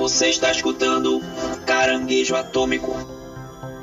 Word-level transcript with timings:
Você 0.00 0.30
está 0.30 0.50
escutando 0.50 1.20
Caranguejo 1.66 2.34
Atômico. 2.34 2.96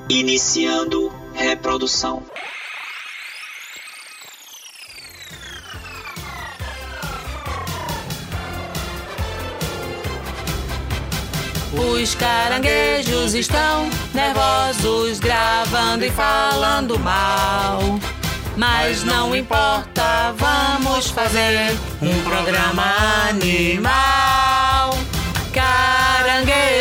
Iniciando 0.10 1.14
reprodução. 1.36 2.24
Os 11.72 12.16
caranguejos 12.16 13.36
estão 13.36 13.88
nervosos, 14.12 15.20
gravando 15.20 16.04
e 16.04 16.10
falando 16.10 16.98
mal. 16.98 17.80
Mas 18.56 19.04
não 19.04 19.36
importa, 19.36 20.34
vamos 20.36 21.12
fazer 21.12 21.78
um 22.02 22.24
programa 22.24 23.30
animal. 23.30 24.17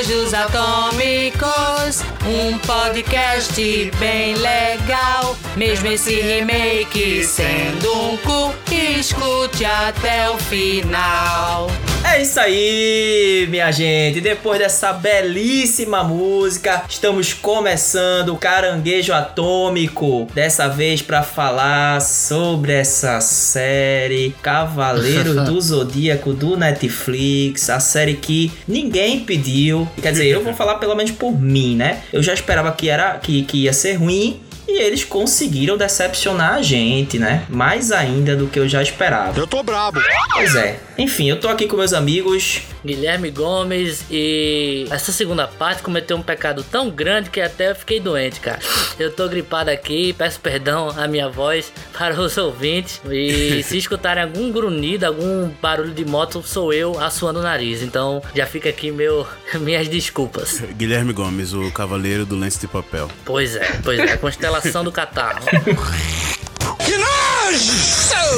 Caranguejos 0.06 0.34
atômicos, 0.34 2.02
um 2.24 2.56
podcast 2.58 3.90
bem 3.98 4.36
legal. 4.36 5.36
Mesmo 5.56 5.88
esse 5.88 6.20
remake 6.20 7.24
sendo 7.24 7.92
um 7.92 8.16
cu, 8.18 8.54
escute 8.70 9.64
até 9.64 10.30
o 10.30 10.38
final. 10.38 11.66
É 12.04 12.22
isso 12.22 12.40
aí, 12.40 13.46
minha 13.50 13.70
gente. 13.70 14.20
Depois 14.20 14.58
dessa 14.58 14.92
belíssima 14.92 16.02
música, 16.02 16.84
estamos 16.88 17.34
começando 17.34 18.30
o 18.30 18.36
Caranguejo 18.36 19.12
Atômico. 19.12 20.26
Dessa 20.34 20.68
vez 20.68 21.02
para 21.02 21.22
falar 21.22 22.00
sobre 22.00 22.72
essa 22.72 23.20
série 23.20 24.34
Cavaleiro 24.42 25.34
do 25.44 25.60
Zodíaco 25.60 26.32
do 26.32 26.56
Netflix, 26.56 27.68
a 27.68 27.80
série 27.80 28.14
que 28.14 28.52
ninguém 28.66 29.20
pediu. 29.20 29.88
Quer 30.00 30.12
dizer, 30.12 30.26
eu 30.26 30.42
vou 30.42 30.54
falar 30.56 30.76
pelo 30.76 30.94
menos 30.94 31.12
por 31.12 31.38
mim, 31.38 31.76
né? 31.76 32.02
Eu 32.12 32.22
já 32.22 32.32
esperava 32.32 32.72
que 32.72 32.88
era 32.88 33.18
que, 33.18 33.42
que 33.42 33.64
ia 33.64 33.72
ser 33.72 33.94
ruim, 33.94 34.40
e 34.68 34.80
eles 34.80 35.04
conseguiram 35.04 35.76
decepcionar 35.76 36.54
a 36.54 36.62
gente, 36.62 37.18
né? 37.18 37.44
Mais 37.48 37.92
ainda 37.92 38.34
do 38.34 38.48
que 38.48 38.58
eu 38.58 38.68
já 38.68 38.82
esperava. 38.82 39.38
Eu 39.38 39.46
tô 39.46 39.62
brabo. 39.62 40.00
Pois 40.34 40.54
é. 40.56 40.80
Enfim, 40.98 41.28
eu 41.28 41.38
tô 41.38 41.48
aqui 41.48 41.66
com 41.66 41.76
meus 41.76 41.92
amigos. 41.92 42.62
Guilherme 42.84 43.30
Gomes 43.30 44.04
e 44.10 44.86
essa 44.90 45.12
segunda 45.12 45.46
parte 45.46 45.82
cometeu 45.82 46.16
um 46.16 46.22
pecado 46.22 46.64
tão 46.64 46.88
grande 46.88 47.30
que 47.30 47.40
até 47.40 47.70
eu 47.70 47.74
fiquei 47.74 48.00
doente, 48.00 48.40
cara. 48.40 48.60
Eu 48.98 49.12
tô 49.12 49.28
gripado 49.28 49.70
aqui, 49.70 50.12
peço 50.14 50.40
perdão 50.40 50.88
a 50.96 51.06
minha 51.06 51.28
voz 51.28 51.72
para 51.92 52.18
os 52.18 52.36
ouvintes 52.38 53.00
e 53.10 53.62
se 53.64 53.76
escutarem 53.76 54.22
algum 54.22 54.50
grunhido, 54.50 55.04
algum 55.04 55.48
barulho 55.60 55.92
de 55.92 56.04
moto, 56.04 56.42
sou 56.42 56.72
eu 56.72 56.98
assoando 56.98 57.40
o 57.40 57.42
nariz. 57.42 57.82
Então 57.82 58.22
já 58.34 58.46
fica 58.46 58.68
aqui 58.70 58.90
meu 58.90 59.26
minhas 59.60 59.88
desculpas. 59.88 60.60
Guilherme 60.76 61.12
Gomes, 61.12 61.52
o 61.52 61.70
cavaleiro 61.72 62.24
do 62.24 62.36
lenço 62.36 62.60
de 62.60 62.68
papel. 62.68 63.10
Pois 63.24 63.56
é, 63.56 63.80
pois 63.82 63.98
é, 63.98 64.12
a 64.12 64.18
constelação 64.18 64.82
do 64.82 64.92
catarro. 64.92 65.44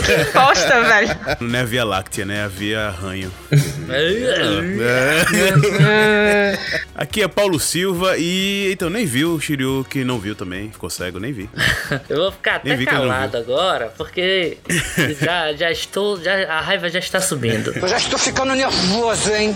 Que 0.04 0.32
bosta, 0.32 0.82
velho. 0.82 1.16
Não 1.40 1.58
é 1.58 1.62
a 1.62 1.64
Via 1.64 1.84
Láctea, 1.84 2.26
né? 2.26 2.38
É 2.38 2.42
a 2.42 2.48
Via 2.48 2.90
Ranho. 2.90 3.32
Aqui 6.94 7.22
é 7.22 7.28
Paulo 7.28 7.58
Silva 7.58 8.18
e 8.18 8.70
então 8.70 8.90
nem 8.90 9.06
viu 9.06 9.34
o 9.34 9.40
Shiryu 9.40 9.86
que 9.88 10.04
não 10.04 10.18
viu 10.18 10.34
também, 10.34 10.70
ficou 10.70 10.90
cego, 10.90 11.18
nem 11.18 11.32
vi. 11.32 11.48
Eu 12.08 12.18
vou 12.18 12.32
ficar 12.32 12.56
até 12.56 12.76
Nem 12.76 12.84
calado 12.84 13.36
agora, 13.38 13.92
porque 13.96 14.58
já, 15.20 15.54
já 15.54 15.70
estou. 15.70 16.22
Já, 16.22 16.34
a 16.52 16.60
raiva 16.60 16.88
já 16.90 16.98
está 16.98 17.20
subindo. 17.20 17.72
Eu 17.74 17.88
já 17.88 17.96
estou 17.96 18.18
ficando 18.18 18.54
nervoso, 18.54 19.32
hein? 19.34 19.54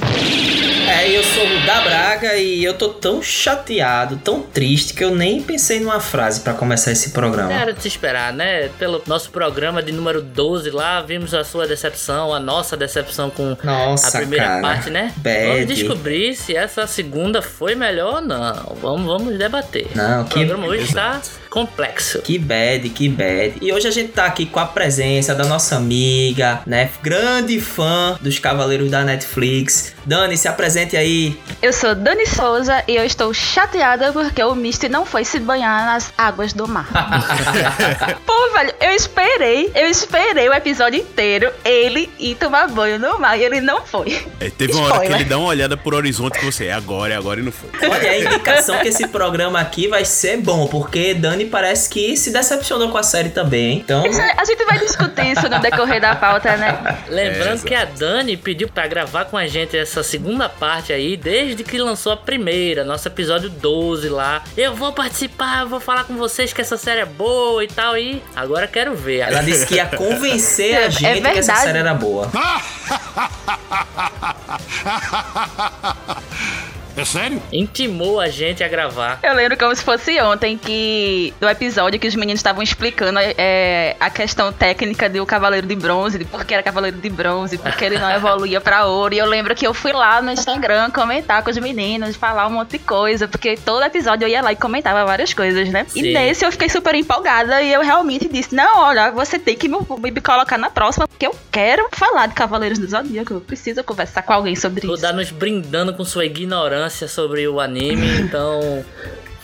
É, 0.89 1.17
eu 1.17 1.23
sou 1.23 1.45
o 1.45 1.67
da 1.67 1.81
Braga 1.83 2.37
e 2.37 2.65
eu 2.65 2.75
tô 2.75 2.89
tão 2.89 3.23
chateado, 3.23 4.17
tão 4.17 4.43
triste 4.43 4.95
que 4.95 5.05
eu 5.05 5.15
nem 5.15 5.43
pensei 5.43 5.79
numa 5.79 6.01
frase 6.01 6.41
pra 6.41 6.55
começar 6.55 6.91
esse 6.91 7.11
programa. 7.11 7.53
Era 7.53 7.73
de 7.73 7.83
se 7.83 7.89
esperar, 7.89 8.33
né? 8.33 8.69
Pelo 8.79 9.03
nosso 9.07 9.31
programa 9.31 9.42
de 9.83 9.93
número 9.93 10.21
12 10.23 10.71
lá, 10.71 11.01
vimos 11.03 11.35
a 11.35 11.43
sua 11.45 11.67
decepção, 11.67 12.33
a 12.35 12.39
nossa 12.41 12.77
decepção 12.77 13.31
com 13.31 13.57
Nossa, 13.63 14.09
a 14.19 14.21
primeira 14.21 14.45
cara. 14.47 14.61
parte, 14.63 14.91
né? 14.91 15.13
Bad. 15.17 15.47
Vamos 15.49 15.67
descobrir 15.67 16.35
se 16.35 16.55
essa 16.57 16.87
segunda 16.87 17.43
foi 17.43 17.75
melhor 17.75 18.15
ou 18.17 18.21
não. 18.21 18.77
Vamos, 18.81 19.07
vamos 19.07 19.39
debater. 19.39 19.89
Não, 19.95 20.23
o 20.23 20.25
que- 20.27 20.35
programa 20.35 20.67
hoje 20.67 20.85
está 20.85 21.21
complexo. 21.53 22.23
Que 22.23 22.39
bad, 22.39 22.89
que 22.89 23.11
bad. 23.11 23.59
E 23.61 23.71
hoje 23.71 23.87
a 23.87 23.91
gente 23.91 24.13
tá 24.13 24.25
aqui 24.25 24.47
com 24.47 24.59
a 24.59 24.65
presença 24.65 25.35
da 25.35 25.45
nossa 25.45 25.77
amiga, 25.77 26.63
né? 26.67 26.89
Grande 27.03 27.61
fã 27.61 28.19
dos 28.23 28.39
Cavaleiros 28.39 28.91
da 28.91 29.05
Netflix. 29.05 29.93
Dani, 30.07 30.37
se 30.39 30.49
apresente 30.49 30.97
aí. 30.97 31.39
Eu 31.61 31.73
sou 31.73 31.95
Dani 31.95 32.27
Souza 32.27 32.83
e 32.89 32.97
eu 32.97 33.05
estou 33.05 33.35
chateada 33.35 34.13
porque 34.13 34.43
o 34.43 34.55
Misty 34.55 34.89
não 34.89 35.05
foi 35.05 35.27
se 35.27 35.39
banhar 35.39 35.85
nas 35.85 36.11
águas 36.17 36.55
do 36.55 36.67
mar. 36.67 36.89
Pô, 38.25 38.53
velho, 38.55 38.73
eu 38.81 38.91
esperei, 38.93 39.71
eu 39.75 39.87
esperei 39.89 40.49
o 40.49 40.55
episódio 40.55 40.99
inteiro 40.99 41.53
ele 41.65 42.11
ir 42.19 42.35
tomar 42.37 42.67
banho 42.69 42.99
no 42.99 43.19
mar 43.21 43.39
e 43.39 43.45
ele 43.45 43.61
não 43.61 43.85
foi. 43.85 44.27
É, 44.41 44.49
teve 44.49 44.73
uma 44.73 44.85
hora 44.85 44.93
que 44.93 45.05
Spoiler. 45.05 45.21
ele 45.21 45.29
dá 45.29 45.39
uma 45.39 45.49
olhada 45.49 45.77
pro 45.77 45.97
horizonte 45.97 46.39
que 46.39 46.47
você 46.47 46.67
é 46.67 46.73
agora, 46.73 47.13
é 47.13 47.17
agora 47.17 47.41
e 47.41 47.43
não 47.43 47.53
foi. 47.53 47.69
Olha, 47.89 48.11
a 48.11 48.19
indicação 48.19 48.79
que 48.79 48.89
esse 48.89 49.07
programa 49.09 49.61
aqui 49.61 49.87
vai 49.87 50.05
ser 50.05 50.39
bom, 50.39 50.67
porque 50.67 51.13
Dani 51.13 51.42
parece 51.47 51.89
que 51.89 52.17
se 52.17 52.31
decepcionou 52.33 52.91
com 52.91 52.99
a 52.99 53.03
série 53.03 53.31
também, 53.31 53.73
hein? 53.73 53.81
Então, 53.85 54.05
Isso, 54.07 54.21
a 54.21 54.45
gente 54.45 54.65
vai 54.65 54.79
discutir 54.79 55.33
isso 55.33 55.49
no 55.49 55.59
decorrer 55.61 56.01
da 56.01 56.15
pauta, 56.17 56.57
né? 56.57 56.99
Lembrando 57.09 57.65
É, 57.65 57.69
que 57.69 57.75
a 57.75 57.85
Dani 57.85 58.37
pediu 58.37 58.69
pra 58.69 58.87
gravar 58.87 59.25
com 59.27 59.37
a 59.37 59.47
gente 59.47 59.77
essa 59.77 60.03
segunda 60.03 60.49
parte 60.49 60.93
aí, 60.93 61.17
desde 61.17 61.63
que 61.65 61.79
lançou 61.79 62.13
a 62.13 62.17
primeira, 62.17 62.85
nosso 62.85 63.09
episódio 63.09 63.49
12 63.51 64.09
lá. 64.09 64.43
Eu 64.57 64.75
vou 64.75 64.93
participar, 64.93 65.63
eu 65.63 65.69
vou 65.69 65.81
falar 65.81 66.05
com 66.05 66.17
vocês 66.17 66.53
que 66.53 66.61
essa 66.61 66.77
série 66.77 67.01
é 67.01 67.07
boa 67.07 67.63
e 67.65 67.69
tal. 67.69 67.97
E 67.97 68.23
agora 68.35 68.67
quero 68.67 68.95
ver. 68.95 69.21
ela 69.21 69.41
disse 69.43 69.67
que 69.67 69.77
ia 69.77 69.87
convencer 69.87 70.75
É- 70.75 70.77
a 70.77 70.81
é 70.87 70.91
gente 70.91 71.23
que 71.31 71.39
essa 71.39 71.57
série 71.57 71.79
era 71.79 71.95
boa. 71.95 72.31
É 76.97 77.05
sério? 77.05 77.43
Intimou 77.53 78.21
a 78.21 78.29
gente 78.29 78.63
a 78.63 78.69
gravar. 78.69 79.19
Eu 79.23 79.35
lembro 79.35 79.57
como 79.57 79.75
se 79.75 79.83
fosse 79.83 80.21
ontem 80.21 80.59
que 80.59 81.33
do 81.41 81.49
episódio 81.49 81.99
que 81.99 82.07
os 82.07 82.15
meninos 82.15 82.41
estavam 82.41 82.63
explicando 82.63 83.19
é, 83.19 83.97
a 83.99 84.11
questão 84.11 84.53
técnica 84.53 85.09
do 85.09 85.25
Cavaleiro 85.25 85.67
de 85.67 85.75
Bronze, 85.75 86.19
de 86.19 86.25
por 86.25 86.45
que 86.45 86.55
era 86.55 86.63
Cavaleiro 86.63 86.99
de 86.99 87.09
Bronze, 87.09 87.57
porque 87.59 87.85
ele 87.85 87.99
não 87.99 88.11
evoluía 88.13 88.61
pra 88.61 88.87
ouro. 88.87 89.15
E 89.15 89.19
eu 89.19 89.27
lembro 89.27 89.55
que 89.55 89.67
eu 89.67 89.73
fui 89.73 89.93
lá 89.93 90.21
no 90.21 90.31
Instagram 90.31 90.91
comentar 90.91 91.43
com 91.43 91.51
os 91.51 91.59
meninos, 91.59 92.17
falar 92.17 92.47
um 92.47 92.51
monte 92.51 92.73
de 92.73 92.79
coisa, 92.81 93.27
porque 93.27 93.57
todo 93.57 93.83
episódio 93.83 94.27
eu 94.27 94.29
ia 94.29 94.43
lá 94.43 94.53
e 94.53 94.57
comentava 94.57 95.05
várias 95.05 95.33
coisas, 95.33 95.69
né? 95.71 95.87
Sim. 95.89 96.01
E 96.05 96.13
nesse 96.13 96.45
eu 96.45 96.53
fiquei 96.53 96.69
super 96.69 96.95
empolgada 96.95 97.63
e 97.63 97.73
eu 97.73 97.81
realmente 97.81 98.29
disse: 98.29 98.55
Não, 98.55 98.81
olha, 98.81 99.11
você 99.11 99.39
tem 99.39 99.57
que 99.57 99.69
me, 99.69 99.79
me 99.79 100.21
colocar 100.21 100.59
na 100.59 100.69
próxima, 100.69 101.09
porque 101.09 101.27
eu 101.27 101.35
quero 101.51 101.89
falar 101.93 102.27
de 102.27 102.35
Cavaleiros 102.35 102.79
do 102.79 102.87
Zodíaco. 102.87 103.33
Eu 103.35 103.41
preciso 103.41 103.83
conversar 103.83 104.23
com 104.23 104.33
alguém 104.33 104.55
sobre 104.55 104.83
Tô 104.83 104.95
isso. 104.95 105.03
dando 105.03 105.17
nos 105.17 105.31
brindando 105.31 105.95
com 105.95 106.05
sua 106.05 106.25
ignorância 106.25 106.82
sobre 107.09 107.47
o 107.49 107.61
anime, 107.61 108.07
então. 108.21 108.85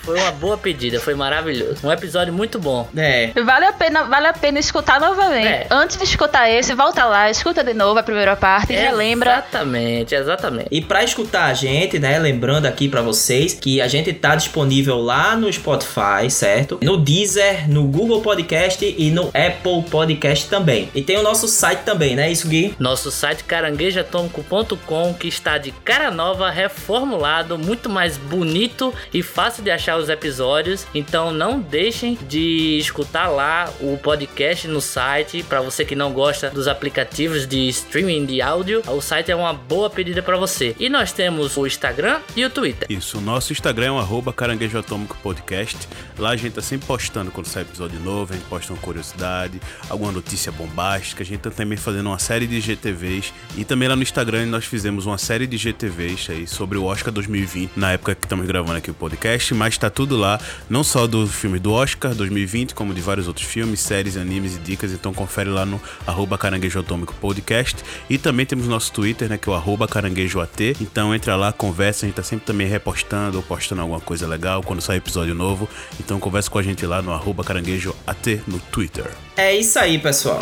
Foi 0.08 0.18
uma 0.18 0.32
boa 0.32 0.56
pedida, 0.56 0.98
foi 0.98 1.14
maravilhoso. 1.14 1.86
Um 1.86 1.92
episódio 1.92 2.32
muito 2.32 2.58
bom. 2.58 2.88
É, 2.96 3.30
Vale 3.44 3.66
a 3.66 3.72
pena, 3.74 4.04
vale 4.04 4.26
a 4.26 4.32
pena 4.32 4.58
escutar 4.58 4.98
novamente. 4.98 5.46
É. 5.46 5.66
Antes 5.70 5.98
de 5.98 6.04
escutar 6.04 6.48
esse, 6.48 6.72
volta 6.72 7.04
lá, 7.04 7.30
escuta 7.30 7.62
de 7.62 7.74
novo 7.74 8.00
a 8.00 8.02
primeira 8.02 8.34
parte, 8.34 8.72
relembra. 8.72 9.32
Exatamente, 9.32 10.14
exatamente. 10.14 10.68
E 10.70 10.80
pra 10.80 11.04
escutar 11.04 11.44
a 11.44 11.52
gente, 11.52 11.98
né, 11.98 12.18
lembrando 12.18 12.64
aqui 12.64 12.88
pra 12.88 13.02
vocês 13.02 13.52
que 13.52 13.82
a 13.82 13.86
gente 13.86 14.10
tá 14.14 14.34
disponível 14.34 14.96
lá 14.96 15.36
no 15.36 15.52
Spotify, 15.52 16.30
certo? 16.30 16.78
No 16.82 16.96
Deezer, 16.96 17.70
no 17.70 17.84
Google 17.84 18.22
Podcast 18.22 18.82
e 18.82 19.10
no 19.10 19.28
Apple 19.28 19.82
Podcast 19.90 20.48
também. 20.48 20.88
E 20.94 21.02
tem 21.02 21.18
o 21.18 21.22
nosso 21.22 21.46
site 21.46 21.80
também, 21.80 22.16
né, 22.16 22.32
isso 22.32 22.48
Gui? 22.48 22.74
Nosso 22.78 23.10
site 23.10 23.44
caranguejoatômico.com 23.44 25.12
que 25.12 25.28
está 25.28 25.58
de 25.58 25.70
cara 25.70 26.10
nova, 26.10 26.48
reformulado, 26.48 27.58
muito 27.58 27.90
mais 27.90 28.16
bonito 28.16 28.94
e 29.12 29.22
fácil 29.22 29.62
de 29.62 29.70
achar 29.70 29.97
os 29.98 30.08
episódios. 30.08 30.86
Então 30.94 31.32
não 31.32 31.60
deixem 31.60 32.18
de 32.28 32.78
escutar 32.78 33.28
lá 33.28 33.72
o 33.80 33.96
podcast 33.98 34.66
no 34.68 34.80
site. 34.80 35.42
Para 35.42 35.60
você 35.60 35.84
que 35.84 35.94
não 35.94 36.12
gosta 36.12 36.50
dos 36.50 36.68
aplicativos 36.68 37.46
de 37.46 37.68
streaming 37.68 38.26
de 38.26 38.40
áudio, 38.40 38.82
o 38.86 39.00
site 39.00 39.30
é 39.30 39.36
uma 39.36 39.52
boa 39.52 39.90
pedida 39.90 40.22
para 40.22 40.36
você. 40.36 40.74
E 40.78 40.88
nós 40.88 41.12
temos 41.12 41.56
o 41.56 41.66
Instagram 41.66 42.20
e 42.36 42.44
o 42.44 42.50
Twitter. 42.50 42.86
Isso, 42.90 43.18
o 43.18 43.20
nosso 43.20 43.52
Instagram 43.52 43.86
é 43.86 43.92
um 43.92 43.98
arroba 43.98 44.32
caranguejo 44.32 44.78
atômico 44.78 45.16
podcast. 45.22 45.76
Lá 46.18 46.30
a 46.30 46.36
gente 46.36 46.54
tá 46.54 46.62
sempre 46.62 46.86
postando 46.86 47.30
quando 47.30 47.46
sai 47.46 47.62
episódio 47.62 47.98
novo, 48.00 48.32
a 48.32 48.36
gente 48.36 48.46
posta 48.46 48.72
uma 48.72 48.80
curiosidade, 48.80 49.60
alguma 49.88 50.12
notícia 50.12 50.50
bombástica. 50.50 51.22
A 51.22 51.26
gente 51.26 51.40
tá 51.40 51.50
também 51.50 51.76
fazendo 51.76 52.06
uma 52.06 52.18
série 52.18 52.46
de 52.46 52.60
GTVs. 52.60 53.32
E 53.56 53.64
também 53.64 53.88
lá 53.88 53.96
no 53.96 54.02
Instagram 54.02 54.46
nós 54.46 54.64
fizemos 54.64 55.06
uma 55.06 55.18
série 55.18 55.46
de 55.46 55.56
GTVs 55.56 56.30
aí 56.30 56.46
sobre 56.46 56.78
o 56.78 56.84
Oscar 56.84 57.12
2020, 57.12 57.72
na 57.76 57.92
época 57.92 58.14
que 58.14 58.24
estamos 58.24 58.46
gravando 58.46 58.78
aqui 58.78 58.90
o 58.90 58.94
podcast, 58.94 59.54
mas 59.54 59.77
tá 59.78 59.90
tudo 59.90 60.16
lá, 60.16 60.40
não 60.68 60.82
só 60.82 61.06
do 61.06 61.26
filme 61.26 61.58
do 61.58 61.72
Oscar 61.72 62.14
2020, 62.14 62.74
como 62.74 62.94
de 62.94 63.00
vários 63.00 63.28
outros 63.28 63.46
filmes, 63.46 63.80
séries, 63.80 64.16
animes 64.16 64.56
e 64.56 64.58
dicas. 64.58 64.92
Então 64.92 65.12
confere 65.12 65.50
lá 65.50 65.64
no 65.64 65.80
arroba 66.06 66.36
Caranguejo 66.36 66.80
Atômico 66.80 67.14
Podcast. 67.14 67.76
E 68.08 68.18
também 68.18 68.46
temos 68.46 68.66
nosso 68.66 68.92
Twitter, 68.92 69.28
né, 69.28 69.38
que 69.38 69.48
é 69.48 69.52
o 69.52 69.54
arroba 69.54 69.86
caranguejoat. 69.86 70.76
Então 70.80 71.14
entra 71.14 71.36
lá, 71.36 71.52
conversa, 71.52 72.04
a 72.04 72.08
gente 72.08 72.16
tá 72.16 72.22
sempre 72.22 72.46
também 72.46 72.66
repostando 72.66 73.36
ou 73.36 73.42
postando 73.42 73.80
alguma 73.82 74.00
coisa 74.00 74.26
legal 74.26 74.62
quando 74.62 74.80
sai 74.80 74.96
episódio 74.96 75.34
novo. 75.34 75.68
Então 76.00 76.18
conversa 76.18 76.50
com 76.50 76.58
a 76.58 76.62
gente 76.62 76.84
lá 76.86 77.02
no 77.02 77.12
arroba 77.12 77.44
caranguejoat 77.44 78.42
no 78.46 78.58
Twitter. 78.58 79.10
É 79.36 79.56
isso 79.56 79.78
aí, 79.78 79.98
pessoal. 79.98 80.38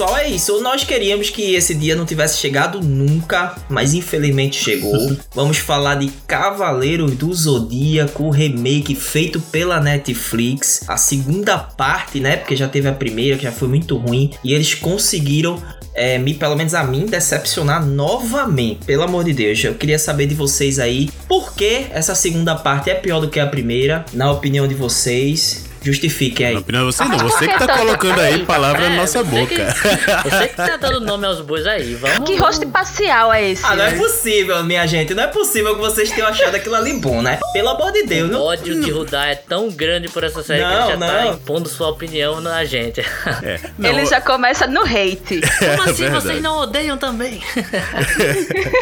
Pessoal, 0.00 0.16
é 0.16 0.30
isso. 0.30 0.62
Nós 0.62 0.82
queríamos 0.82 1.28
que 1.28 1.54
esse 1.54 1.74
dia 1.74 1.94
não 1.94 2.06
tivesse 2.06 2.38
chegado 2.38 2.80
nunca, 2.80 3.54
mas 3.68 3.92
infelizmente 3.92 4.56
chegou. 4.56 5.14
Vamos 5.34 5.58
falar 5.58 5.96
de 5.96 6.08
Cavaleiros 6.26 7.14
do 7.16 7.32
Zodíaco, 7.34 8.24
o 8.24 8.30
remake 8.30 8.94
feito 8.94 9.38
pela 9.38 9.78
Netflix, 9.78 10.84
a 10.88 10.96
segunda 10.96 11.58
parte, 11.58 12.18
né? 12.18 12.38
Porque 12.38 12.56
já 12.56 12.66
teve 12.66 12.88
a 12.88 12.92
primeira, 12.92 13.36
que 13.36 13.42
já 13.42 13.52
foi 13.52 13.68
muito 13.68 13.94
ruim, 13.98 14.30
e 14.42 14.54
eles 14.54 14.72
conseguiram 14.72 15.62
é, 15.94 16.16
me, 16.16 16.32
pelo 16.32 16.56
menos 16.56 16.72
a 16.72 16.82
mim, 16.82 17.04
decepcionar 17.04 17.84
novamente. 17.84 18.86
Pelo 18.86 19.02
amor 19.02 19.24
de 19.24 19.34
Deus, 19.34 19.62
eu 19.62 19.74
queria 19.74 19.98
saber 19.98 20.26
de 20.26 20.34
vocês 20.34 20.78
aí 20.78 21.10
por 21.28 21.52
que 21.52 21.88
essa 21.90 22.14
segunda 22.14 22.54
parte 22.54 22.88
é 22.88 22.94
pior 22.94 23.20
do 23.20 23.28
que 23.28 23.38
a 23.38 23.46
primeira, 23.46 24.06
na 24.14 24.30
opinião 24.32 24.66
de 24.66 24.74
vocês. 24.74 25.68
Justifiquem 25.82 26.46
aí. 26.46 26.56
Opinião 26.56 26.86
de 26.88 26.94
você 26.94 27.04
não, 27.04 27.18
você 27.18 27.48
que 27.48 27.58
tá 27.58 27.78
colocando 27.78 28.20
aí 28.20 28.44
palavra 28.44 28.88
na 28.88 28.96
nossa 28.96 29.20
É, 29.20 29.22
você 29.22 29.30
boca. 29.30 29.54
Que, 29.54 30.30
você 30.30 30.48
que 30.48 30.56
tá 30.56 30.76
dando 30.76 31.00
nome 31.00 31.26
aos 31.26 31.40
bois 31.40 31.66
aí. 31.66 31.94
Vamos. 31.94 32.28
Que 32.28 32.36
rosto 32.36 32.64
imparcial 32.64 33.32
é 33.32 33.50
esse? 33.50 33.64
Ah, 33.64 33.74
não 33.74 33.84
é 33.84 33.92
possível, 33.92 34.62
minha 34.64 34.86
gente. 34.86 35.14
Não 35.14 35.22
é 35.22 35.26
possível 35.26 35.74
que 35.74 35.80
vocês 35.80 36.10
tenham 36.10 36.28
achado 36.28 36.54
aquilo 36.54 36.74
ali 36.74 36.92
bom, 36.94 37.22
né? 37.22 37.38
Pelo 37.52 37.70
amor 37.70 37.92
de 37.92 38.02
Deus. 38.04 38.28
O 38.28 38.32
Não... 38.32 38.42
ódio 38.42 38.80
de 38.80 38.90
Rudá 38.90 39.26
é 39.26 39.34
tão 39.34 39.70
grande 39.70 40.08
por 40.08 40.22
essa 40.24 40.42
série 40.42 40.62
que 40.62 40.68
Não, 40.68 40.90
ele 40.90 40.92
já 40.92 40.98
tá 40.98 41.24
não. 41.24 41.32
impondo 41.34 41.68
sua 41.68 41.88
opinião 41.88 42.40
na 42.40 42.64
gente. 42.64 43.00
É, 43.42 43.58
não, 43.78 43.88
Ele 43.88 44.04
já 44.04 44.20
começa 44.20 44.66
no 44.66 44.82
hate. 44.82 45.40
Como 45.40 45.82
assim 45.82 46.02
verdade. 46.02 46.24
vocês 46.24 46.42
não 46.42 46.58
odeiam 46.58 46.98
também? 46.98 47.40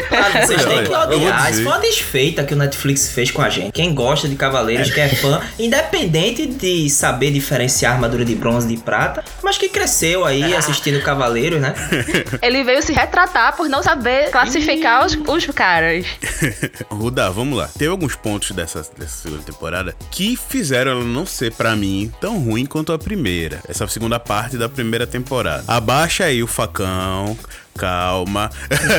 Claro, 0.09 0.33
vocês 0.47 0.65
têm 0.65 0.83
que 0.83 0.93
odiar. 0.93 1.51
Isso 1.51 1.63
foi 1.63 1.71
uma 1.71 1.79
desfeita 1.79 2.43
que 2.43 2.53
o 2.53 2.57
Netflix 2.57 3.11
fez 3.11 3.31
com 3.31 3.41
a 3.41 3.49
gente. 3.49 3.71
Quem 3.71 3.93
gosta 3.93 4.27
de 4.27 4.35
Cavaleiros, 4.35 4.91
que 4.91 4.99
é 4.99 5.07
fã, 5.09 5.41
independente 5.57 6.45
de 6.45 6.88
saber 6.89 7.31
diferenciar 7.31 7.93
armadura 7.93 8.25
de 8.25 8.35
bronze 8.35 8.67
de 8.67 8.77
prata, 8.77 9.23
mas 9.43 9.57
que 9.57 9.69
cresceu 9.69 10.25
aí 10.25 10.55
assistindo 10.55 11.01
Cavaleiros, 11.01 11.61
né? 11.61 11.73
Ele 12.41 12.63
veio 12.63 12.81
se 12.81 12.93
retratar 12.93 13.55
por 13.55 13.69
não 13.69 13.83
saber 13.83 14.29
classificar 14.31 15.05
os, 15.05 15.15
os 15.15 15.45
caras. 15.47 16.05
Ruda, 16.89 17.29
vamos 17.29 17.57
lá. 17.57 17.69
Teve 17.77 17.91
alguns 17.91 18.15
pontos 18.15 18.51
dessa, 18.51 18.85
dessa 18.97 19.23
segunda 19.23 19.43
temporada 19.43 19.95
que 20.11 20.35
fizeram 20.35 20.91
ela 20.91 21.03
não 21.03 21.25
ser, 21.25 21.53
pra 21.53 21.75
mim, 21.75 22.11
tão 22.19 22.39
ruim 22.39 22.65
quanto 22.65 22.91
a 22.91 22.99
primeira. 22.99 23.59
Essa 23.67 23.87
segunda 23.87 24.19
parte 24.19 24.57
da 24.57 24.69
primeira 24.69 25.05
temporada. 25.05 25.63
Abaixa 25.67 26.25
aí 26.25 26.43
o 26.43 26.47
facão. 26.47 27.37
Calma. 27.79 28.49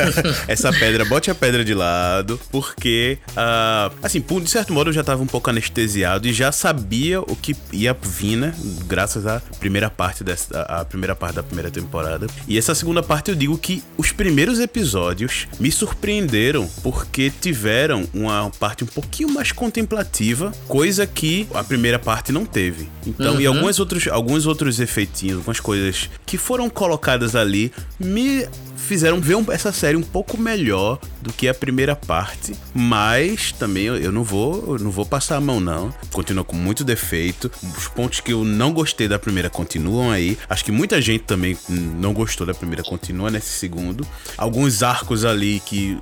Essa 0.47 0.71
pedra, 0.73 1.05
bote 1.05 1.29
a 1.29 1.35
pedra 1.35 1.63
de 1.63 1.73
lado, 1.73 2.39
porque, 2.51 3.19
ah, 3.37 3.91
assim, 4.01 4.19
por- 4.19 4.41
de 4.41 4.49
certo 4.49 4.73
modo 4.73 4.89
eu 4.89 4.93
já 4.93 5.03
tava 5.03 5.21
um 5.21 5.27
pouco 5.27 5.49
anestesiado 5.51 6.27
e 6.27 6.33
já 6.33 6.51
sabia 6.51 7.21
o 7.21 7.35
que 7.35 7.55
ia 7.71 7.95
vir, 8.01 8.37
né? 8.37 8.53
Graças 8.87 9.27
à 9.27 9.39
primeira 9.59 9.89
parte 9.89 10.23
dessa, 10.23 10.61
a 10.63 10.83
primeira 10.83 11.15
parte 11.15 11.35
da 11.35 11.43
primeira 11.43 11.69
temporada. 11.69 12.25
E 12.47 12.57
essa 12.57 12.73
segunda 12.73 13.03
parte 13.03 13.29
eu 13.29 13.35
digo 13.35 13.57
que 13.57 13.83
os 13.97 14.11
primeiros 14.11 14.59
episódios 14.59 15.47
me 15.59 15.71
surpreenderam 15.71 16.67
porque 16.81 17.31
tiveram 17.41 18.07
uma 18.13 18.49
parte 18.59 18.83
um 18.83 18.87
pouquinho 18.87 19.29
mais 19.29 19.51
contemplativa, 19.51 20.51
coisa 20.67 21.05
que 21.05 21.47
a 21.53 21.63
primeira 21.63 21.99
parte 21.99 22.31
não 22.31 22.45
teve. 22.45 22.89
Então, 23.05 23.39
e 23.39 23.45
alguns 23.45 23.79
outros, 23.79 24.07
alguns 24.07 24.45
outros 24.47 24.79
efeitinhos, 24.79 25.37
algumas 25.37 25.59
coisas 25.59 26.09
que 26.25 26.37
foram 26.37 26.67
colocadas 26.69 27.35
ali 27.35 27.71
me 27.99 28.47
fizeram 28.87 29.19
ver 29.21 29.35
um- 29.35 29.51
essa 29.51 29.71
série 29.71 29.95
um 29.97 30.01
pouco 30.01 30.37
melhor 30.39 30.99
do 31.21 31.31
que 31.31 31.47
a 31.47 31.53
primeira 31.53 31.95
parte, 31.95 32.53
mas 32.73 33.51
também 33.51 33.83
eu, 33.85 33.95
eu 33.97 34.11
não 34.11 34.23
vou, 34.23 34.75
eu 34.77 34.83
não 34.83 34.89
vou 34.91 35.05
passar 35.05 35.37
a 35.37 35.41
mão 35.41 35.59
não. 35.59 35.93
Continua 36.11 36.43
com 36.43 36.55
muito 36.55 36.83
defeito. 36.83 37.51
Os 37.77 37.87
pontos 37.87 38.19
que 38.19 38.33
eu 38.33 38.43
não 38.43 38.73
gostei 38.73 39.07
da 39.07 39.19
primeira 39.19 39.49
continuam 39.49 40.11
aí. 40.11 40.37
Acho 40.49 40.65
que 40.65 40.71
muita 40.71 41.01
gente 41.01 41.23
também 41.23 41.57
não 41.69 42.13
gostou 42.13 42.45
da 42.47 42.53
primeira 42.53 42.83
continua 42.83 43.29
nesse 43.29 43.49
segundo. 43.49 44.05
Alguns 44.37 44.81
arcos 44.83 45.23
ali 45.25 45.61
que 45.65 45.97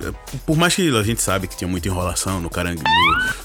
por 0.46 0.56
mais 0.56 0.74
que 0.74 0.88
a 0.96 1.02
gente 1.02 1.20
sabe 1.22 1.46
que 1.46 1.56
tinha 1.56 1.68
muita 1.68 1.88
enrolação 1.88 2.40
no 2.40 2.48
carangue, 2.48 2.82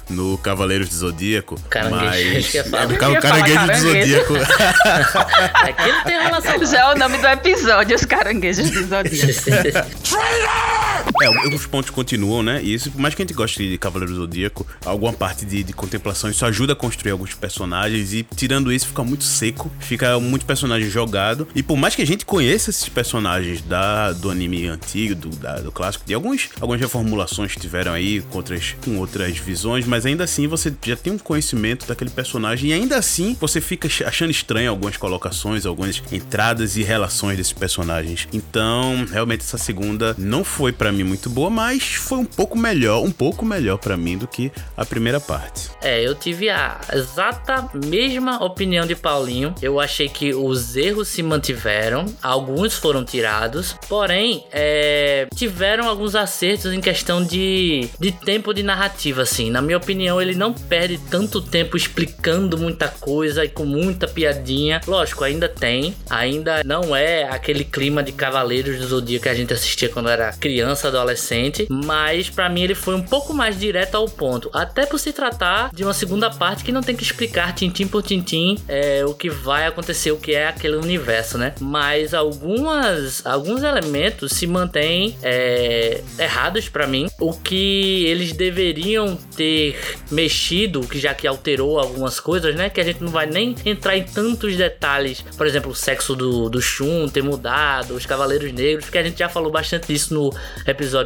no, 0.10 0.16
no 0.32 0.38
Cavaleiros 0.38 0.90
do 0.90 0.96
Zodíaco, 0.96 1.60
Caranguejo, 1.70 2.06
mas. 2.34 2.56
É, 2.56 2.64
ca- 2.64 2.70
falar 2.70 2.98
caranguejo 2.98 3.60
do 3.60 3.68
caranguejo. 3.68 4.16
Zodíaco. 4.16 4.34
Aqui 5.66 5.92
não 5.92 6.04
tem 6.04 6.22
relação. 6.22 6.66
Já 6.66 6.80
é 6.80 6.94
o 6.94 6.98
nome 6.98 7.18
do 7.18 7.28
episódio, 7.28 7.96
os 7.96 8.06
caranguejos 8.06 8.70
do 8.70 8.84
Zodíaco. 8.88 9.25
Traitor! 10.04 10.75
É, 11.22 11.28
alguns 11.28 11.66
pontos 11.66 11.90
continuam, 11.90 12.44
né? 12.44 12.62
E 12.62 12.74
isso, 12.74 12.92
por 12.92 13.00
mais 13.00 13.16
que 13.16 13.22
a 13.22 13.26
gente 13.26 13.34
goste 13.34 13.68
de 13.70 13.78
Cavaleiro 13.78 14.14
do 14.14 14.20
Zodíaco, 14.20 14.66
alguma 14.86 15.14
parte 15.14 15.46
de, 15.46 15.64
de 15.64 15.72
contemplação, 15.74 16.30
isso 16.30 16.46
ajuda 16.46 16.74
a 16.74 16.76
construir 16.76 17.12
alguns 17.12 17.34
personagens 17.34 18.14
e 18.14 18.26
tirando 18.36 18.72
isso 18.72 18.88
fica 18.88 19.04
muito 19.04 19.24
seco, 19.24 19.72
fica 19.80 20.20
muito 20.20 20.46
personagem 20.46 20.90
jogado. 20.90 21.48
E 21.56 21.64
por 21.64 21.78
mais 21.78 21.96
que 21.96 22.02
a 22.02 22.06
gente 22.06 22.26
conheça 22.26 22.70
esses 22.70 22.90
personagens 22.90 23.62
da, 23.62 24.12
do 24.12 24.30
anime 24.30 24.68
antigo, 24.68 25.16
do, 25.16 25.30
da- 25.30 25.60
do 25.62 25.72
clássico, 25.72 26.06
de 26.06 26.14
alguns, 26.14 26.50
algumas 26.60 26.82
reformulações 26.82 27.54
que 27.54 27.60
tiveram 27.62 27.94
aí 27.94 28.22
com 28.30 28.38
outras, 28.38 28.76
com 28.84 28.98
outras 28.98 29.38
visões, 29.38 29.86
mas 29.86 30.06
ainda 30.06 30.24
assim 30.26 30.48
você 30.48 30.74
já 30.86 30.96
tem 30.98 31.14
um 31.14 31.18
conhecimento 31.18 31.88
daquele 31.88 32.10
personagem 32.10 32.72
e 32.72 32.74
ainda 32.74 32.98
assim 32.98 33.38
você 33.40 33.62
fica 33.62 33.88
ach- 33.88 34.02
achando 34.06 34.32
estranho 34.32 34.70
algumas 34.70 34.98
colocações, 34.98 35.66
algumas 35.66 36.02
entradas 36.12 36.76
e 36.76 36.84
relações 36.84 37.38
desses 37.38 37.54
personagens. 37.54 38.28
Então, 38.34 39.06
realmente 39.10 39.42
essa 39.42 39.58
segunda 39.58 40.14
não 40.18 40.44
foi 40.44 40.72
pra 40.74 40.92
mim 40.96 41.04
muito 41.04 41.30
boa, 41.30 41.50
mas 41.50 41.84
foi 41.96 42.20
um 42.20 42.26
pouco 42.26 42.58
melhor, 42.58 43.04
um 43.04 43.12
pouco 43.12 43.46
melhor 43.46 43.78
pra 43.78 43.98
mim 43.98 44.18
do 44.18 44.28
que 44.28 44.52
a 44.76 44.86
primeira 44.86 45.20
parte. 45.20 45.70
É, 45.82 46.02
eu 46.06 46.16
tive 46.16 46.50
a 46.50 46.80
exata 46.94 47.70
mesma 47.86 48.44
opinião 48.44 48.86
de 48.88 48.96
Paulinho. 48.96 49.54
Eu 49.62 49.80
achei 49.80 50.08
que 50.08 50.34
os 50.34 50.76
erros 50.76 51.08
se 51.10 51.22
mantiveram, 51.22 52.06
alguns 52.22 52.76
foram 52.76 53.04
tirados, 53.04 53.76
porém, 53.88 54.46
é, 54.52 55.28
tiveram 55.36 55.88
alguns 55.88 56.16
acertos 56.16 56.74
em 56.74 56.82
questão 56.82 57.24
de, 57.24 57.90
de 58.00 58.12
tempo 58.12 58.54
de 58.54 58.64
narrativa, 58.64 59.22
assim. 59.22 59.50
Na 59.50 59.62
minha 59.62 59.78
opinião, 59.78 60.22
ele 60.22 60.36
não 60.36 60.54
perde 60.54 60.98
tanto 61.10 61.42
tempo 61.42 61.76
explicando 61.76 62.58
muita 62.58 62.88
coisa 62.88 63.44
e 63.44 63.50
com 63.50 63.66
muita 63.66 64.08
piadinha. 64.08 64.82
Lógico, 64.88 65.24
ainda 65.24 65.50
tem, 65.50 65.96
ainda 66.10 66.64
não 66.64 66.96
é 66.96 67.24
aquele 67.24 67.64
clima 67.64 68.02
de 68.02 68.12
Cavaleiros 68.12 68.80
do 68.80 68.88
Zodíaco 68.88 69.24
que 69.24 69.30
a 69.30 69.34
gente 69.34 69.54
assistia 69.54 69.90
quando 69.90 70.10
era 70.10 70.32
criança, 70.34 70.85
adolescente, 70.88 71.68
mas 71.70 72.30
pra 72.30 72.50
mim 72.50 72.62
ele 72.62 72.76
foi 72.76 72.96
um 72.96 73.02
pouco 73.02 73.34
mais 73.34 73.60
direto 73.60 73.96
ao 73.96 74.06
ponto. 74.06 74.50
Até 74.54 74.86
por 74.86 75.00
se 75.00 75.12
tratar 75.12 75.70
de 75.74 75.84
uma 75.84 75.94
segunda 75.94 76.30
parte 76.30 76.64
que 76.64 76.72
não 76.72 76.82
tem 76.82 76.96
que 76.96 77.04
explicar 77.04 77.54
tintim 77.54 77.88
por 77.88 78.04
tintim 78.04 78.58
é, 78.68 79.04
o 79.06 79.14
que 79.14 79.30
vai 79.30 79.66
acontecer, 79.66 80.12
o 80.12 80.18
que 80.18 80.34
é 80.34 80.48
aquele 80.48 80.76
universo, 80.76 81.38
né? 81.38 81.54
Mas 81.60 82.14
algumas, 82.14 83.26
alguns 83.26 83.64
elementos 83.64 84.32
se 84.34 84.48
mantêm 84.48 85.18
é, 85.22 86.02
errados 86.18 86.70
pra 86.70 86.88
mim. 86.88 87.08
O 87.20 87.34
que 87.34 88.06
eles 88.06 88.32
deveriam 88.32 89.18
ter 89.36 89.80
mexido, 90.12 90.82
que 90.82 91.00
já 91.00 91.14
que 91.14 91.28
alterou 91.28 91.80
algumas 91.80 92.20
coisas, 92.20 92.56
né? 92.56 92.70
Que 92.70 92.82
a 92.82 92.84
gente 92.84 93.04
não 93.04 93.12
vai 93.12 93.26
nem 93.26 93.56
entrar 93.66 93.98
em 93.98 94.04
tantos 94.04 94.56
detalhes. 94.56 95.24
Por 95.38 95.48
exemplo, 95.48 95.72
o 95.72 95.76
sexo 95.76 96.16
do, 96.16 96.50
do 96.50 96.62
Shun 96.62 97.08
ter 97.08 97.24
mudado, 97.24 97.96
os 97.96 98.06
Cavaleiros 98.06 98.52
Negros, 98.52 98.86
porque 98.86 98.98
a 98.98 99.04
gente 99.04 99.20
já 99.20 99.30
falou 99.30 99.52
bastante 99.52 99.88
disso 99.88 100.14
no 100.14 100.34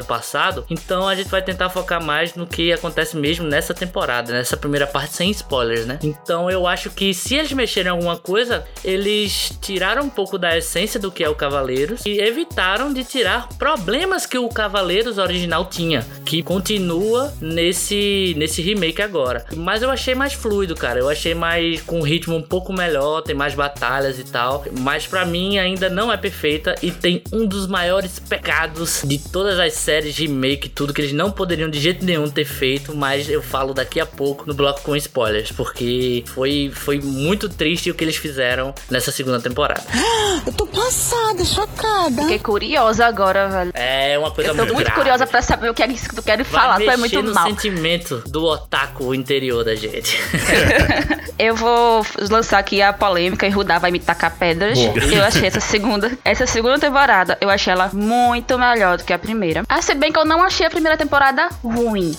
passado. 0.05 0.65
Então 0.69 1.07
a 1.07 1.15
gente 1.15 1.29
vai 1.29 1.41
tentar 1.41 1.69
focar 1.69 2.03
mais 2.03 2.35
no 2.35 2.47
que 2.47 2.71
acontece 2.71 3.15
mesmo 3.17 3.47
nessa 3.47 3.73
temporada, 3.73 4.31
nessa 4.31 4.57
primeira 4.57 4.87
parte 4.87 5.15
sem 5.15 5.31
spoilers, 5.31 5.85
né? 5.85 5.99
Então 6.03 6.49
eu 6.49 6.67
acho 6.67 6.89
que 6.89 7.13
se 7.13 7.35
eles 7.35 7.51
mexerem 7.51 7.89
em 7.89 7.95
alguma 7.95 8.17
coisa, 8.17 8.65
eles 8.83 9.57
tiraram 9.61 10.03
um 10.03 10.09
pouco 10.09 10.37
da 10.37 10.57
essência 10.57 10.99
do 10.99 11.11
que 11.11 11.23
é 11.23 11.29
o 11.29 11.35
Cavaleiros 11.35 12.05
e 12.05 12.19
evitaram 12.19 12.93
de 12.93 13.03
tirar 13.03 13.49
problemas 13.57 14.25
que 14.25 14.37
o 14.37 14.49
Cavaleiros 14.49 15.17
original 15.17 15.65
tinha, 15.65 16.05
que 16.25 16.41
continua 16.41 17.33
nesse 17.41 18.33
nesse 18.37 18.61
remake 18.61 19.01
agora. 19.01 19.45
Mas 19.55 19.81
eu 19.81 19.89
achei 19.89 20.15
mais 20.15 20.33
fluido, 20.33 20.75
cara. 20.75 20.99
Eu 20.99 21.09
achei 21.09 21.33
mais 21.33 21.81
com 21.81 21.99
um 21.99 22.03
ritmo 22.03 22.35
um 22.35 22.41
pouco 22.41 22.73
melhor, 22.73 23.21
tem 23.21 23.35
mais 23.35 23.53
batalhas 23.53 24.19
e 24.19 24.23
tal. 24.23 24.63
Mas 24.79 25.05
para 25.05 25.25
mim 25.25 25.57
ainda 25.57 25.89
não 25.89 26.11
é 26.11 26.17
perfeita 26.17 26.75
e 26.81 26.91
tem 26.91 27.23
um 27.31 27.45
dos 27.45 27.67
maiores 27.67 28.19
pecados 28.19 29.01
de 29.03 29.17
todas 29.17 29.58
as 29.59 29.73
séries 29.73 30.17
remake, 30.17 30.69
tudo 30.69 30.93
que 30.93 31.01
eles 31.01 31.13
não 31.13 31.31
poderiam 31.31 31.69
de 31.69 31.79
jeito 31.79 32.03
nenhum 32.05 32.29
ter 32.29 32.45
feito, 32.45 32.95
mas 32.95 33.29
eu 33.29 33.41
falo 33.41 33.73
daqui 33.73 33.99
a 33.99 34.05
pouco 34.05 34.45
no 34.47 34.53
bloco 34.53 34.81
com 34.81 34.95
spoilers, 34.95 35.51
porque 35.51 36.23
foi 36.27 36.71
foi 36.73 36.99
muito 36.99 37.47
triste 37.49 37.91
o 37.91 37.93
que 37.93 38.03
eles 38.03 38.15
fizeram 38.15 38.73
nessa 38.89 39.11
segunda 39.11 39.39
temporada. 39.39 39.83
Eu 40.45 40.53
tô 40.53 40.65
passada, 40.65 41.43
chocada. 41.43 42.21
Fiquei 42.21 42.39
curiosa 42.39 43.05
agora, 43.05 43.49
velho. 43.49 43.71
É 43.73 44.17
uma 44.17 44.31
coisa 44.31 44.51
Eu 44.51 44.55
tô 44.55 44.61
muito 44.63 44.73
muito 44.73 44.91
curiosa 44.93 45.27
pra 45.27 45.41
saber 45.41 45.69
o 45.69 45.73
que 45.73 45.83
é 45.83 45.87
isso 45.87 46.07
que 46.07 46.15
tu 46.15 46.23
quer 46.23 46.37
Vai 46.37 46.45
falar. 46.45 46.77
Tu 46.77 46.83
é 46.83 46.97
mexer 46.97 47.17
muito 47.17 47.23
no 47.23 47.33
mal. 47.33 47.47
sentimento 47.47 48.23
do 48.27 48.45
otaku 48.45 49.13
interior 49.13 49.63
da 49.65 49.75
gente. 49.75 50.17
Eu 51.37 51.55
vou 51.55 52.05
lançar 52.29 52.59
aqui 52.59 52.81
a 52.81 52.91
polêmica 52.91 53.47
e 53.47 53.49
Rudá 53.49 53.79
vai 53.79 53.91
me 53.91 53.99
tacar 53.99 54.35
pedras. 54.37 54.77
Boa. 54.77 54.97
Eu 54.97 55.23
achei 55.23 55.47
essa 55.47 55.61
segunda, 55.61 56.11
essa 56.25 56.45
segunda 56.45 56.77
temporada, 56.77 57.37
eu 57.39 57.49
achei 57.49 57.71
ela 57.71 57.89
muito 57.93 58.59
melhor 58.59 58.97
do 58.97 59.05
que 59.05 59.13
a 59.13 59.17
primeira. 59.17 59.48
Ah, 59.67 59.81
se 59.81 59.93
bem 59.93 60.11
que 60.11 60.19
eu 60.19 60.25
não 60.25 60.41
achei 60.43 60.65
a 60.65 60.69
primeira 60.69 60.97
temporada 60.97 61.49
ruim. 61.63 62.15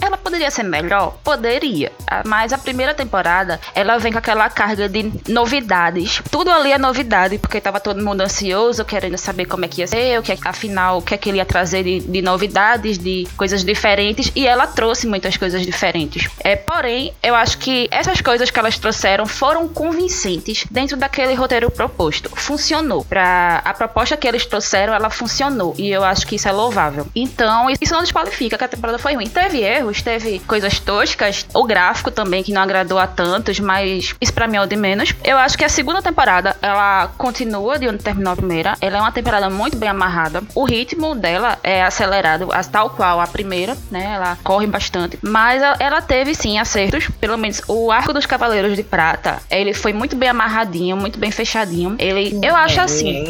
Ela 0.00 0.16
poderia 0.16 0.50
ser 0.50 0.62
melhor? 0.62 1.16
Poderia. 1.24 1.92
Ah, 2.06 2.22
Mas 2.26 2.52
a 2.52 2.58
primeira 2.58 2.94
temporada, 2.94 3.60
ela 3.74 3.98
vem 3.98 4.12
com 4.12 4.18
aquela 4.18 4.48
carga 4.48 4.88
de 4.88 5.10
novidades. 5.28 6.22
Tudo 6.30 6.50
ali 6.50 6.72
é 6.72 6.78
novidade, 6.78 7.38
porque 7.38 7.60
tava 7.60 7.80
todo 7.80 8.02
mundo 8.04 8.20
ansioso, 8.20 8.84
querendo 8.84 9.16
saber 9.18 9.46
como 9.46 9.64
é 9.64 9.68
que 9.68 9.80
ia 9.80 9.86
ser, 9.86 10.18
o 10.18 10.22
que 10.22 10.32
é- 10.32 10.38
afinal, 10.44 10.98
o 10.98 11.02
que 11.02 11.14
é 11.14 11.16
que 11.18 11.28
ele 11.28 11.38
ia 11.38 11.44
trazer 11.46 11.82
de, 11.82 12.00
de 12.00 12.22
novidades, 12.22 12.98
de 12.98 13.26
coisas 13.36 13.64
diferentes. 13.64 14.30
E 14.36 14.46
ela 14.46 14.66
trouxe 14.66 15.06
muitas 15.06 15.36
coisas 15.36 15.64
diferentes. 15.64 16.28
É, 16.40 16.56
porém, 16.56 17.12
eu 17.22 17.34
acho 17.34 17.58
que 17.58 17.88
essas 17.90 18.20
coisas 18.20 18.50
que 18.50 18.58
elas 18.58 18.78
trouxeram 18.78 19.26
foram 19.26 19.68
convincentes 19.68 20.64
dentro 20.70 20.96
daquele 20.96 21.34
roteiro 21.34 21.70
proposto. 21.70 22.30
Funcionou. 22.34 23.04
Pra, 23.04 23.60
a 23.64 23.72
proposta 23.74 24.16
que 24.16 24.26
eles 24.28 24.44
trouxeram, 24.46 24.94
ela 24.94 25.10
funcionou. 25.10 25.74
E 25.78 25.90
eu 25.90 26.04
acho 26.04 26.26
que 26.26 26.34
isso 26.34 26.48
é 26.48 26.52
louvável. 26.52 27.06
Então, 27.14 27.70
isso 27.80 27.94
não 27.94 28.02
desqualifica 28.02 28.58
que 28.58 28.64
a 28.64 28.68
temporada 28.68 28.98
foi 28.98 29.14
ruim. 29.14 29.28
Teve 29.28 29.62
erros, 29.62 30.02
teve 30.02 30.40
coisas 30.40 30.80
toscas. 30.80 31.46
O 31.54 31.64
gráfico 31.64 32.10
também, 32.10 32.42
que 32.42 32.52
não 32.52 32.62
agradou 32.62 32.98
a 32.98 33.06
tantos, 33.06 33.60
mas 33.60 34.14
isso 34.20 34.32
pra 34.34 34.48
mim 34.48 34.56
é 34.56 34.62
o 34.62 34.66
de 34.66 34.76
menos. 34.76 35.14
Eu 35.22 35.38
acho 35.38 35.56
que 35.56 35.64
a 35.64 35.68
segunda 35.68 36.02
temporada, 36.02 36.56
ela 36.60 37.08
continua 37.16 37.78
de 37.78 37.88
onde 37.88 37.98
terminou 37.98 38.32
a 38.32 38.36
primeira. 38.36 38.74
Ela 38.80 38.98
é 38.98 39.00
uma 39.00 39.12
temporada 39.12 39.48
muito 39.48 39.76
bem 39.76 39.88
amarrada. 39.88 40.42
O 40.54 40.64
ritmo 40.64 41.14
dela 41.14 41.58
é 41.62 41.82
acelerado, 41.82 42.48
tal 42.72 42.90
qual 42.90 43.20
a 43.20 43.26
primeira, 43.26 43.76
né? 43.90 44.14
Ela 44.16 44.36
corre 44.42 44.66
bastante. 44.66 45.18
Mas 45.22 45.62
ela 45.78 46.02
teve 46.02 46.34
sim 46.34 46.58
acertos. 46.58 47.08
Pelo 47.20 47.38
menos 47.38 47.62
o 47.68 47.92
arco 47.92 48.12
dos 48.12 48.26
Cavaleiros 48.26 48.74
de 48.74 48.82
Prata, 48.82 49.40
ele 49.50 49.72
foi 49.72 49.92
muito 49.92 50.16
bem 50.16 50.28
amarradinho, 50.28 50.96
muito 50.96 51.18
bem 51.18 51.30
fechadinho. 51.30 51.94
Ele, 51.98 52.38
eu 52.42 52.56
acho 52.56 52.80
assim. 52.80 53.24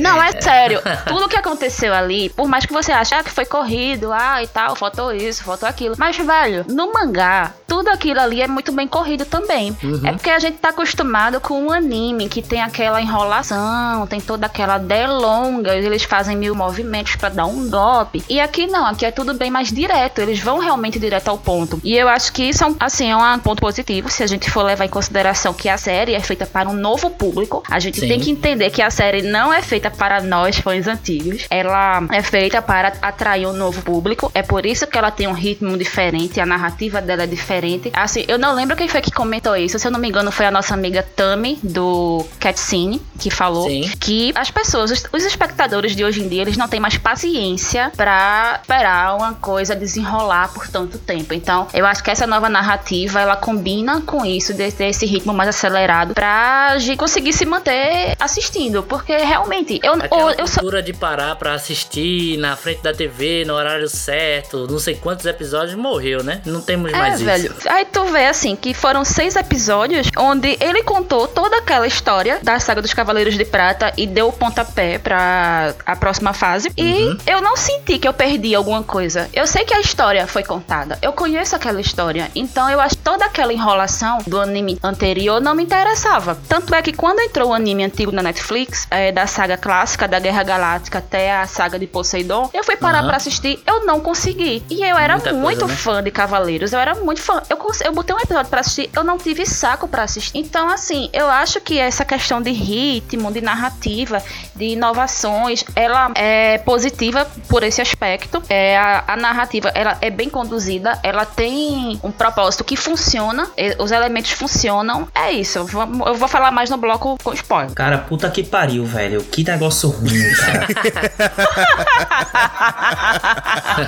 Não, 0.00 0.22
é 0.22 0.40
sério. 0.40 0.80
Tudo 1.06 1.28
que 1.28 1.36
aconteceu 1.36 1.61
ali, 1.94 2.28
por 2.30 2.48
mais 2.48 2.66
que 2.66 2.72
você 2.72 2.92
ache 2.92 3.14
ah, 3.14 3.22
que 3.22 3.30
foi 3.30 3.44
corrido, 3.44 4.12
ah, 4.12 4.42
e 4.42 4.46
tal, 4.46 4.74
faltou 4.76 5.12
isso, 5.12 5.44
faltou 5.44 5.68
aquilo. 5.68 5.94
Mas, 5.98 6.16
velho, 6.16 6.64
no 6.68 6.92
mangá, 6.92 7.52
tudo 7.72 7.88
aquilo 7.88 8.20
ali 8.20 8.42
é 8.42 8.46
muito 8.46 8.70
bem 8.70 8.86
corrido 8.86 9.24
também. 9.24 9.74
É 10.04 10.12
porque 10.12 10.28
a 10.28 10.38
gente 10.38 10.58
tá 10.58 10.68
acostumado 10.68 11.40
com 11.40 11.58
um 11.58 11.72
anime 11.72 12.28
que 12.28 12.42
tem 12.42 12.60
aquela 12.60 13.00
enrolação, 13.00 14.06
tem 14.06 14.20
toda 14.20 14.44
aquela 14.44 14.76
delonga, 14.76 15.74
eles 15.74 16.02
fazem 16.02 16.36
mil 16.36 16.54
movimentos 16.54 17.16
pra 17.16 17.30
dar 17.30 17.46
um 17.46 17.70
golpe. 17.70 18.22
E 18.28 18.38
aqui 18.38 18.66
não, 18.66 18.84
aqui 18.84 19.06
é 19.06 19.10
tudo 19.10 19.32
bem 19.32 19.50
mais 19.50 19.72
direto, 19.72 20.20
eles 20.20 20.38
vão 20.38 20.58
realmente 20.58 20.98
direto 20.98 21.28
ao 21.28 21.38
ponto. 21.38 21.80
E 21.82 21.96
eu 21.96 22.08
acho 22.10 22.30
que 22.34 22.42
isso 22.42 22.62
é 22.62 22.66
um, 22.66 22.76
assim, 22.78 23.10
é 23.10 23.16
um 23.16 23.38
ponto 23.38 23.62
positivo, 23.62 24.10
se 24.10 24.22
a 24.22 24.26
gente 24.26 24.50
for 24.50 24.64
levar 24.64 24.84
em 24.84 24.90
consideração 24.90 25.54
que 25.54 25.70
a 25.70 25.78
série 25.78 26.12
é 26.12 26.20
feita 26.20 26.44
para 26.44 26.68
um 26.68 26.74
novo 26.74 27.08
público. 27.08 27.62
A 27.70 27.80
gente 27.80 28.00
Sim. 28.00 28.08
tem 28.08 28.20
que 28.20 28.30
entender 28.30 28.68
que 28.68 28.82
a 28.82 28.90
série 28.90 29.22
não 29.22 29.50
é 29.50 29.62
feita 29.62 29.90
para 29.90 30.20
nós, 30.20 30.58
fãs 30.58 30.86
antigos. 30.86 31.46
Ela 31.48 32.06
é 32.10 32.20
feita 32.20 32.60
para 32.60 32.92
atrair 33.00 33.46
um 33.46 33.54
novo 33.54 33.80
público. 33.80 34.30
É 34.34 34.42
por 34.42 34.66
isso 34.66 34.86
que 34.86 34.98
ela 34.98 35.10
tem 35.10 35.26
um 35.26 35.32
ritmo 35.32 35.74
diferente, 35.78 36.38
a 36.38 36.44
narrativa 36.44 37.00
dela 37.00 37.22
é 37.22 37.26
diferente. 37.26 37.61
Assim, 37.94 38.24
eu 38.28 38.38
não 38.38 38.54
lembro 38.54 38.76
quem 38.76 38.88
foi 38.88 39.00
que 39.00 39.10
comentou 39.10 39.56
isso. 39.56 39.78
Se 39.78 39.86
eu 39.86 39.90
não 39.90 39.98
me 39.98 40.08
engano, 40.08 40.30
foi 40.30 40.46
a 40.46 40.50
nossa 40.50 40.74
amiga 40.74 41.02
Tami, 41.02 41.58
do 41.62 42.26
Catscene, 42.38 43.00
que 43.18 43.30
falou 43.30 43.68
Sim. 43.68 43.90
que 44.00 44.32
as 44.34 44.50
pessoas, 44.50 44.90
os, 44.90 45.04
os 45.12 45.24
espectadores 45.24 45.94
de 45.94 46.04
hoje 46.04 46.22
em 46.22 46.28
dia, 46.28 46.42
eles 46.42 46.56
não 46.56 46.68
têm 46.68 46.80
mais 46.80 46.96
paciência 46.98 47.92
pra 47.96 48.58
esperar 48.60 49.16
uma 49.16 49.34
coisa 49.34 49.74
desenrolar 49.74 50.52
por 50.52 50.68
tanto 50.68 50.98
tempo. 50.98 51.34
Então, 51.34 51.66
eu 51.72 51.86
acho 51.86 52.02
que 52.02 52.10
essa 52.10 52.26
nova 52.26 52.48
narrativa, 52.48 53.20
ela 53.20 53.36
combina 53.36 54.00
com 54.00 54.24
isso, 54.24 54.52
de 54.54 54.70
ter 54.72 54.86
esse 54.86 55.06
ritmo 55.06 55.32
mais 55.32 55.48
acelerado, 55.48 56.14
pra 56.14 56.76
gente 56.78 56.98
conseguir 56.98 57.32
se 57.32 57.44
manter 57.44 58.16
assistindo. 58.18 58.82
Porque 58.82 59.16
realmente, 59.16 59.80
eu, 59.82 59.94
Aquela 59.94 60.32
eu, 60.32 60.46
eu 60.72 60.82
de 60.82 60.92
parar 60.92 61.36
pra 61.36 61.54
assistir 61.54 62.36
na 62.38 62.56
frente 62.56 62.82
da 62.82 62.92
TV, 62.92 63.44
no 63.44 63.54
horário 63.54 63.88
certo, 63.88 64.66
não 64.70 64.78
sei 64.78 64.94
quantos 64.94 65.26
episódios, 65.26 65.74
morreu, 65.74 66.22
né? 66.22 66.42
Não 66.44 66.60
temos 66.60 66.92
É, 66.92 66.96
mais 66.96 67.20
isso. 67.20 67.51
Aí 67.66 67.84
tu 67.84 68.04
vê 68.06 68.26
assim 68.26 68.56
que 68.56 68.74
foram 68.74 69.04
seis 69.04 69.36
episódios 69.36 70.08
onde 70.16 70.56
ele 70.60 70.82
contou 70.82 71.26
toda 71.28 71.56
aquela 71.58 71.86
história 71.86 72.38
da 72.42 72.58
saga 72.58 72.82
dos 72.82 72.92
Cavaleiros 72.94 73.36
de 73.36 73.44
Prata 73.44 73.92
e 73.96 74.06
deu 74.06 74.28
o 74.28 74.32
pontapé 74.32 74.98
pra 74.98 75.74
a 75.86 75.96
próxima 75.96 76.32
fase. 76.32 76.72
E 76.76 77.16
eu 77.26 77.40
não 77.40 77.56
senti 77.56 77.98
que 77.98 78.06
eu 78.08 78.12
perdi 78.12 78.54
alguma 78.54 78.82
coisa. 78.82 79.28
Eu 79.32 79.46
sei 79.46 79.64
que 79.64 79.74
a 79.74 79.80
história 79.80 80.26
foi 80.26 80.42
contada. 80.42 80.98
Eu 81.02 81.12
conheço 81.12 81.54
aquela 81.56 81.80
história. 81.80 82.30
Então 82.34 82.68
eu 82.70 82.80
acho 82.80 82.96
que 82.96 83.02
toda 83.02 83.24
aquela 83.24 83.52
enrolação 83.52 84.18
do 84.26 84.40
anime 84.40 84.78
anterior 84.82 85.40
não 85.40 85.54
me 85.54 85.62
interessava. 85.62 86.38
Tanto 86.48 86.74
é 86.74 86.82
que 86.82 86.92
quando 86.92 87.20
entrou 87.20 87.50
o 87.50 87.54
anime 87.54 87.84
antigo 87.84 88.12
na 88.12 88.22
Netflix, 88.22 88.86
é, 88.90 89.12
da 89.12 89.26
saga 89.26 89.56
clássica 89.56 90.06
da 90.08 90.18
Guerra 90.18 90.42
Galáctica 90.42 90.98
até 90.98 91.32
a 91.34 91.46
saga 91.46 91.78
de 91.78 91.86
Poseidon, 91.86 92.50
eu 92.52 92.64
fui 92.64 92.76
parar 92.76 92.98
Aham. 93.00 93.08
pra 93.08 93.16
assistir, 93.16 93.60
eu 93.66 93.84
não 93.84 94.00
consegui. 94.00 94.62
E 94.70 94.82
eu 94.82 94.96
era 94.96 95.14
Muita 95.14 95.30
coisa, 95.30 95.42
muito 95.42 95.66
né? 95.66 95.74
fã 95.74 96.02
de 96.02 96.10
Cavaleiros, 96.10 96.72
eu 96.72 96.78
era 96.78 96.94
muito 96.94 97.20
fã. 97.20 97.41
Eu, 97.48 97.58
eu 97.84 97.92
botei 97.92 98.14
um 98.14 98.18
episódio 98.20 98.50
pra 98.50 98.60
assistir, 98.60 98.90
eu 98.94 99.04
não 99.04 99.18
tive 99.18 99.44
saco 99.46 99.86
pra 99.88 100.02
assistir. 100.04 100.38
Então, 100.38 100.68
assim, 100.68 101.08
eu 101.12 101.28
acho 101.28 101.60
que 101.60 101.78
essa 101.78 102.04
questão 102.04 102.40
de 102.40 102.50
ritmo, 102.50 103.32
de 103.32 103.40
narrativa, 103.40 104.22
de 104.54 104.64
inovações, 104.66 105.64
ela 105.74 106.10
é 106.14 106.58
positiva 106.58 107.26
por 107.48 107.62
esse 107.62 107.80
aspecto. 107.80 108.42
É, 108.48 108.76
a, 108.78 109.04
a 109.08 109.16
narrativa, 109.16 109.70
ela 109.74 109.96
é 110.00 110.10
bem 110.10 110.28
conduzida, 110.28 110.98
ela 111.02 111.24
tem 111.24 111.98
um 112.02 112.10
propósito 112.12 112.64
que 112.64 112.76
funciona, 112.76 113.48
e- 113.56 113.76
os 113.78 113.90
elementos 113.92 114.30
funcionam. 114.32 115.08
É 115.14 115.30
isso, 115.32 115.64
vamos- 115.66 116.06
eu 116.06 116.14
vou 116.14 116.28
falar 116.28 116.50
mais 116.50 116.70
no 116.70 116.76
bloco 116.76 117.16
com 117.22 117.32
spoiler. 117.32 117.72
Cara, 117.74 117.98
puta 117.98 118.28
que 118.30 118.42
pariu, 118.42 118.84
velho. 118.84 119.22
Que 119.24 119.44
negócio 119.44 119.88
ruim, 119.90 120.32
cara. 120.34 120.66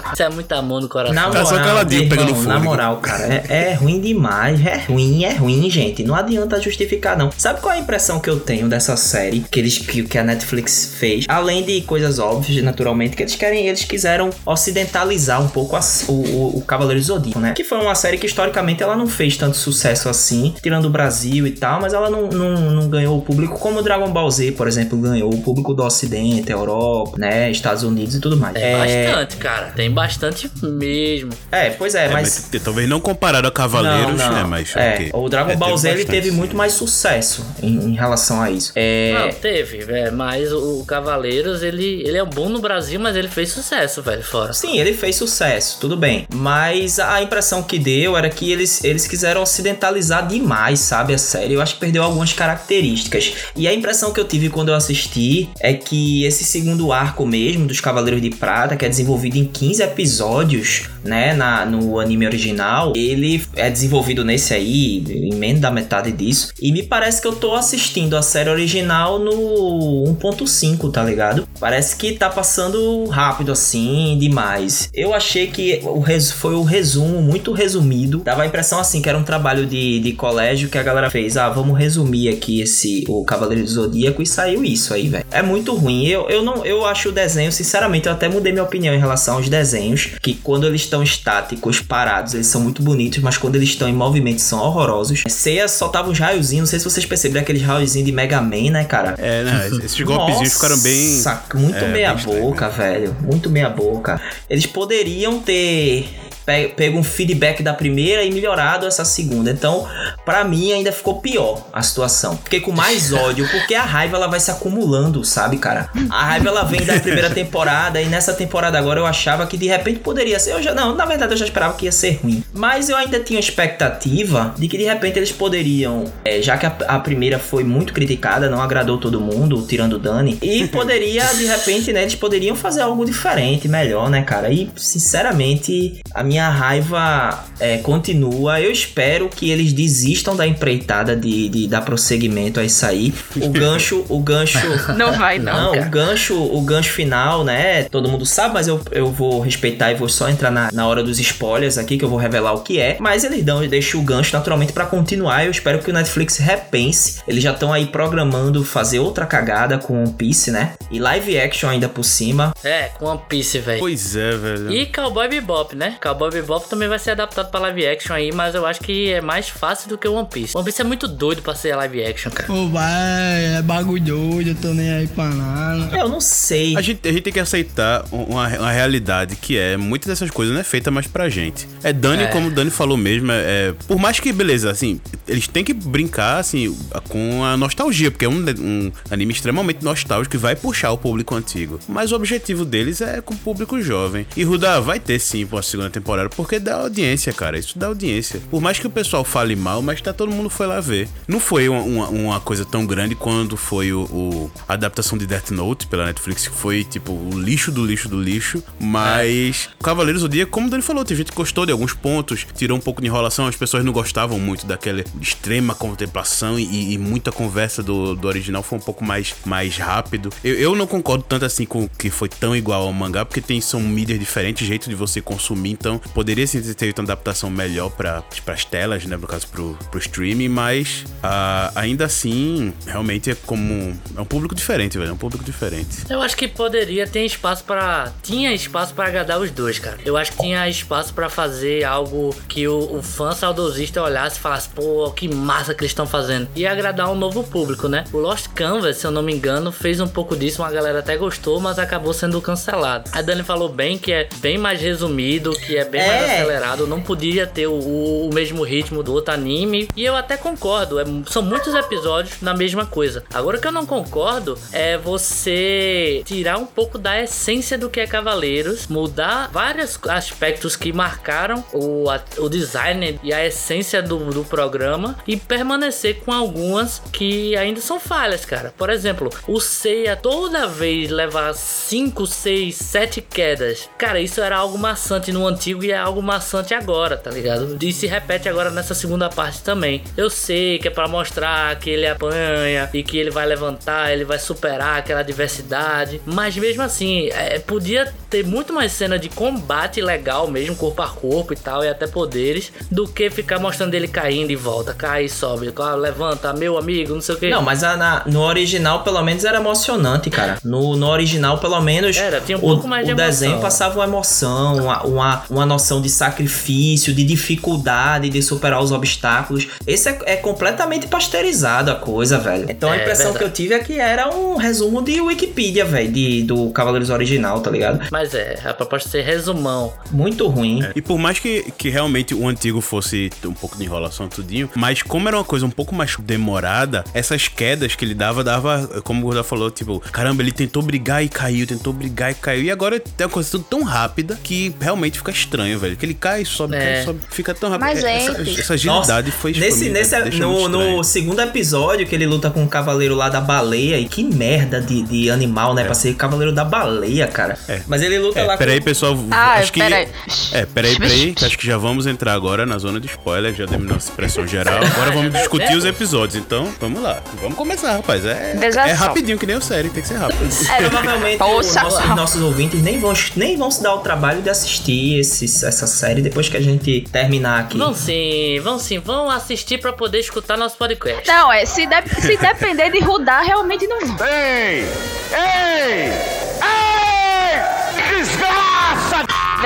Isso 0.13 0.23
é 0.23 0.29
muito 0.29 0.53
amor 0.53 0.81
no 0.83 0.89
coração. 0.89 1.15
Na 1.15 1.31
Tá 1.31 1.45
só 1.45 1.53
moral, 1.53 1.67
caladinho, 1.67 2.03
irmão, 2.15 2.43
na 2.43 2.59
moral, 2.59 2.97
cara, 2.99 3.25
é, 3.25 3.44
é 3.49 3.75
ruim 3.75 4.01
demais. 4.01 4.65
É 4.65 4.77
ruim, 4.89 5.25
é 5.25 5.33
ruim, 5.35 5.69
gente. 5.71 6.03
Não 6.03 6.15
adianta 6.15 6.61
justificar, 6.61 7.17
não. 7.17 7.31
Sabe 7.37 7.61
qual 7.61 7.75
é 7.75 7.79
a 7.79 7.81
impressão 7.81 8.19
que 8.21 8.29
eu 8.31 8.39
tenho 8.41 8.69
dessa 8.69 8.97
série 8.97 9.41
que 9.51 9.61
eles 9.61 9.79
que, 9.79 10.03
que 10.05 10.19
a 10.19 10.25
Netflix 10.25 10.95
fez? 10.99 11.25
Além 11.29 11.63
de 11.65 11.81
coisas 11.83 12.19
óbvias, 12.19 12.63
naturalmente, 12.63 13.17
que 13.17 13.23
eles 13.23 13.35
querem, 13.35 13.67
eles 13.67 13.85
quiseram 13.85 14.31
ocidentalizar 14.47 15.43
um 15.43 15.49
pouco 15.49 15.77
as- 15.77 16.05
o, 16.09 16.13
o, 16.13 16.59
o 16.59 16.63
Cavaleiro 16.63 17.03
Zodíaco, 17.03 17.39
né? 17.39 17.53
Que 17.55 17.65
foi 17.65 17.79
uma 17.79 17.95
série 17.95 18.17
que 18.19 18.27
historicamente 18.27 18.83
ela 18.83 18.97
não 18.97 19.07
fez 19.07 19.37
tanto 19.37 19.57
sucesso 19.57 20.09
assim, 20.09 20.55
tirando 20.63 20.87
o 20.87 20.91
Brasil 20.91 21.47
e 21.47 21.51
tal, 21.53 21.81
mas 21.81 21.93
ela 21.93 22.09
não, 22.11 22.29
não, 22.29 22.71
não 22.71 22.89
ganhou 22.89 23.19
o 23.19 23.23
público 23.23 23.59
como 23.59 23.81
o 23.81 23.83
Dragon 23.83 24.11
Ball 24.11 24.31
Z, 24.31 24.53
por 24.53 24.67
exemplo, 24.69 24.99
ganhou 24.99 25.33
o 25.33 25.41
público 25.43 25.75
do 25.75 25.83
Ocidente, 25.85 26.51
Europa, 26.51 27.13
né? 27.19 27.51
Estados 27.51 27.83
Unidos 27.83 28.15
e 28.15 28.21
tudo 28.21 28.37
mais. 28.37 28.55
Tem 28.55 28.77
bastante, 28.77 29.37
cara. 29.37 29.67
Tem 29.75 29.91
bastante 29.91 30.51
mesmo. 30.63 31.31
É, 31.53 31.71
pois 31.71 31.95
é, 31.95 32.07
É, 32.07 32.09
mas 32.09 32.25
mas 32.55 32.63
talvez 32.63 32.89
não 32.89 33.01
comparado 33.01 33.24
a 33.25 33.51
Cavaleiros, 33.51 34.19
não, 34.19 34.29
não. 34.29 34.35
né? 34.35 34.45
Mas 34.45 34.75
é, 34.77 34.95
ok. 34.95 35.11
o 35.15 35.29
Dragon 35.29 35.51
É, 35.53 35.57
Ball 35.57 35.71
teve 35.71 35.81
Z 35.81 35.91
ele 35.91 36.05
teve 36.05 36.31
muito 36.31 36.57
mais 36.57 36.73
sucesso 36.73 37.45
em, 37.63 37.77
em 37.77 37.95
relação 37.95 38.41
a 38.41 38.51
isso. 38.51 38.73
É, 38.75 39.13
Não, 39.15 39.31
teve, 39.33 39.85
é, 39.93 40.11
mas 40.11 40.53
o, 40.53 40.81
o 40.81 40.85
Cavaleiros, 40.85 41.63
ele, 41.63 42.03
ele 42.07 42.19
é 42.19 42.25
bom 42.25 42.49
no 42.49 42.61
Brasil, 42.61 42.99
mas 43.01 43.17
ele 43.17 43.29
fez 43.29 43.51
sucesso, 43.51 44.03
velho, 44.03 44.23
fora. 44.23 44.53
Sim, 44.53 44.79
ele 44.79 44.93
fez 44.95 45.17
sucesso, 45.17 45.79
tudo 45.81 45.97
bem. 45.97 46.27
Mas 46.35 46.99
a 46.99 47.23
impressão 47.23 47.63
que 47.63 47.79
deu 47.79 48.17
era 48.17 48.29
que 48.29 48.51
eles 48.51 48.83
eles 48.85 49.07
quiseram 49.07 49.43
ocidentalizar 49.43 50.27
demais, 50.27 50.81
sabe, 50.81 51.15
a 51.15 51.19
série. 51.19 51.55
Eu 51.55 51.63
acho 51.63 51.75
que 51.75 51.81
perdeu 51.81 52.03
algumas 52.03 52.33
características. 52.33 53.33
E 53.57 53.69
a 53.69 53.75
impressão 53.75 54.13
que 54.13 54.21
eu 54.21 54.25
tive 54.25 54.49
quando 54.49 54.69
eu 54.71 54.75
assisti 54.75 55.49
é 55.61 55.73
que 55.75 56.25
esse 56.25 56.45
segundo 56.45 56.93
arco 56.93 57.27
mesmo 57.27 57.67
dos 57.67 57.81
Cavaleiros 57.81 58.21
de 58.23 58.31
Prata, 58.31 58.77
que 58.77 58.85
é 58.85 58.89
desenvolvido 58.89 59.37
em 59.37 59.45
15 59.45 59.83
episódios, 59.83 60.89
né, 61.03 61.35
na, 61.35 61.65
no 61.67 62.01
anime 62.01 62.27
original, 62.27 62.93
ele 62.97 63.14
é 63.57 63.71
desenvolvido 63.71 64.25
nesse 64.25 64.55
aí, 64.55 65.05
em 65.09 65.35
menos 65.35 65.61
da 65.61 65.71
metade 65.71 66.13
disso. 66.13 66.53
E 66.61 66.73
me 66.73 66.83
parece 66.83 67.21
que 67.21 67.29
eu 67.29 67.37
tô 67.37 67.55
assistindo 67.55 68.17
a 68.17 68.23
série 68.23 68.51
original 68.51 69.19
no 69.19 70.17
1.5, 70.21 70.91
tá 70.91 71.03
ligado? 71.03 71.49
Parece 71.61 71.97
que 71.97 72.13
tá 72.13 72.29
passando 72.29 73.05
rápido 73.07 73.53
assim, 73.53 74.17
demais. 74.19 74.89
Eu 74.93 75.15
achei 75.15 75.47
que 75.47 75.81
o 75.83 76.01
res, 76.01 76.31
foi 76.31 76.55
o 76.55 76.63
resumo 76.63 77.21
muito 77.23 77.53
resumido. 77.53 78.19
Dava 78.19 78.43
a 78.43 78.47
impressão 78.47 78.79
assim 78.79 79.01
que 79.01 79.09
era 79.09 79.19
um 79.19 79.25
trabalho 79.25 79.67
de, 79.67 80.01
de 80.01 80.13
colégio 80.13 80.69
que 80.69 80.79
a 80.79 80.83
galera 80.83 81.11
fez. 81.11 81.37
Ah, 81.37 81.49
vamos 81.49 81.79
resumir 81.79 82.29
aqui 82.29 82.61
esse 82.61 83.05
o 83.09 83.25
Cavaleiro 83.25 83.65
do 83.65 83.71
Zodíaco 83.71 84.23
e 84.23 84.27
saiu 84.27 84.65
isso 84.65 84.93
aí, 84.93 85.09
velho. 85.09 85.25
É 85.31 85.43
muito 85.43 85.75
ruim. 85.75 86.07
Eu, 86.07 86.29
eu 86.29 86.43
não 86.43 86.65
eu 86.65 86.85
acho 86.87 87.11
o 87.11 87.13
desenho, 87.13 87.53
sinceramente, 87.53 88.07
eu 88.07 88.13
até 88.13 88.29
mudei 88.29 88.53
minha 88.53 88.65
opinião 88.65 88.95
em 88.95 88.99
relação 88.99 89.37
aos 89.37 89.49
desenhos, 89.49 90.11
que 90.21 90.35
quando 90.35 90.67
eles 90.67 90.83
estão 90.83 91.03
estáticos, 91.03 91.81
parados, 91.81 92.35
eles 92.35 92.47
são 92.47 92.61
muito 92.61 92.83
bonitos, 92.83 93.04
mas 93.23 93.37
quando 93.37 93.57
eles 93.57 93.71
estão 93.71 93.89
em 93.89 93.93
movimento 93.93 94.41
são 94.41 94.61
horrorosos. 94.61 95.23
Seiya 95.29 95.69
soltava 95.69 96.11
uns 96.11 96.19
raiozinhos, 96.19 96.63
não 96.63 96.67
sei 96.71 96.79
se 96.79 96.85
vocês 96.85 97.07
perceberam 97.07 97.43
aqueles 97.43 97.63
raiozinhos 97.63 98.07
de 98.07 98.13
Mega 98.13 98.41
Man, 98.41 98.71
né, 98.71 98.85
cara? 98.85 99.15
É, 99.19 99.43
não, 99.71 99.79
esses 99.79 100.01
golpezinhos 100.01 100.55
ficaram 100.55 100.79
bem. 100.79 101.23
Muito 101.55 101.79
é, 101.79 101.89
meia 101.89 102.15
boca, 102.15 102.69
velho. 102.69 103.17
Muito 103.21 103.51
meia 103.51 103.69
boca. 103.69 104.21
Eles 104.49 104.67
poderiam 104.67 105.41
ter 105.41 106.09
pe- 106.45 106.69
pego 106.77 106.99
um 106.99 107.05
feedback 107.05 107.63
da 107.63 107.73
primeira 107.75 108.23
e 108.23 108.33
melhorado 108.33 108.87
essa 108.87 109.05
segunda. 109.05 109.51
Então, 109.51 109.87
pra 110.25 110.45
mim 110.45 110.73
ainda 110.73 110.93
ficou 110.93 111.21
pior 111.21 111.67
a 111.73 111.83
situação. 111.83 112.37
Fiquei 112.43 112.61
com 112.61 112.73
mais 112.73 113.13
ódio, 113.15 113.49
porque 113.51 113.75
a 113.75 113.83
raiva 113.83 114.17
ela 114.17 114.27
vai 114.29 114.41
se 114.41 114.51
acumulando, 114.51 115.25
sabe, 115.25 115.59
cara? 115.59 115.89
A 116.11 116.25
raiva 116.25 116.49
ela 116.49 116.65
vem 116.65 116.85
da 116.85 116.99
primeira 117.01 117.31
temporada 117.35 118.01
e 118.01 118.07
nessa 118.07 118.33
temporada 118.35 118.79
agora 118.79 119.01
eu 119.01 119.07
achava 119.07 119.47
que 119.47 119.57
de 119.57 119.67
repente 119.67 120.01
poderia 120.01 120.39
ser, 120.39 120.53
eu 120.53 120.63
já 120.63 120.75
não, 120.75 120.95
na 120.95 121.05
verdade 121.07 121.33
eu 121.33 121.37
já 121.39 121.45
esperava 121.45 121.75
que 121.75 121.85
ia 121.87 121.93
ser 121.93 122.21
ruim. 122.23 122.43
Mas 122.53 122.89
eu 122.89 122.97
ainda 122.97 123.21
tinha 123.21 123.41
expectativa 123.41 124.55
de 124.59 124.69
que 124.69 124.79
de 124.79 124.85
repente 124.85 125.19
eles 125.19 125.33
poderiam, 125.33 126.05
é, 126.25 126.41
já 126.41 126.57
que 126.57 126.67
a, 126.67 126.77
a 126.89 126.99
primeira 126.99 127.39
foi 127.39 127.65
muito 127.65 127.93
criticada, 127.93 128.49
não 128.49 128.61
agradou 128.63 128.99
todo 128.99 129.21
mundo, 129.21 129.65
tirando 129.69 129.95
o 129.95 129.99
Dani, 129.99 130.39
e 130.43 130.67
poderia 130.69 131.25
de 131.35 131.45
repente, 131.47 131.93
né, 131.93 132.03
eles 132.03 132.15
poderiam 132.15 132.57
fazer 132.57 132.81
algo 132.83 133.05
diferente, 133.05 133.69
melhor, 133.69 134.09
né, 134.11 134.23
cara? 134.23 134.51
E 134.51 134.71
sinceramente, 134.77 136.01
a 136.15 136.23
minha 136.23 136.34
raiva 136.41 137.45
é, 137.61 137.79
continua. 137.79 138.61
Eu 138.61 138.71
espero 138.71 139.29
que 139.29 139.51
eles 139.51 139.73
desistam 139.73 140.37
da 140.37 140.47
empreitada 140.47 141.17
de, 141.17 141.49
de 141.49 141.69
dar 141.69 141.83
prosseguimento 141.83 142.61
a 142.61 142.65
isso 142.65 142.85
aí. 142.85 143.15
O 143.37 143.49
gancho, 143.49 144.05
o 144.09 144.21
gancho. 144.21 144.59
Não 144.97 145.13
vai, 145.13 145.39
não. 145.39 145.75
Não, 145.75 145.83
o 145.83 145.91
gancho, 145.91 146.35
o 146.35 146.61
gancho 146.63 146.91
final, 146.93 147.45
né? 147.45 147.85
Todo 147.85 148.09
mundo 148.09 148.25
sabe, 148.25 148.55
mas 148.55 148.69
eu, 148.69 148.81
eu 148.91 149.11
vou 149.11 149.41
respeitar 149.41 149.93
e 149.93 149.95
vou 149.95 150.09
só 150.09 150.29
entrar 150.29 150.51
na, 150.51 150.71
na 150.73 150.87
hora 150.87 151.03
dos 151.03 151.19
spoilers 151.19 151.79
aqui, 151.79 151.99
que 151.99 152.05
eu 152.05 152.09
vou 152.09 152.19
revelar 152.19 152.53
o 152.53 152.61
que 152.61 152.81
é. 152.81 152.97
Mas 153.01 153.25
eles 153.25 153.45
dão, 153.45 153.67
deixam 153.67 154.01
o 154.01 154.05
gancho 154.05 154.33
naturalmente 154.33 154.73
pra 154.73 154.87
continuar. 154.87 155.45
Eu 155.45 155.51
espero 155.51 155.79
que 155.81 155.91
o 155.91 155.93
Netflix 155.93 156.39
repense. 156.39 157.23
Eles 157.27 157.43
já 157.43 157.53
estão 157.53 157.73
aí 157.73 157.87
programando 157.87 158.65
fazer 158.65 158.99
outra 158.99 159.27
cagada 159.27 159.79
com 159.79 160.03
One 160.03 160.13
Piece, 160.13 160.51
né? 160.51 160.75
E 160.91 160.99
live 160.99 161.39
action 161.39 161.69
ainda 161.69 161.89
por 161.89 162.05
cima. 162.05 162.55
É, 162.63 162.85
com 162.99 163.07
One 163.07 163.21
Piece, 163.29 163.59
velho. 163.59 163.81
Pois 163.81 164.17
é, 164.17 164.37
velho. 164.37 164.73
E 164.73 164.87
Cowboy 164.87 165.29
Bebop, 165.29 165.75
né? 165.77 165.97
Cowboy 166.03 166.24
Bebop 166.31 166.69
também 166.69 166.89
vai 166.89 166.99
ser 166.99 167.11
adaptado 167.13 167.51
pra 167.51 167.61
live 167.61 167.87
action 167.87 168.15
aí, 168.15 168.33
mas 168.33 168.55
eu 168.55 168.65
acho 168.67 168.81
que 168.81 169.11
é 169.11 169.21
mais 169.21 169.49
fácil 169.49 169.89
do 169.89 169.99
que 169.99 170.07
o 170.09 170.15
One 170.15 170.29
Piece. 170.31 170.57
One 170.57 170.65
Piece 170.65 170.81
é 170.81 170.85
muito 170.85 171.07
doido 171.09 171.43
pra 171.43 171.55
ser 171.55 171.75
live 171.77 172.05
action, 172.05 172.31
cara. 172.31 172.53
Ô, 172.53 172.69
vai, 172.69 173.57
é 173.57 173.63
bagulho 173.63 174.03
doido, 174.03 174.51
eu 174.51 174.55
tô 174.55 174.69
nem 174.75 174.91
aí 174.93 175.07
pra 175.07 175.27
nada. 175.27 175.97
Eu 175.97 176.09
não 176.09 176.21
sei. 176.21 176.77
A 176.77 176.81
gente, 176.83 177.07
a 177.09 177.13
gente 177.13 177.23
tem 177.23 177.33
que 177.33 177.41
aceitar 177.41 178.05
uma, 178.13 178.47
uma 178.49 178.71
realidade 178.71 179.37
que 179.37 179.57
é 179.59 179.77
muitas 179.77 180.09
dessas 180.09 180.31
coisas 180.31 180.53
não 180.55 180.61
é 180.61 180.65
feita 180.65 180.91
mais 180.91 181.07
pra 181.07 181.29
gente. 181.29 181.69
É 181.83 181.93
Dani, 181.93 182.25
É. 182.25 182.27
como 182.27 182.49
o 182.49 182.51
Dani 182.51 182.71
falou 182.71 182.97
mesmo, 182.97 183.31
é, 183.33 183.69
é- 183.69 183.75
por 183.87 183.99
mais 183.99 184.19
que, 184.21 184.33
beleza, 184.33 184.71
assim, 184.71 185.01
eles 185.29 185.47
têm 185.49 185.65
que 185.65 185.73
brincar, 185.73 186.39
assim, 186.39 186.77
com 187.09 187.45
a 187.45 187.57
nostalgia, 187.57 188.11
porque 188.11 188.25
é 188.25 188.29
um, 188.29 188.45
um 188.61 188.93
anime 189.11 189.33
extremamente 189.33 189.85
nostálgico 189.85 190.33
que 190.33 190.39
vai 190.39 190.55
puxar 190.57 190.91
o 190.93 190.99
público 190.99 191.35
antigo. 191.35 191.79
Mas 191.89 192.13
o 192.13 192.17
objetivo 192.17 192.65
deles 192.65 193.01
é 193.01 193.21
com 193.21 193.35
o 193.35 193.37
público 193.37 193.81
jovem. 193.81 194.27
E 194.37 194.43
Ruda 194.45 194.81
vai 194.81 194.99
ter 195.01 195.19
sim 195.19 195.45
uma 195.51 195.63
segunda 195.63 195.91
temporada, 195.91 196.14
porque 196.31 196.59
dá 196.59 196.77
audiência, 196.77 197.33
cara. 197.33 197.59
Isso 197.59 197.79
dá 197.79 197.87
audiência. 197.89 198.41
Por 198.51 198.61
mais 198.61 198.79
que 198.79 198.87
o 198.87 198.91
pessoal 198.91 199.25
fale 199.25 199.55
mal, 199.57 199.83
mas 199.83 200.01
tá 200.01 200.13
todo 200.13 200.31
mundo 200.33 200.49
foi 200.51 200.67
lá 200.67 200.81
ver. 200.81 201.09
Não 201.29 201.41
foi 201.41 201.69
uma, 201.69 201.81
uma- 201.83 202.09
uma 202.09 202.41
coisa 202.41 202.65
tão 202.65 202.87
grande 202.87 203.15
quando 203.15 203.57
foi 203.57 203.93
o, 203.93 204.03
o- 204.05 204.51
a 204.69 204.75
adaptação 204.75 205.17
de 205.19 205.27
Death 205.27 205.51
Note 205.51 205.87
pela 205.87 206.07
Netflix, 206.07 206.47
que 206.49 206.55
foi 206.55 206.85
tipo 206.85 207.13
o 207.13 207.39
lixo 207.39 207.71
do 207.73 207.85
lixo 207.85 208.09
do 208.09 208.21
lixo. 208.21 208.63
Mas 208.81 209.69
Cavaleiros 209.83 210.23
do 210.23 210.29
Dia, 210.29 210.47
como 210.47 210.67
o 210.67 210.71
Dani 210.71 210.83
falou, 210.83 211.05
tem 211.05 211.17
gente 211.17 211.31
que 211.31 211.37
gostou 211.37 211.67
de 211.67 211.73
alguns 211.73 211.93
pontos, 211.93 212.47
tirou 212.57 212.77
um 212.79 212.81
pouco 212.81 213.01
de 213.01 213.07
enrolação, 213.09 213.47
as 213.47 213.57
pessoas 213.57 213.85
não 213.85 213.93
gostavam 213.93 214.39
muito 214.39 214.67
daquela 214.67 215.05
extrema 215.21 215.75
contemplação 215.75 216.59
e, 216.59 216.93
e 216.95 216.99
muita 216.99 217.33
conversa 217.33 217.83
do, 217.83 218.15
do 218.15 218.29
original 218.29 218.63
foi 218.63 218.79
um 218.79 218.81
pouco 218.81 219.05
mais, 219.05 219.35
mais 219.45 219.77
rápido. 219.77 220.31
Eu, 220.43 220.55
eu 220.55 220.75
não 220.77 220.87
concordo 220.87 221.25
tanto 221.29 221.45
assim 221.45 221.65
com 221.67 221.89
que 221.89 222.11
foi 222.11 222.29
tão 222.29 222.55
igual 222.55 222.83
ao 222.83 222.93
mangá, 222.93 223.25
porque 223.25 223.41
tem, 223.41 223.61
são 223.61 223.81
mídias 223.81 224.19
diferentes, 224.19 224.67
jeito 224.67 224.89
de 224.89 224.95
você 224.95 225.21
consumir, 225.21 225.71
então 225.73 226.01
poderia 226.13 226.47
ter 226.47 226.63
feito 226.75 226.99
uma 226.99 227.05
adaptação 227.05 227.51
melhor 227.51 227.91
para 227.91 228.23
as 228.47 228.65
telas, 228.65 229.05
né, 229.05 229.17
no 229.17 229.27
caso 229.27 229.47
pro, 229.49 229.79
pro 229.91 229.99
streaming, 229.99 230.49
mas 230.49 231.05
ah, 231.23 231.73
ainda 231.75 232.05
assim, 232.05 232.73
realmente 232.87 233.31
é 233.31 233.35
como. 233.35 233.99
É 234.17 234.21
um 234.21 234.25
público 234.25 234.55
diferente, 234.55 234.99
velho, 234.99 235.11
é 235.11 235.13
um 235.13 235.17
público 235.17 235.45
diferente. 235.45 236.05
Eu 236.09 236.21
acho 236.21 236.37
que 236.37 236.47
poderia 236.49 237.07
ter 237.07 237.25
espaço 237.25 237.65
pra. 237.65 238.13
Tinha 238.23 238.53
espaço 238.53 238.95
pra 238.95 239.07
agradar 239.07 239.41
os 239.41 239.51
dois, 239.51 239.79
cara. 239.79 239.99
Eu 240.05 240.17
acho 240.17 240.33
que 240.33 240.39
tinha 240.39 240.69
espaço 240.69 241.13
pra 241.15 241.29
fazer 241.29 241.85
algo 241.85 242.35
que 242.49 242.67
o, 242.69 242.97
o 242.97 243.03
fã 243.03 243.33
saudosista 243.33 244.03
olhasse 244.03 244.39
e 244.39 244.41
falasse, 244.41 244.69
pô, 244.69 245.11
que 245.11 245.29
massa 245.29 245.75
que 245.75 245.81
eles 245.81 245.91
estão 245.91 246.07
fazendo. 246.07 246.49
E 246.55 246.67
agradar 246.67 247.11
um 247.11 247.15
novo 247.15 247.43
público, 247.45 247.89
né? 247.89 248.05
O 248.13 248.19
Lost 248.19 248.49
Canvas, 248.55 248.97
se 248.99 249.07
eu 249.07 249.11
não 249.11 249.23
me 249.23 249.33
engano, 249.33 249.73
fez 249.73 250.01
um 250.01 250.09
pouco 250.09 250.37
disso, 250.37 250.63
uma 250.63 250.71
galera 250.71 250.99
até 251.01 251.17
gostou, 251.17 251.61
mas 251.61 251.79
acabou 251.79 252.13
sendo 252.13 252.41
cancelado. 252.41 253.11
A 253.13 253.23
Dani 253.23 253.43
falou 253.43 253.69
bem 253.69 253.99
que 253.99 254.13
é 254.13 254.29
bem 254.41 254.59
mais 254.59 254.81
resumido, 254.81 255.53
que 255.53 255.77
é 255.77 255.85
bem 255.95 256.03
É. 256.03 256.07
mais 256.09 256.33
acelerado, 256.41 256.87
não 256.87 257.01
podia 257.01 257.47
ter 257.47 257.67
o, 257.69 257.73
o- 257.75 258.31
mesmo 258.35 258.63
ritmo 258.65 259.03
do 259.03 259.13
outro 259.13 259.33
anime. 259.33 259.89
E 259.97 260.05
eu 260.05 260.17
até 260.17 260.37
concordo, 260.37 260.99
é- 260.99 261.05
são 261.31 261.41
muitos 261.43 261.73
episódios 261.75 262.41
na 262.43 262.53
mesma 262.53 262.85
coisa. 262.85 263.23
Agora 263.33 263.57
o 263.59 263.61
que 263.61 263.69
eu 263.69 263.73
não 263.73 263.87
concordo 263.87 264.59
é 264.73 264.99
você 264.99 266.23
tirar 266.25 266.59
um 266.59 266.67
pouco 266.67 266.99
da 266.99 267.21
essência 267.23 267.79
do 267.79 267.89
que 267.89 268.01
é 268.01 268.07
Cavaleiros, 268.07 268.87
mudar 268.89 269.49
vários 269.53 269.99
aspectos 270.09 270.75
que 270.77 270.93
marcaram 270.93 271.65
o, 271.73 272.11
a- 272.11 272.21
o 272.39 272.49
design 272.49 273.21
e 273.23 273.33
a 273.33 273.45
essência 273.47 274.03
do, 274.03 274.19
do 274.31 274.45
programa 274.45 275.17
e 275.27 275.37
permanecer 275.37 276.17
com 276.25 276.33
algumas 276.33 277.01
que 277.13 277.57
ainda 277.57 277.81
são 277.81 278.01
falhas, 278.01 278.45
cara. 278.45 278.75
Por 278.77 278.91
exemplo, 278.91 279.31
o 279.47 279.61
Seiya 279.61 280.17
toda 280.17 280.67
vez 280.67 281.11
levar 281.11 281.55
5, 281.55 282.27
6, 282.27 282.75
7 282.75 283.21
quedas. 283.21 283.89
Cara, 283.99 284.21
isso 284.21 284.41
era 284.41 284.57
algo 284.57 284.77
maçante 284.79 285.31
no 285.33 285.47
antigo 285.47 285.84
é 285.91 285.97
algo 285.99 286.23
maçante 286.23 286.73
agora, 286.75 287.17
tá 287.17 287.31
ligado? 287.31 287.77
E 287.81 287.93
se 287.93 288.07
repete 288.07 288.49
agora 288.49 288.71
nessa 288.71 288.95
segunda 288.95 289.29
parte 289.29 289.63
também. 289.63 290.03
Eu 290.17 290.29
sei 290.31 290.79
que 290.79 290.89
é 290.89 290.91
pra 290.91 291.07
mostrar 291.09 291.75
que 291.79 291.91
ele 291.91 292.07
apanha 292.07 292.89
e 292.93 293.03
que 293.03 293.19
ele 293.19 293.31
vai 293.31 293.47
levantar, 293.47 294.13
ele 294.13 294.25
vai 294.25 294.39
superar 294.39 294.99
aquela 294.99 295.21
adversidade, 295.21 296.21
mas 296.25 296.57
mesmo 296.57 296.83
assim, 296.83 297.29
é, 297.33 297.59
podia 297.59 298.13
ter 298.31 298.45
muito 298.45 298.73
mais 298.73 298.93
cena 298.93 299.19
de 299.19 299.29
combate 299.29 300.01
legal 300.01 300.49
mesmo, 300.49 300.75
corpo 300.77 301.03
a 301.03 301.09
corpo 301.09 301.53
e 301.53 301.57
tal, 301.57 301.85
e 301.85 301.89
até 301.89 302.07
poderes, 302.07 302.73
do 302.91 303.07
que 303.07 303.31
ficar 303.31 303.59
mostrando 303.59 303.95
ele 303.95 304.09
caindo 304.09 304.51
e 304.51 304.57
volta, 304.57 304.93
cai 304.95 305.25
e 305.25 305.29
sobe, 305.29 305.73
levanta, 305.99 306.53
meu 306.53 306.77
amigo, 306.79 307.15
não 307.15 307.21
sei 307.21 307.35
o 307.35 307.39
que. 307.39 307.51
Não, 307.51 307.63
mas 307.63 307.83
a- 307.85 307.97
na- 307.97 308.23
no 308.27 308.41
original, 308.43 309.03
pelo 309.03 309.23
menos, 309.23 309.45
era 309.45 309.59
emocionante, 309.59 310.31
cara. 310.31 310.59
No, 310.65 310.97
no 310.97 311.09
original, 311.09 311.59
pelo 311.59 311.81
menos, 311.81 312.17
Era, 312.17 312.41
tinha 312.41 312.57
um 312.59 312.61
o, 312.61 312.69
pouco 312.75 312.89
mais 312.89 313.07
de 313.07 313.13
o 313.13 313.17
desenho 313.17 313.61
passava 313.61 313.95
uma 313.99 314.05
emoção, 314.05 314.77
uma, 314.77 315.03
uma, 315.05 315.43
uma 315.51 315.64
noção 315.67 316.01
de 316.01 316.09
sacrifício, 316.11 317.15
de 317.15 317.25
dificuldade 317.25 318.29
de 318.29 318.43
superar 318.43 318.83
os 318.83 318.93
obstáculos. 318.93 319.67
Esse 319.87 320.09
é, 320.09 320.19
é 320.27 320.37
completamente 320.37 321.07
pasteurizado 321.07 321.91
a 321.91 321.95
coisa, 321.97 322.39
velho. 322.39 322.67
Então 322.71 322.91
a 322.91 322.97
É, 322.97 323.01
impressão 323.03 323.33
verdade. 323.33 323.39
que 323.39 323.45
eu 323.45 323.53
tive 323.53 323.75
é 323.75 323.79
que 323.79 323.99
era 323.99 324.29
um 324.35 324.57
resumo 324.57 325.03
de 325.03 325.21
Wikipedia, 325.21 325.85
velho, 325.85 326.11
de- 326.13 326.43
do 326.43 326.71
Cavaleiros 326.71 327.11
original, 327.11 327.61
tá 327.61 327.71
ligado? 327.71 328.07
Mas 328.11 328.35
é, 328.35 328.61
a 328.65 328.75
proposta 328.75 329.09
é 329.09 329.11
ser 329.11 329.23
resumão. 329.23 329.93
Muito 330.11 330.47
ruim. 330.49 330.83
E 330.95 331.01
por 331.03 331.19
mais 331.19 331.39
que, 331.39 331.71
que 331.79 331.89
realmente 331.89 332.35
o 332.35 332.47
antigo 332.49 332.81
fosse 332.81 333.31
um 333.45 333.53
pouco 333.53 333.77
de 333.77 333.85
enrolação 333.85 334.29
tudinho, 334.29 334.69
mas 334.75 335.03
como 335.03 335.29
era 335.29 335.37
uma 335.37 335.45
coisa 335.45 335.65
um 335.67 335.71
pouco 335.71 335.95
mais 335.95 336.17
demorada, 336.19 337.05
essas 337.15 337.49
quedas 337.49 337.95
que 337.95 338.05
ele 338.05 338.15
dava, 338.15 338.45
dava, 338.45 339.01
como 339.05 339.21
o 339.21 339.25
Gordão 339.25 339.45
falou, 339.45 339.71
tipo, 339.71 340.01
caramba, 340.13 340.43
ele 340.43 340.53
tentou 340.53 340.83
brigar 340.83 341.25
e 341.25 341.29
caiu, 341.29 341.67
tentou 341.67 341.93
brigar 341.93 342.31
e 342.31 342.35
caiu. 342.35 342.65
E 342.65 342.71
agora 342.71 343.01
tem 343.01 343.27
uma 343.27 343.33
coisa 343.33 343.51
tudo 343.51 343.65
tão 343.65 343.83
rápida 343.83 344.39
que 344.43 344.75
realmente 344.81 345.19
fica 345.19 345.31
estranho 345.31 345.54
estranho, 345.55 345.79
velho. 345.79 345.97
Que 345.97 346.05
ele 346.07 346.15
cai 346.15 346.43
e 346.43 346.47
sobe, 346.47 346.77
É. 346.77 346.81
cai 346.81 347.01
e 347.01 347.05
sobe. 347.05 347.21
Fica 347.31 347.55
tão 347.55 347.71
rápido. 347.71 347.87
Mas, 347.87 348.03
essa, 348.05 348.45
gente- 348.45 348.61
essa 348.61 348.75
agilidade 348.75 349.31
foi 349.31 349.53
nesse, 349.53 349.89
nesse 349.89 350.15
no, 350.41 350.69
no 350.69 351.05
segundo 351.05 351.41
episódio 351.41 352.07
que 352.07 352.15
ele 352.15 352.27
luta 352.27 352.51
com 352.51 352.65
o 352.65 352.69
cavaleiro 352.69 353.15
lá 353.15 353.29
da 353.29 353.41
baleia 353.41 353.99
e 353.99 354.07
que 354.09 354.23
merda 354.25 354.81
de, 354.81 355.03
de 355.03 355.31
animal, 355.31 355.75
né? 355.75 355.85
Pra 355.85 355.95
ser 355.95 356.15
cavaleiro 356.15 356.53
da 356.53 356.65
baleia, 356.65 357.27
cara. 357.27 357.57
É. 357.69 357.81
Mas 357.87 358.03
ele 358.03 358.19
luta 358.19 358.41
É, 358.41 358.45
lá 358.45 358.57
peraí, 358.57 358.79
com... 358.79 358.85
pessoal. 358.85 359.17
Ah, 359.31 359.55
acho 359.55 359.73
que. 359.73 359.81
peraí. 359.81 360.09
É, 360.53 360.67
peraí, 360.67 360.99
peraí. 360.99 361.35
acho 361.43 361.59
que 361.59 361.67
já 361.67 361.79
vamos 361.79 362.07
entrar 362.07 362.33
agora 362.35 362.67
na 362.67 362.79
zona 362.79 362.99
de 363.01 363.07
spoiler. 363.07 363.55
Já 363.55 363.67
demos 363.67 363.87
nossa 363.89 364.09
expressão 364.11 364.47
geral. 364.47 364.77
Agora 364.77 365.11
vamos 365.13 365.33
discutir 365.33 365.77
os 365.77 365.85
episódios. 365.85 366.37
Então, 366.37 366.73
vamos 366.81 367.03
lá. 367.03 367.23
Vamos 367.41 367.57
começar, 367.57 367.93
rapaz. 367.93 368.25
É, 368.25 368.57
é 368.61 368.97
só. 368.97 369.07
rapidinho, 369.07 369.39
que 369.39 369.47
nem 369.47 369.57
o 369.57 369.63
série. 369.63 369.89
Tem 369.91 370.03
que 370.03 370.09
ser 370.09 370.17
rápido. 370.17 370.45
É, 370.71 370.89
provavelmente 370.89 371.43
os 371.43 371.75
nossos, 371.75 372.09
nossos 372.17 372.43
ouvintes 372.43 372.83
nem 372.83 372.99
vão, 372.99 373.13
nem 373.37 373.57
vão 373.57 373.71
se 373.71 373.83
dar 373.83 373.95
o 373.95 373.99
trabalho 373.99 374.43
de 374.43 374.51
assistir 374.51 375.21
esses, 375.45 375.63
essa 375.63 375.87
série 375.87 376.21
depois 376.23 376.49
que 376.49 376.57
a 376.57 376.61
gente 376.61 377.03
terminar 377.13 377.61
aqui. 377.61 377.79
Vão 377.79 377.95
sim, 377.95 378.61
vão 378.61 378.79
sim, 378.79 378.99
vão 378.99 379.31
assistir 379.31 379.79
pra 379.79 379.93
poder 379.93 380.19
escutar 380.21 380.57
nosso 380.57 380.77
podcast. 380.77 381.27
Não, 381.29 381.53
é, 381.53 381.65
se, 381.67 381.87
de- 381.87 382.21
se 382.21 382.37
depender 382.37 382.91
de 382.91 383.01
Rudar, 383.01 383.43
realmente 383.43 383.87
não 383.87 384.01
vão. 384.07 384.27
Ei! 384.27 384.85
Ei! 385.33 386.05
Ei! 386.05 386.84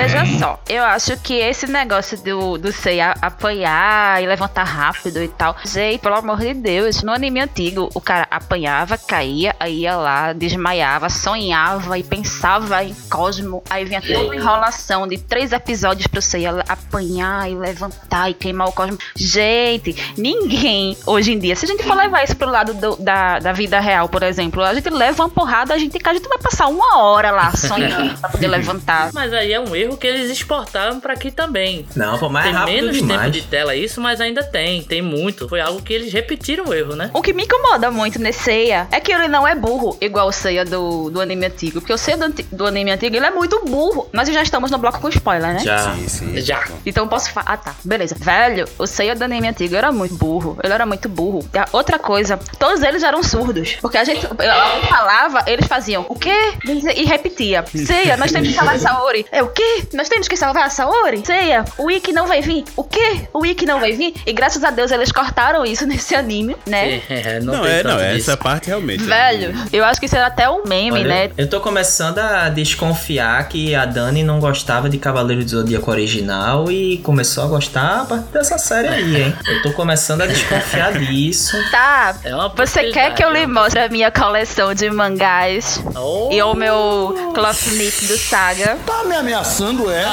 Veja 0.01 0.25
só, 0.39 0.59
eu 0.69 0.83
acho 0.83 1.17
que 1.17 1.33
esse 1.33 1.67
negócio 1.67 2.17
do, 2.23 2.57
do 2.57 2.71
Seiya 2.71 3.13
apanhar 3.21 4.21
e 4.21 4.27
levantar 4.27 4.63
rápido 4.63 5.21
e 5.21 5.27
tal. 5.27 5.55
Gente, 5.65 5.99
pelo 5.99 6.15
amor 6.15 6.39
de 6.39 6.53
Deus, 6.53 7.03
no 7.03 7.11
anime 7.11 7.41
antigo, 7.41 7.89
o 7.93 8.01
cara 8.01 8.27
apanhava, 8.31 8.97
caía, 8.97 9.55
aí 9.59 9.79
ia 9.81 9.95
lá, 9.95 10.33
desmaiava, 10.33 11.09
sonhava 11.09 11.97
e 11.97 12.03
pensava 12.03 12.83
em 12.83 12.93
Cosmo. 13.09 13.63
Aí 13.69 13.85
vinha 13.85 14.01
toda 14.01 14.19
uma 14.19 14.35
enrolação 14.35 15.07
de 15.07 15.17
três 15.17 15.51
episódios 15.51 16.07
pro 16.07 16.21
Seiya 16.21 16.63
apanhar 16.67 17.49
e 17.49 17.55
levantar 17.55 18.29
e 18.29 18.33
queimar 18.33 18.67
o 18.67 18.71
Cosmo. 18.71 18.97
Gente, 19.15 19.95
ninguém 20.17 20.97
hoje 21.05 21.33
em 21.33 21.39
dia, 21.39 21.55
se 21.55 21.65
a 21.65 21.67
gente 21.67 21.83
for 21.83 21.95
levar 21.95 22.23
isso 22.23 22.35
pro 22.35 22.49
lado 22.49 22.73
do- 22.73 22.95
da, 22.97 23.39
da 23.39 23.51
vida 23.51 23.79
real, 23.79 24.07
por 24.07 24.23
exemplo, 24.23 24.63
a 24.63 24.73
gente 24.73 24.89
leva 24.89 25.23
uma 25.23 25.29
porrada, 25.29 25.73
a 25.73 25.77
gente, 25.77 25.97
a 26.03 26.13
gente 26.13 26.27
vai 26.27 26.37
passar 26.37 26.67
uma 26.67 26.97
hora 26.99 27.31
lá 27.31 27.51
sonhando 27.55 28.17
pra 28.19 28.29
poder 28.29 28.47
levantar. 28.47 29.11
Mas 29.13 29.33
aí 29.33 29.51
é 29.53 29.59
um 29.59 29.75
erro 29.75 29.88
que 29.97 30.07
eles 30.07 30.29
exportaram 30.29 30.99
pra 30.99 31.13
aqui 31.13 31.31
também. 31.31 31.85
Não, 31.95 32.17
pô, 32.17 32.29
mas 32.29 32.45
é 32.45 32.49
tem 32.49 32.57
rápido 32.57 32.75
menos 32.75 32.97
demais. 32.97 33.21
tempo 33.21 33.31
de 33.31 33.41
tela 33.43 33.75
isso, 33.75 34.01
mas 34.01 34.19
ainda 34.19 34.43
tem, 34.43 34.83
tem 34.83 35.01
muito. 35.01 35.47
Foi 35.47 35.59
algo 35.61 35.81
que 35.81 35.93
eles 35.93 36.11
repetiram 36.11 36.65
o 36.65 36.73
erro, 36.73 36.95
né? 36.95 37.11
O 37.13 37.21
que 37.21 37.33
me 37.33 37.43
incomoda 37.43 37.91
muito 37.91 38.19
nesse 38.19 38.49
Seiya 38.49 38.87
é 38.91 38.99
que 38.99 39.11
ele 39.11 39.27
não 39.27 39.47
é 39.47 39.53
burro, 39.53 39.97
igual 40.01 40.27
o 40.27 40.31
Seiya 40.31 40.65
do, 40.65 41.09
do 41.09 41.21
anime 41.21 41.45
antigo. 41.45 41.79
Porque 41.79 41.93
o 41.93 41.97
Seiya 41.97 42.17
do, 42.17 42.43
do 42.51 42.65
anime 42.65 42.91
antigo, 42.91 43.15
ele 43.15 43.25
é 43.25 43.29
muito 43.29 43.63
burro. 43.65 44.09
Nós 44.11 44.27
já 44.27 44.41
estamos 44.41 44.71
no 44.71 44.77
bloco 44.77 44.99
com 44.99 45.09
spoiler, 45.09 45.53
né? 45.53 45.59
Já. 45.59 45.93
Sim, 45.93 46.07
sim. 46.07 46.41
Já. 46.41 46.65
Então 46.85 47.03
eu 47.03 47.09
posso 47.09 47.31
falar. 47.31 47.45
Ah, 47.49 47.57
tá. 47.57 47.75
Beleza. 47.83 48.15
Velho, 48.17 48.67
o 48.77 48.87
Seiya 48.87 49.15
do 49.15 49.23
anime 49.23 49.49
antigo 49.49 49.75
era 49.75 49.91
muito 49.91 50.15
burro. 50.15 50.57
Ele 50.63 50.73
era 50.73 50.85
muito 50.85 51.07
burro. 51.07 51.47
E 51.53 51.57
a 51.57 51.67
outra 51.73 51.99
coisa, 51.99 52.37
todos 52.57 52.81
eles 52.81 53.03
eram 53.03 53.21
surdos. 53.21 53.77
Porque 53.81 53.97
a 53.97 54.03
gente. 54.03 54.25
Alguém 54.25 54.89
falava, 54.89 55.43
eles 55.45 55.67
faziam 55.67 56.05
o 56.09 56.15
quê? 56.15 56.53
E 56.95 57.05
repetia. 57.05 57.63
Seiya, 57.69 58.17
nós 58.17 58.31
temos 58.31 58.47
que 58.47 58.55
salvar 58.55 58.75
a 58.75 58.79
Saori. 58.79 59.25
É 59.31 59.43
o 59.43 59.49
quê? 59.49 59.68
Nós 59.93 60.09
temos 60.09 60.27
que 60.27 60.35
salvar 60.37 60.65
a 60.65 60.69
Saori? 60.69 61.23
Seiya, 61.25 61.65
o 61.77 61.89
Ikki 61.89 62.11
não 62.11 62.27
vai 62.27 62.41
vir. 62.41 62.63
O 62.75 62.83
quê? 62.83 63.21
O 63.33 63.45
Ikki 63.45 63.65
não 63.65 63.79
vai 63.79 63.93
vir? 63.93 64.13
E 64.25 64.33
graças 64.33 64.63
a 64.63 64.69
Deus 64.71 64.91
eles 64.91 65.11
cortaram 65.11 65.65
isso 65.65 65.85
nesse 65.87 66.15
anime, 66.15 66.55
né? 66.65 67.01
É, 67.09 67.39
não, 67.41 67.53
Não, 67.55 67.63
tem 67.63 67.71
é, 67.71 67.83
não, 67.83 67.97
disso. 67.97 68.29
essa 68.31 68.37
parte 68.37 68.67
realmente. 68.67 69.03
Velho, 69.03 69.53
eu 69.71 69.83
acho 69.83 69.99
que 69.99 70.05
isso 70.05 70.15
era 70.15 70.27
até 70.27 70.49
um 70.49 70.63
meme, 70.65 70.99
Olha, 71.01 71.07
né? 71.07 71.31
Eu 71.37 71.49
tô 71.49 71.59
começando 71.59 72.19
a 72.19 72.49
desconfiar 72.49 73.47
que 73.49 73.73
a 73.75 73.85
Dani 73.85 74.23
não 74.23 74.39
gostava 74.39 74.89
de 74.89 74.97
Cavaleiro 74.97 75.43
do 75.43 75.49
Zodíaco 75.49 75.89
original 75.91 76.71
e 76.71 76.97
começou 76.99 77.43
a 77.43 77.47
gostar 77.47 78.01
a 78.01 78.05
partir 78.05 78.31
dessa 78.31 78.57
série 78.57 78.87
aí, 78.87 79.21
hein? 79.23 79.35
Eu 79.47 79.61
tô 79.61 79.73
começando 79.73 80.21
a 80.21 80.25
desconfiar 80.27 80.93
disso. 80.99 81.57
Tá. 81.71 82.15
É 82.23 82.31
Você 82.55 82.91
quer 82.91 83.13
que 83.13 83.23
eu 83.23 83.31
lhe 83.31 83.45
mostre 83.47 83.79
a 83.79 83.89
minha 83.89 84.11
coleção 84.11 84.73
de 84.73 84.89
mangás 84.89 85.81
Oh, 85.95 86.29
e 86.31 86.41
o 86.41 86.53
meu 86.53 87.31
cloth 87.33 87.57
knit 87.69 88.05
do 88.07 88.17
Saga? 88.17 88.77
Tá 88.85 89.03
me 89.03 89.15
ameaçando, 89.15 89.58
é? 89.91 90.05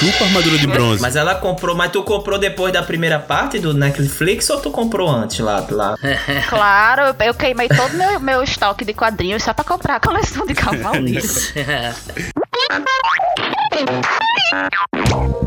Chupa 0.00 0.24
armadura 0.24 0.58
de 0.58 0.66
bronze. 0.66 1.00
Mas 1.00 1.14
ela 1.14 1.36
comprou, 1.36 1.76
mas 1.76 1.92
tu 1.92 2.02
comprou 2.02 2.36
depois 2.36 2.72
da 2.72 2.82
primeira 2.82 3.20
parte 3.20 3.60
do 3.60 3.72
Netflix 3.72 4.50
ou 4.50 4.60
tu 4.60 4.72
comprou 4.72 5.08
antes 5.08 5.38
lá? 5.38 5.64
lá? 5.70 5.94
Claro, 6.48 7.14
eu, 7.24 7.32
queimei 7.32 7.68
todo 7.68 7.92
meu, 7.96 8.18
meu 8.18 8.42
estoque 8.42 8.84
de 8.84 8.92
quadrinhos 8.92 9.44
só 9.44 9.54
pra 9.54 9.62
comprar 9.64 9.96
a 9.96 10.00
coleção 10.00 10.44
de 10.44 10.54
cavaleiros. 10.54 11.52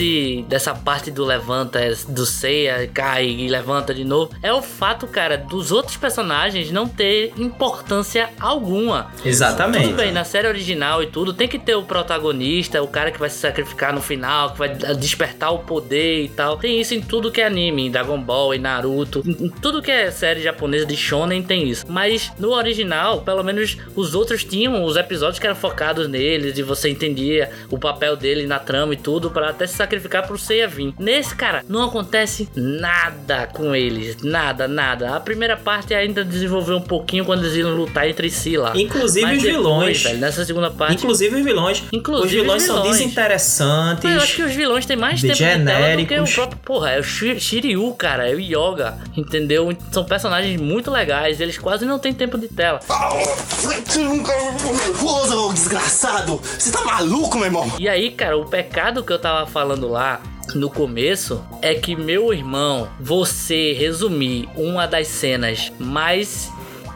de, 0.00 0.44
dessa 0.48 0.74
parte 0.74 1.10
do 1.10 1.24
levanta, 1.24 1.80
do 2.08 2.24
ceia, 2.24 2.88
cai 2.88 3.26
e 3.26 3.48
levanta 3.48 3.92
de 3.92 4.04
novo, 4.04 4.32
é 4.42 4.52
o 4.52 4.62
fato, 4.62 5.06
cara, 5.06 5.36
dos 5.36 5.70
outros 5.70 5.96
personagens 5.96 6.70
não 6.70 6.88
ter 6.88 7.32
importância 7.36 8.30
alguma. 8.40 9.12
Exatamente. 9.24 9.88
Tudo 9.88 9.96
bem, 9.96 10.12
na 10.12 10.24
série 10.24 10.48
original 10.48 11.02
e 11.02 11.06
tudo, 11.06 11.34
tem 11.34 11.46
que 11.46 11.58
ter 11.58 11.74
o 11.74 11.82
protagonista, 11.82 12.82
o 12.82 12.88
cara 12.88 13.10
que 13.10 13.18
vai 13.18 13.28
se 13.28 13.38
sacrificar 13.38 13.92
no 13.92 14.00
final, 14.00 14.52
que 14.52 14.58
vai 14.58 14.74
despertar 14.74 15.52
o 15.52 15.58
poder 15.58 16.24
e 16.24 16.28
tal. 16.28 16.56
Tem 16.56 16.80
isso 16.80 16.94
em 16.94 17.00
tudo 17.00 17.30
que 17.30 17.40
é 17.40 17.46
anime, 17.46 17.86
em 17.86 17.90
Dragon 17.90 18.20
Ball, 18.20 18.54
em 18.54 18.58
Naruto, 18.58 19.22
em 19.26 19.40
em 19.40 19.48
tudo 19.48 19.82
que 19.82 19.90
é 19.90 20.10
série 20.10 20.42
japonesa 20.42 20.86
de 20.86 20.96
shonen 20.96 21.42
tem 21.42 21.68
isso. 21.68 21.84
Mas 21.88 22.30
no 22.38 22.50
original, 22.50 23.22
pelo 23.22 23.42
menos 23.42 23.76
os 23.96 24.14
outros 24.14 24.44
tinham 24.44 24.84
os 24.84 24.96
episódios 24.96 25.38
que 25.38 25.46
eram 25.46 25.56
focados 25.56 26.08
neles 26.08 26.58
e 26.58 26.62
você 26.62 26.90
entendia 26.90 27.50
o 27.70 27.78
papel 27.78 28.16
dele 28.16 28.46
na 28.46 28.58
trama 28.58 28.94
e 28.94 28.96
tudo 28.96 29.30
para 29.30 29.50
até 29.50 29.66
se 29.66 29.74
sacrificar 29.74 29.89
pro 30.26 30.38
Seiya 30.38 30.68
vir. 30.68 30.94
Nesse, 30.98 31.34
cara, 31.34 31.64
não 31.68 31.82
acontece 31.84 32.48
nada 32.54 33.46
com 33.52 33.74
eles, 33.74 34.22
nada, 34.22 34.68
nada. 34.68 35.16
A 35.16 35.20
primeira 35.20 35.56
parte 35.56 35.94
ainda 35.94 36.24
desenvolveu 36.24 36.76
um 36.76 36.80
pouquinho 36.82 37.24
quando 37.24 37.44
eles 37.44 37.56
iam 37.56 37.70
lutar 37.74 38.08
entre 38.08 38.30
si 38.30 38.56
lá. 38.56 38.72
Inclusive 38.76 39.26
Mas 39.26 39.36
os 39.38 39.42
depois, 39.42 39.56
vilões. 39.62 40.02
velho, 40.02 40.18
nessa 40.18 40.44
segunda 40.44 40.70
parte. 40.70 40.94
Inclusive 40.94 41.36
os 41.36 41.44
vilões. 41.44 41.82
Inclusive 41.92 42.26
os 42.26 42.32
vilões 42.32 42.62
os 42.62 42.66
são 42.66 42.82
vilões. 42.82 42.98
desinteressantes. 42.98 44.04
Mas 44.04 44.14
eu 44.14 44.20
acho 44.22 44.36
que 44.36 44.42
os 44.42 44.52
vilões 44.54 44.86
têm 44.86 44.96
mais 44.96 45.20
tempo 45.20 45.34
de 45.34 45.38
tela 45.40 45.56
do 45.58 45.64
que 45.64 45.74
o 45.74 46.26
genéricos. 46.26 46.34
próprio. 46.34 46.59
Porra, 46.64 46.90
é 46.90 47.00
o 47.00 47.02
Shi- 47.02 47.40
Shiryu, 47.40 47.92
cara, 47.94 48.28
é 48.30 48.34
o 48.34 48.38
Yoga, 48.40 48.98
entendeu? 49.16 49.76
São 49.90 50.04
personagens 50.04 50.60
muito 50.60 50.90
legais, 50.90 51.40
eles 51.40 51.58
quase 51.58 51.84
não 51.84 51.98
têm 51.98 52.12
tempo 52.12 52.38
de 52.38 52.48
tela. 52.48 52.80
Você 52.80 53.98
nunca 54.04 54.32
foi 54.58 54.72
nervoso, 54.76 55.48
ô 55.48 55.52
desgraçado! 55.52 56.36
Você 56.42 56.70
tá 56.70 56.84
maluco, 56.84 57.36
meu 57.38 57.46
irmão? 57.46 57.72
E 57.78 57.88
aí, 57.88 58.10
cara, 58.10 58.36
o 58.38 58.44
pecado 58.44 59.02
que 59.02 59.12
eu 59.12 59.18
tava 59.18 59.46
falando 59.50 59.88
lá 59.88 60.20
no 60.54 60.68
começo 60.70 61.42
é 61.62 61.74
que 61.74 61.94
meu 61.96 62.32
irmão, 62.32 62.88
você 63.00 63.72
resumir 63.72 64.48
uma 64.56 64.86
das 64.86 65.06
cenas 65.08 65.72
mais 65.78 66.50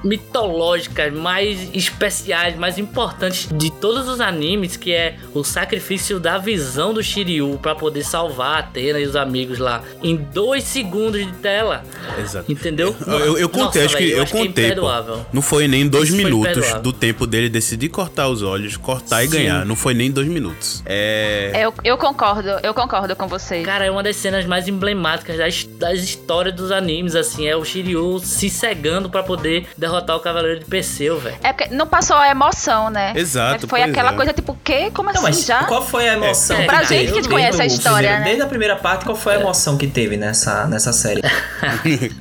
mitológicas, 0.05 1.13
mais 1.13 1.75
especiais, 1.75 2.57
mais 2.57 2.79
importantes 2.79 3.49
de 3.53 3.71
todos 3.71 4.07
os 4.09 4.21
animes, 4.21 4.77
que 4.77 4.93
é 4.93 5.17
o 5.33 5.43
sacrifício 5.43 6.21
da 6.21 6.39
visão 6.39 6.93
do 6.93 7.03
Shiryu 7.03 7.59
para 7.61 7.75
poder 7.75 8.05
salvar 8.05 8.57
a 8.57 8.59
Atena 8.59 9.01
e 9.01 9.07
os 9.07 9.17
amigos 9.17 9.59
lá 9.59 9.83
em 10.03 10.17
dois 10.17 10.65
segundos 10.65 11.25
de 11.25 11.33
tela. 11.35 11.83
Exato. 12.19 12.51
Entendeu? 12.51 12.95
Eu, 13.07 13.19
eu, 13.19 13.39
eu 13.39 13.49
contei, 13.49 13.83
Nossa, 13.83 13.85
acho 13.85 13.97
que 13.97 14.05
velho, 14.05 14.17
eu, 14.17 14.23
acho 14.23 14.33
que 14.33 14.39
é 14.39 14.47
contei, 14.47 14.65
pô. 14.65 14.71
imperdoável. 14.71 15.27
Não 15.33 15.43
foi 15.43 15.67
nem 15.67 15.89
dois 15.89 16.09
Isso 16.09 16.17
minutos 16.17 16.75
do 16.83 16.93
tempo 16.93 17.27
dele 17.27 17.49
decidir 17.49 17.89
cortar 17.89 18.29
os 18.29 18.43
olhos, 18.43 18.77
cortar 18.77 19.25
e 19.25 19.29
Sim. 19.29 19.39
ganhar. 19.39 19.65
Não 19.65 19.75
foi 19.77 19.95
nem 19.95 20.11
dois 20.11 20.29
minutos. 20.29 20.83
É. 20.85 21.53
Eu, 21.55 21.73
eu 21.83 21.97
concordo, 21.97 22.49
eu 22.63 22.75
concordo 22.75 23.17
com 23.17 23.27
você. 23.27 23.63
Cara, 23.63 23.87
é 23.87 23.91
uma 23.91 24.03
das 24.03 24.17
cenas 24.17 24.45
mais 24.45 24.69
emblemáticas 24.69 25.39
das, 25.39 25.65
das 25.65 26.01
histórias 26.01 26.55
dos 26.55 26.71
animes, 26.71 27.15
assim. 27.15 27.47
É 27.47 27.57
o 27.57 27.65
Shiryu 27.65 28.19
se 28.19 28.51
cegando 28.51 29.09
pra 29.09 29.23
poder 29.23 29.67
derrotar 29.77 29.94
o 30.17 30.21
Cavaleiro 30.21 30.61
de 30.61 30.67
Perseu, 30.67 31.19
velho. 31.19 31.37
É 31.43 31.53
porque 31.53 31.75
não 31.75 31.87
passou 31.87 32.17
a 32.17 32.29
emoção, 32.29 32.91
né? 32.91 33.13
Exato, 33.17 33.67
Foi 33.69 33.83
aquela 33.83 34.13
é. 34.13 34.15
coisa 34.17 34.33
tipo, 34.33 34.57
quê? 34.65 34.91
Como 34.93 35.09
Não, 35.13 35.17
assim 35.17 35.23
mas 35.23 35.45
já? 35.47 35.65
qual 35.65 35.85
foi 35.85 36.09
a 36.09 36.15
emoção? 36.15 36.57
É, 36.57 36.67
Pra 36.67 36.81
que 36.81 36.87
gente 36.87 37.13
que 37.23 37.29
conhece 37.29 37.61
a 37.61 37.65
o 37.65 37.67
história, 37.67 37.97
primeiro- 37.99 38.19
né? 38.21 38.25
Desde 38.25 38.43
a 38.43 38.47
primeira 38.47 38.77
parte, 38.77 39.05
qual 39.05 39.17
foi 39.17 39.35
a 39.35 39.41
emoção 39.41 39.77
que 39.77 39.87
teve 39.87 40.17
nessa, 40.17 40.67
nessa 40.67 40.93
série? 40.93 41.23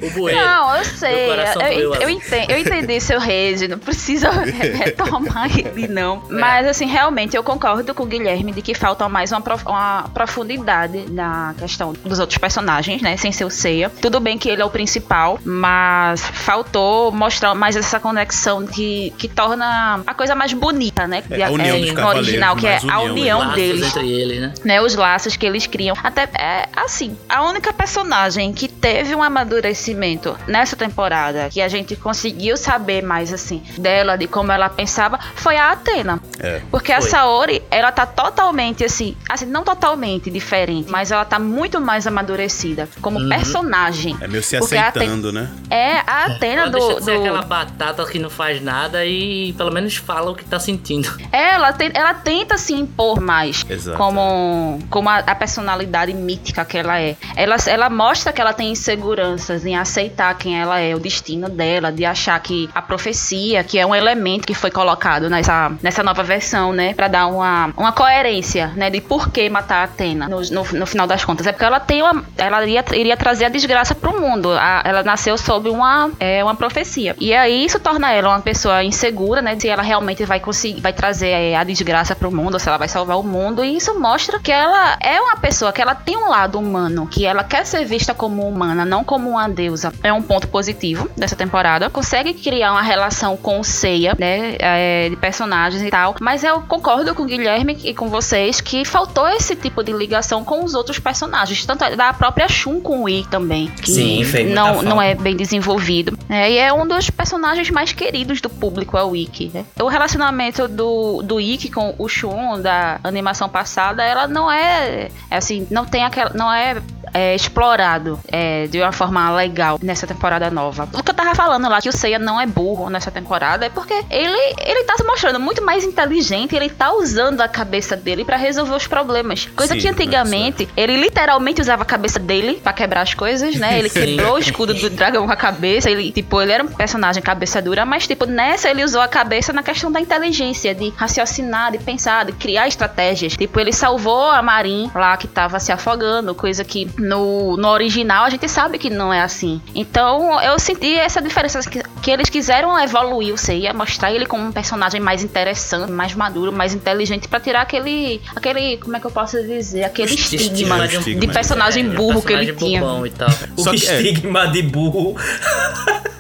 O 0.02 0.10
bueiro. 0.12 0.40
Não, 0.40 0.76
eu 0.76 0.86
sei. 0.86 1.30
Eu, 1.30 1.94
eu, 1.94 1.94
assim. 1.94 2.12
entendi, 2.14 2.52
eu 2.52 2.58
entendi 2.60 3.00
seu 3.00 3.20
rage, 3.20 3.68
não 3.68 3.78
precisa 3.80 4.30
retomar 4.76 5.50
ele, 5.58 5.88
não. 5.88 6.24
Mas, 6.30 6.68
assim, 6.68 6.86
realmente 6.86 7.36
eu 7.36 7.44
concordo 7.44 7.94
com 7.94 8.04
o 8.04 8.06
Guilherme 8.06 8.52
de 8.52 8.62
que 8.62 8.74
falta 8.74 9.08
mais 9.10 9.32
uma, 9.32 9.42
prof- 9.42 9.66
uma 9.68 10.10
profundidade 10.14 11.06
na 11.12 11.54
questão 11.58 11.94
dos 11.94 12.20
outros 12.20 12.38
personagens, 12.38 13.02
né? 13.02 13.18
Sem 13.18 13.32
ser 13.32 13.46
o 13.46 13.50
Seiya. 13.50 13.90
Tudo 14.02 14.20
bem 14.20 14.38
que 14.38 14.50
ele 14.50 14.62
é 14.62 14.66
o 14.66 14.70
principal, 14.70 15.40
mas 15.44 16.22
faltou 16.22 17.12
mostrar 17.12 17.54
mais 17.64 17.78
essa 17.78 17.98
conexão 17.98 18.66
que, 18.68 19.14
que 19.18 19.30
torna 19.30 20.02
a 20.06 20.14
coisa 20.14 20.36
mais 20.36 20.52
bonita, 20.52 21.08
né? 21.08 21.24
É, 21.32 21.44
a 21.44 21.50
união 21.50 21.78
no 21.80 21.94
cavaleiros, 21.94 22.28
original, 22.28 22.56
que 22.58 22.68
é 22.68 22.72
mais 22.72 22.84
a 22.90 23.00
união, 23.00 23.12
união 23.14 23.40
Laços 23.40 23.56
deles. 23.56 23.86
entre 23.88 24.12
eles, 24.12 24.42
né? 24.42 24.54
Né, 24.66 24.82
os 24.82 24.96
laços 24.96 25.38
que 25.38 25.46
eles 25.46 25.66
criam. 25.66 25.96
Até 26.04 26.24
é 26.38 26.68
assim, 26.76 27.16
a 27.30 27.42
única 27.44 27.72
personagem 27.72 28.52
que 28.52 28.68
teve 28.68 29.16
um 29.16 29.24
amadurecimento 29.24 30.38
nessa 30.46 30.76
temporada, 30.76 31.48
que 31.50 31.62
a 31.62 31.70
gente 31.70 31.96
conseguiu 31.96 32.58
saber 32.58 33.02
mais 33.02 33.32
assim 33.32 33.64
dela, 33.78 34.18
de 34.18 34.28
como 34.28 34.52
ela 34.52 34.68
pensava, 34.70 35.18
foi 35.36 35.56
a 35.56 35.72
Atena. 35.72 36.20
É. 36.42 36.62
Porque 36.70 36.92
a 36.92 37.00
Saori, 37.00 37.62
ela 37.72 37.94
tá 37.94 38.06
totalmente 38.06 38.84
assim, 38.84 39.16
assim, 39.30 39.46
não 39.46 39.64
totalmente 39.64 40.30
diferente, 40.30 40.92
mas 40.92 41.12
ela 41.12 41.24
tá 41.24 41.40
muito 41.40 41.80
mais 41.80 42.06
amadurecida 42.06 42.90
como 43.02 43.26
personagem. 43.30 44.18
É 44.20 44.28
meio 44.28 44.44
se 44.44 44.58
aceitando, 44.58 45.32
né? 45.32 45.50
É 45.70 46.00
a 46.06 46.26
Atena 46.26 46.64
Ela 46.64 46.72
do, 46.72 47.00
do- 47.00 47.12
aquela 47.12 47.43
batata 47.44 48.06
que 48.06 48.20
não 48.20 48.30
faz 48.30 48.62
nada 48.62 49.06
e 49.06 49.54
pelo 49.54 49.72
menos 49.72 49.96
fala 49.96 50.32
o 50.32 50.36
que 50.36 50.46
tá 50.46 50.60
sentindo. 50.60 51.10
Ela, 51.32 51.72
te- 51.74 51.92
ela 51.94 52.14
tenta 52.14 52.58
se 52.58 52.74
impor 52.74 53.20
mais 53.20 53.66
Exato. 53.70 53.98
como, 53.98 54.80
como 54.90 55.10
a, 55.10 55.18
a 55.20 55.36
personalidade 55.36 56.14
mítica 56.14 56.64
que 56.66 56.78
ela 56.78 57.00
é. 57.00 57.16
Ela, 57.36 57.56
ela 57.68 57.90
mostra 57.90 58.32
que 58.32 58.40
ela 58.42 58.54
tem 58.54 58.72
inseguranças 58.72 59.66
em 59.66 59.76
aceitar 59.76 60.34
quem 60.38 60.60
ela 60.60 60.80
é, 60.80 60.96
o 60.96 61.00
destino 61.00 61.50
dela, 61.50 61.92
de 61.92 62.06
achar 62.06 62.40
que 62.40 62.70
a 62.74 62.82
profecia, 62.82 63.64
que 63.64 63.78
é 63.78 63.86
um 63.86 63.94
elemento 63.94 64.46
que 64.48 64.54
foi 64.54 64.72
colocado 64.72 65.30
nessa, 65.30 65.72
nessa 65.82 66.04
nova 66.04 66.24
versão, 66.24 66.72
né, 66.72 66.94
Pra 66.94 67.08
dar 67.08 67.28
uma, 67.28 67.72
uma 67.76 67.92
coerência, 67.92 68.68
né, 68.76 68.90
de 68.90 69.02
por 69.02 69.30
que 69.30 69.50
matar 69.50 69.82
a 69.82 69.84
Atena 69.84 70.28
no, 70.30 70.42
no, 70.42 70.64
no 70.64 70.86
final 70.86 71.06
das 71.08 71.26
contas. 71.26 71.46
É 71.48 71.52
porque 71.52 71.66
ela 71.66 71.80
tem 71.80 72.02
uma, 72.02 72.24
ela 72.38 72.64
iria, 72.64 72.84
iria 72.94 73.18
trazer 73.18 73.46
a 73.46 73.50
desgraça 73.50 73.94
pro 73.96 74.20
mundo. 74.20 74.52
A- 74.52 74.82
ela 74.86 75.04
nasceu 75.04 75.38
sob 75.38 75.70
uma, 75.70 76.12
é, 76.20 76.44
uma 76.44 76.56
profecia. 76.56 77.16
E 77.20 77.33
aí 77.36 77.66
isso 77.66 77.80
torna 77.80 78.12
ela 78.12 78.30
uma 78.30 78.42
pessoa 78.42 78.84
insegura, 78.84 79.42
né, 79.42 79.58
se 79.60 79.68
ela 79.68 79.82
realmente 79.82 80.26
vai 80.26 80.40
conseguir, 80.40 80.82
vai 80.82 80.94
trazer 80.94 81.30
é, 81.30 81.56
a 81.56 81.64
desgraça 81.64 82.16
pro 82.16 82.32
mundo, 82.32 82.60
se 82.60 82.68
ela 82.68 82.78
vai 82.78 82.88
salvar 82.88 83.18
o 83.18 83.24
mundo. 83.24 83.64
E 83.64 83.78
isso 83.78 83.98
mostra 84.00 84.40
que 84.40 84.52
ela 84.52 84.98
é 85.02 85.20
uma 85.20 85.38
pessoa 85.38 85.72
que 85.72 85.82
ela 85.82 85.96
tem 85.96 86.18
um 86.18 86.30
lado 86.30 86.60
humano, 86.60 87.08
que 87.08 87.26
ela 87.26 87.44
quer 87.44 87.66
ser 87.66 87.86
vista 87.86 88.14
como 88.14 88.48
humana, 88.48 88.86
não 88.86 89.04
como 89.04 89.30
uma 89.30 89.48
deusa. 89.48 89.94
É 90.04 90.12
um 90.14 90.22
ponto 90.22 90.48
positivo 90.48 91.10
dessa 91.18 91.36
temporada. 91.36 91.90
Consegue 91.90 92.34
criar 92.34 92.72
uma 92.72 92.82
relação 92.82 93.36
com 93.36 93.60
o 93.60 93.64
Seiya, 93.64 94.16
né, 94.18 94.56
é, 94.60 95.10
de 95.10 95.16
personagens 95.16 95.82
e 95.82 95.90
tal. 95.90 96.16
Mas 96.20 96.44
eu 96.44 96.62
concordo 96.62 97.16
com 97.16 97.24
o 97.24 97.26
Guilherme 97.26 97.78
e 97.84 97.94
com 97.94 98.10
vocês 98.10 98.62
que 98.62 98.86
faltou 98.86 99.28
esse 99.30 99.56
tipo 99.56 99.84
de 99.84 99.92
ligação 99.92 100.44
com 100.44 100.64
os 100.64 100.74
outros 100.74 101.00
personagens, 101.00 101.66
tanto 101.66 101.96
da 101.96 102.14
própria 102.14 102.48
Shun 102.48 102.80
com 102.80 103.04
o 103.04 103.10
I 103.10 103.26
também, 103.30 103.68
que 103.68 103.92
Sim, 103.92 104.24
muita 104.24 104.44
não, 104.44 104.82
não 104.82 105.02
é 105.02 105.16
bem 105.16 105.36
desenvolvido. 105.36 106.18
É, 106.30 106.52
e 106.52 106.58
é 106.58 106.72
um 106.72 106.88
dos 106.88 107.10
personagens 107.10 107.23
mais 107.72 107.94
queridos 107.94 108.42
do 108.42 108.50
público, 108.50 108.98
é 108.98 109.04
o 109.04 109.16
Ikki. 109.16 109.52
Né? 109.54 109.66
O 109.80 109.88
relacionamento 109.88 110.68
do, 110.68 111.22
do 111.22 111.40
Ikki 111.40 111.70
com 111.70 111.96
o 111.98 112.08
Shun 112.08 112.62
da 112.62 113.00
animação 113.04 113.50
passada, 113.50 114.04
ela 114.04 114.28
não 114.28 114.52
é, 114.52 115.10
é 115.30 115.38
assim, 115.38 115.68
não 115.70 115.86
tem 115.86 116.04
aquela, 116.04 116.32
não 116.34 116.52
é, 116.52 116.82
é, 117.14 117.36
explorado 117.36 118.20
é, 118.28 118.68
de 118.68 118.80
uma 118.80 118.92
forma 118.92 119.32
legal 119.36 119.80
nessa 119.82 120.08
temporada 120.08 120.50
nova. 120.50 120.88
O 120.94 121.04
que 121.04 121.12
eu 121.12 121.14
tava 121.14 121.36
falando 121.36 121.70
lá, 121.70 121.80
que 121.80 121.90
o 121.90 121.94
Seiya 121.94 122.18
não 122.18 122.40
é 122.42 122.46
burro 122.46 122.90
nessa 122.90 123.12
temporada, 123.12 123.66
é 123.66 123.70
porque 123.70 123.94
ele, 124.10 124.56
ele 124.66 124.84
tá 124.86 124.96
se 124.98 125.04
mostrando 125.04 125.40
muito 125.40 125.64
mais 125.64 125.84
inteligente, 125.84 126.56
ele 126.56 126.70
tá 126.70 126.94
usando 126.94 127.42
a 127.42 127.48
cabeça 127.48 127.96
dele 127.96 128.26
pra 128.26 128.38
resolver 128.38 128.76
os 128.76 128.88
problemas. 128.88 129.46
Coisa 129.56 129.74
Sim, 129.74 129.80
que 129.80 129.88
antigamente 129.88 130.68
ele 130.76 130.98
literalmente 130.98 131.62
usava 131.62 131.84
a 131.84 131.86
cabeça 131.86 132.20
dele 132.20 132.60
pra 132.64 132.74
quebrar 132.74 133.02
as 133.02 133.14
coisas, 133.14 133.56
né? 133.56 133.78
Ele 133.78 133.90
quebrou 133.92 134.36
o 134.36 134.40
escudo 134.40 134.74
do 134.74 134.90
dragão 134.90 135.26
com 135.26 135.32
a 135.32 135.36
cabeça, 135.36 135.90
ele, 135.90 136.12
tipo, 136.12 136.42
ele 136.42 136.52
era 136.52 136.64
um 136.64 136.68
personagem 136.68 137.13
cabeça 137.22 137.62
dura, 137.62 137.86
mas, 137.86 138.08
tipo, 138.08 138.26
nessa 138.26 138.70
ele 138.70 138.84
usou 138.84 139.02
a 139.02 139.08
cabeça 139.08 139.52
na 139.54 139.64
questão 139.64 139.92
da 139.92 140.00
inteligência, 140.00 140.74
de 140.74 140.90
raciocinar, 140.96 141.72
de 141.72 141.78
pensar, 141.80 142.26
de 142.26 142.32
criar 142.34 142.68
estratégias. 142.68 143.34
Tipo, 143.36 143.60
ele 143.60 143.72
salvou 143.74 144.30
a 144.32 144.42
Marin 144.42 144.90
lá 144.94 145.16
que 145.18 145.28
tava 145.28 145.60
se 145.60 145.72
afogando, 145.72 146.34
coisa 146.36 146.64
que 146.64 146.90
no, 146.98 147.58
no 147.58 147.68
original 147.70 148.26
a 148.26 148.30
gente 148.30 148.48
sabe 148.48 148.78
que 148.78 148.90
não 148.90 149.14
é 149.14 149.22
assim. 149.22 149.62
Então, 149.76 150.42
eu 150.42 150.58
senti 150.60 150.94
essa 150.96 151.22
diferença, 151.22 151.60
que, 151.70 151.82
que 152.02 152.12
eles 152.12 152.30
quiseram 152.30 152.78
evoluir 152.80 153.34
o 153.34 153.38
Seiya, 153.38 153.74
mostrar 153.74 154.12
ele 154.12 154.26
como 154.26 154.44
um 154.46 154.52
personagem 154.52 155.00
mais 155.02 155.24
interessante, 155.24 155.92
mais 155.92 156.14
maduro, 156.14 156.52
mais 156.52 156.74
inteligente, 156.74 157.28
pra 157.28 157.40
tirar 157.40 157.62
aquele, 157.62 158.22
aquele, 158.36 158.78
como 158.78 158.96
é 158.96 159.00
que 159.00 159.06
eu 159.08 159.12
posso 159.12 159.42
dizer, 159.44 159.84
aquele 159.84 160.14
estigma, 160.14 160.86
estigma 160.86 160.88
de 160.88 160.98
um- 160.98 161.20
de 161.20 161.28
personagem 161.28 161.86
É, 161.86 161.90
burro 161.90 162.22
que 162.22 162.34
ele 162.34 162.54
personagem 162.54 162.56
tinha. 162.56 162.82
e. 162.82 163.52
O 163.58 163.64
Só 163.64 163.72
que- 163.72 163.86
é. 163.88 164.02
estigma 164.02 164.48
de 164.48 164.62
burro. 164.62 165.16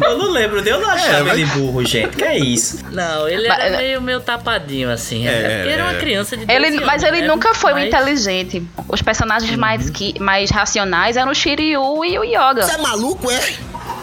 eu 0.00 0.18
não 0.18 0.30
lembro, 0.30 0.60
eu 0.66 0.80
não 0.80 0.90
achava 0.90 1.24
mas- 1.24 1.38
ele 1.38 1.44
burro, 1.46 1.84
gente. 1.84 2.16
Que 2.16 2.24
é 2.24 2.38
isso? 2.38 2.78
Não, 2.90 3.28
ele 3.28 3.48
Mas- 3.48 3.58
era 3.64 3.76
meio, 3.78 4.02
meio 4.02 4.20
tapadinho, 4.20 4.90
assim. 4.90 5.26
É, 5.26 5.30
É, 5.30 5.56
porque 5.56 5.68
era 5.74 5.82
uma 5.84 5.92
é. 5.92 5.98
criança 5.98 6.36
de 6.36 6.44
12 6.46 6.56
Ele, 6.56 6.66
anos, 6.76 6.86
mas 6.86 7.02
ele 7.02 7.20
né? 7.22 7.26
nunca 7.26 7.54
foi 7.54 7.72
Mas- 7.72 7.86
inteligente. 7.88 8.62
Os 8.88 9.02
personagens 9.02 9.54
mais, 9.56 9.90
que, 9.90 10.18
mais 10.20 10.50
racionais 10.50 11.16
eram 11.16 11.32
o 11.32 11.34
Shiryu 11.34 12.04
e 12.04 12.18
o 12.18 12.24
Yoga. 12.24 12.62
Você 12.62 12.74
é 12.74 12.78
maluco, 12.78 13.30
é? 13.30 13.40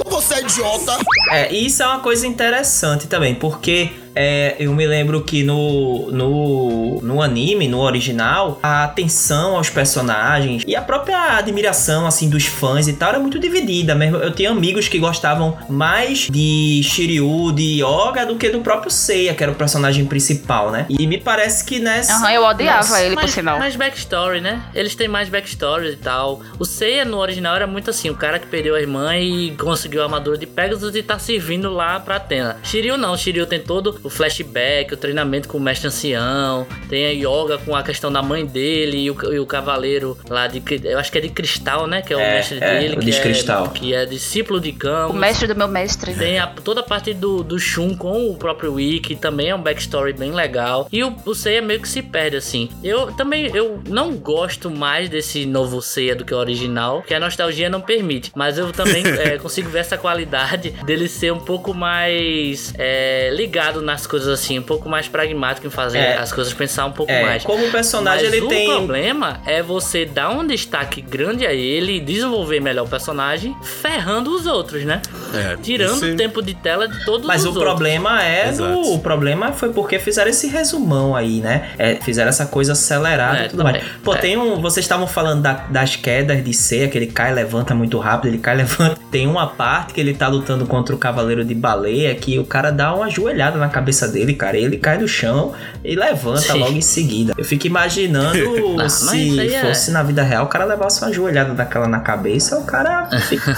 Ou 0.05 0.11
você 0.11 0.35
é 0.35 0.41
idiota? 0.41 0.97
É, 1.31 1.51
e 1.53 1.65
isso 1.67 1.81
é 1.83 1.87
uma 1.87 1.99
coisa 1.99 2.25
interessante 2.27 3.07
também, 3.07 3.35
porque 3.35 3.91
é, 4.17 4.55
eu 4.59 4.73
me 4.73 4.87
lembro 4.87 5.21
que 5.21 5.43
no, 5.43 6.11
no, 6.11 6.99
no 7.01 7.21
anime, 7.21 7.67
no 7.67 7.79
original, 7.79 8.59
a 8.63 8.83
atenção 8.83 9.55
aos 9.55 9.69
personagens 9.69 10.63
e 10.65 10.75
a 10.75 10.81
própria 10.81 11.37
admiração, 11.37 12.07
assim, 12.07 12.27
dos 12.29 12.45
fãs 12.45 12.87
e 12.87 12.93
tal 12.93 13.09
era 13.09 13.19
muito 13.19 13.37
dividida 13.37 13.93
mesmo. 13.93 14.17
Eu 14.17 14.31
tinha 14.31 14.49
amigos 14.49 14.87
que 14.87 14.97
gostavam 14.97 15.55
mais 15.69 16.27
de 16.31 16.81
Shiryu, 16.83 17.51
de 17.51 17.83
Yoga, 17.83 18.25
do 18.25 18.35
que 18.35 18.49
do 18.49 18.61
próprio 18.61 18.89
Seiya, 18.89 19.35
que 19.35 19.43
era 19.43 19.51
o 19.51 19.55
personagem 19.55 20.05
principal, 20.05 20.71
né? 20.71 20.87
E 20.89 21.05
me 21.05 21.19
parece 21.19 21.63
que 21.63 21.79
nessa... 21.79 22.13
Aham, 22.13 22.31
eu 22.31 22.43
odiava 22.43 22.79
Nossa. 22.79 23.01
ele, 23.01 23.15
por 23.15 23.21
mais, 23.21 23.31
sinal. 23.31 23.59
mais 23.59 23.75
backstory, 23.75 24.41
né? 24.41 24.63
Eles 24.73 24.95
têm 24.95 25.07
mais 25.07 25.29
backstories 25.29 25.93
e 25.93 25.97
tal. 25.97 26.41
O 26.57 26.65
Seiya 26.65 27.05
no 27.05 27.17
original 27.17 27.55
era 27.55 27.67
muito 27.67 27.91
assim: 27.91 28.09
o 28.09 28.15
cara 28.15 28.39
que 28.39 28.47
perdeu 28.47 28.73
a 28.73 28.81
irmã 28.81 29.15
e 29.15 29.51
conseguiu 29.51 30.01
a 30.01 30.05
armadura 30.05 30.37
de 30.37 30.47
Pegasus 30.47 30.95
e 30.95 31.03
tá 31.03 31.19
servindo 31.19 31.69
lá 31.69 31.99
pra 31.99 32.15
Atena. 32.15 32.57
Shiryu 32.63 32.97
não, 32.97 33.15
Shiryu 33.15 33.45
tem 33.45 33.59
todo 33.59 33.99
o 34.07 34.09
flashback, 34.09 34.93
o 34.93 34.97
treinamento 34.97 35.47
com 35.47 35.57
o 35.57 35.61
mestre 35.61 35.87
ancião, 35.87 36.65
tem 36.89 37.05
a 37.05 37.09
yoga 37.11 37.57
com 37.59 37.75
a 37.75 37.83
questão 37.83 38.11
da 38.11 38.21
mãe 38.21 38.45
dele 38.45 38.97
e 38.97 39.11
o, 39.11 39.33
e 39.33 39.39
o 39.39 39.45
cavaleiro 39.45 40.17
lá 40.29 40.47
de. 40.47 40.61
Eu 40.83 40.97
acho 40.99 41.11
que 41.11 41.17
é 41.17 41.21
de 41.21 41.29
cristal, 41.29 41.87
né? 41.87 42.01
Que 42.01 42.13
é 42.13 42.17
o 42.17 42.19
É, 42.19 42.35
mestre 42.35 42.57
é, 42.61 42.79
dele, 42.79 42.95
o 42.95 42.99
que, 42.99 43.05
de 43.05 43.17
é, 43.17 43.21
cristal. 43.21 43.69
que 43.69 43.93
é 43.93 44.05
discípulo 44.05 44.59
de 44.59 44.69
O 44.69 44.75
Camus. 44.75 45.15
mestre 45.15 45.47
do 45.47 45.55
meu 45.55 45.67
mestre. 45.67 46.13
Tem 46.15 46.39
a- 46.39 46.47
toda 46.47 46.81
a 46.81 46.83
parte 46.83 47.13
do, 47.13 47.43
do 47.43 47.59
Shun 47.59 47.95
com 47.95 48.29
o 48.29 48.35
próprio 48.37 48.73
Wiki, 48.73 49.15
também 49.15 49.49
é 49.49 49.55
um 49.55 49.61
backstory 49.61 50.13
bem 50.13 50.31
legal. 50.31 50.87
E 50.91 51.03
o, 51.03 51.15
o 51.25 51.35
Seiya 51.35 51.61
meio 51.61 51.79
que 51.81 51.87
se 51.89 52.01
perde, 52.01 52.37
assim. 52.37 52.69
Eu 52.83 53.11
também 53.13 53.51
eu 53.55 53.81
não 53.87 54.13
gosto 54.15 54.69
mais 54.69 55.09
desse 55.09 55.45
novo 55.45 55.81
Seiya 55.81 56.15
do 56.15 56.23
que 56.25 56.33
o 56.33 56.37
original, 56.37 57.01
que 57.01 57.13
a 57.13 57.19
nostalgia 57.19 57.69
não 57.69 57.81
permite. 57.81 58.31
Mas 58.35 58.57
eu 58.57 58.71
também 58.71 59.03
é, 59.19 59.37
consigo 59.37 59.69
ver 59.69 59.79
essa 59.79 59.97
qualidade 59.97 60.71
dele 60.85 61.07
ser 61.07 61.31
um 61.33 61.39
pouco 61.39 61.73
mais 61.73 62.73
é, 62.77 63.29
ligado 63.33 63.81
nas 63.97 64.05
coisas 64.05 64.27
assim, 64.27 64.59
um 64.59 64.63
pouco 64.63 64.87
mais 64.87 65.07
pragmático 65.07 65.65
em 65.65 65.71
fazer 65.71 65.97
É. 65.97 66.17
as 66.17 66.31
coisas 66.31 66.53
pensar 66.53 66.85
um 66.85 66.91
pouco 66.91 67.11
É, 67.11 67.23
mais. 67.23 67.43
como 67.43 67.67
personagem 67.71 68.25
Mas 68.25 68.33
ele 68.33 68.45
o 68.45 68.47
tem... 68.47 68.67
problema 68.67 69.39
é 69.45 69.63
você 69.63 70.05
dar 70.05 70.29
um 70.29 70.45
destaque 70.45 71.01
grande 71.01 71.47
a 71.47 71.51
ele 71.53 71.93
e 71.97 71.99
desenvolver 71.99 72.59
melhor 72.59 72.85
o 72.85 72.87
personagem, 72.87 73.55
ferrando 73.63 74.29
os 74.35 74.45
outros, 74.45 74.83
né? 74.85 75.01
É, 75.33 75.57
Tirando 75.57 75.95
esse- 75.95 76.11
o 76.11 76.15
tempo 76.15 76.43
de 76.43 76.53
tela 76.53 76.87
de 76.87 77.03
todos 77.05 77.25
Mas 77.25 77.41
os 77.41 77.45
o 77.47 77.49
outros. 77.49 77.63
problema 77.65 78.21
é 78.23 78.51
do, 78.51 78.93
o 78.93 78.99
problema 78.99 79.51
foi 79.51 79.69
porque 79.73 79.97
fizeram 79.97 80.29
esse 80.29 80.47
resumão 80.47 81.15
aí, 81.15 81.39
né? 81.41 81.69
É, 81.79 81.95
fizeram 81.95 82.29
essa 82.29 82.45
coisa 82.45 82.73
acelerada 82.73 83.39
É, 83.39 83.45
e 83.45 83.49
tudo 83.49 83.63
também. 83.63 83.81
mais. 83.81 83.85
Pô, 84.03 84.13
É. 84.13 84.17
tem 84.17 84.37
um. 84.37 84.61
Vocês 84.61 84.83
estavam 84.85 85.07
falando 85.07 85.41
da- 85.41 85.65
das 85.69 85.95
quedas 85.95 86.43
de 86.43 86.53
ceia, 86.53 86.87
que 86.87 86.97
ele 86.97 87.07
cai, 87.07 87.33
levanta 87.33 87.73
muito 87.73 87.97
rápido, 87.97 88.29
ele 88.31 88.37
cai, 88.37 88.55
levanta. 88.93 88.99
Tem 89.09 89.25
uma 89.25 89.47
parte 89.47 89.93
que 89.93 89.99
ele 90.01 90.13
tá 90.13 90.27
lutando 90.27 90.67
contra 90.67 90.93
o 90.93 90.97
cavaleiro 90.99 91.43
de 91.43 91.55
baleia 91.55 92.13
que 92.13 92.37
o 92.37 92.45
cara 92.45 92.69
dá 92.71 92.93
uma 92.93 93.09
joelhada 93.09 93.57
na 93.57 93.69
cabeça 93.77 94.07
dele, 94.07 94.33
cara. 94.33 94.57
Ele 94.57 94.77
cai 94.77 94.97
do 94.97 95.07
chão 95.07 95.53
e 95.83 95.95
levanta 95.95 96.41
Sim. 96.41 96.59
logo 96.59 96.73
em 96.73 96.81
seguida. 96.81 97.33
Eu 97.37 97.45
fico 97.45 97.67
imaginando 97.67 98.37
mas 98.75 98.93
se 98.93 99.27
isso 99.29 99.39
aí 99.39 99.53
é- 99.53 99.61
fosse 99.61 99.91
na 99.91 100.03
vida 100.03 100.23
real, 100.23 100.45
o 100.45 100.47
cara 100.47 100.65
levasse 100.65 101.01
uma 101.03 101.13
joelhada 101.13 101.53
daquela 101.53 101.87
na 101.87 101.99
cabeça, 101.99 102.57
o 102.57 102.65
cara 102.65 103.07
fica 103.21 103.55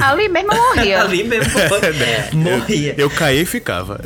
Ali 0.00 0.28
mesmo 0.28 0.52
eu 0.52 0.58
morria. 0.58 1.02
ali 1.02 1.24
mesmo. 1.24 1.52
Morria. 2.34 2.94
Eu 3.02 3.10
caí 3.10 3.42
e 3.42 3.44
ficava. 3.46 4.00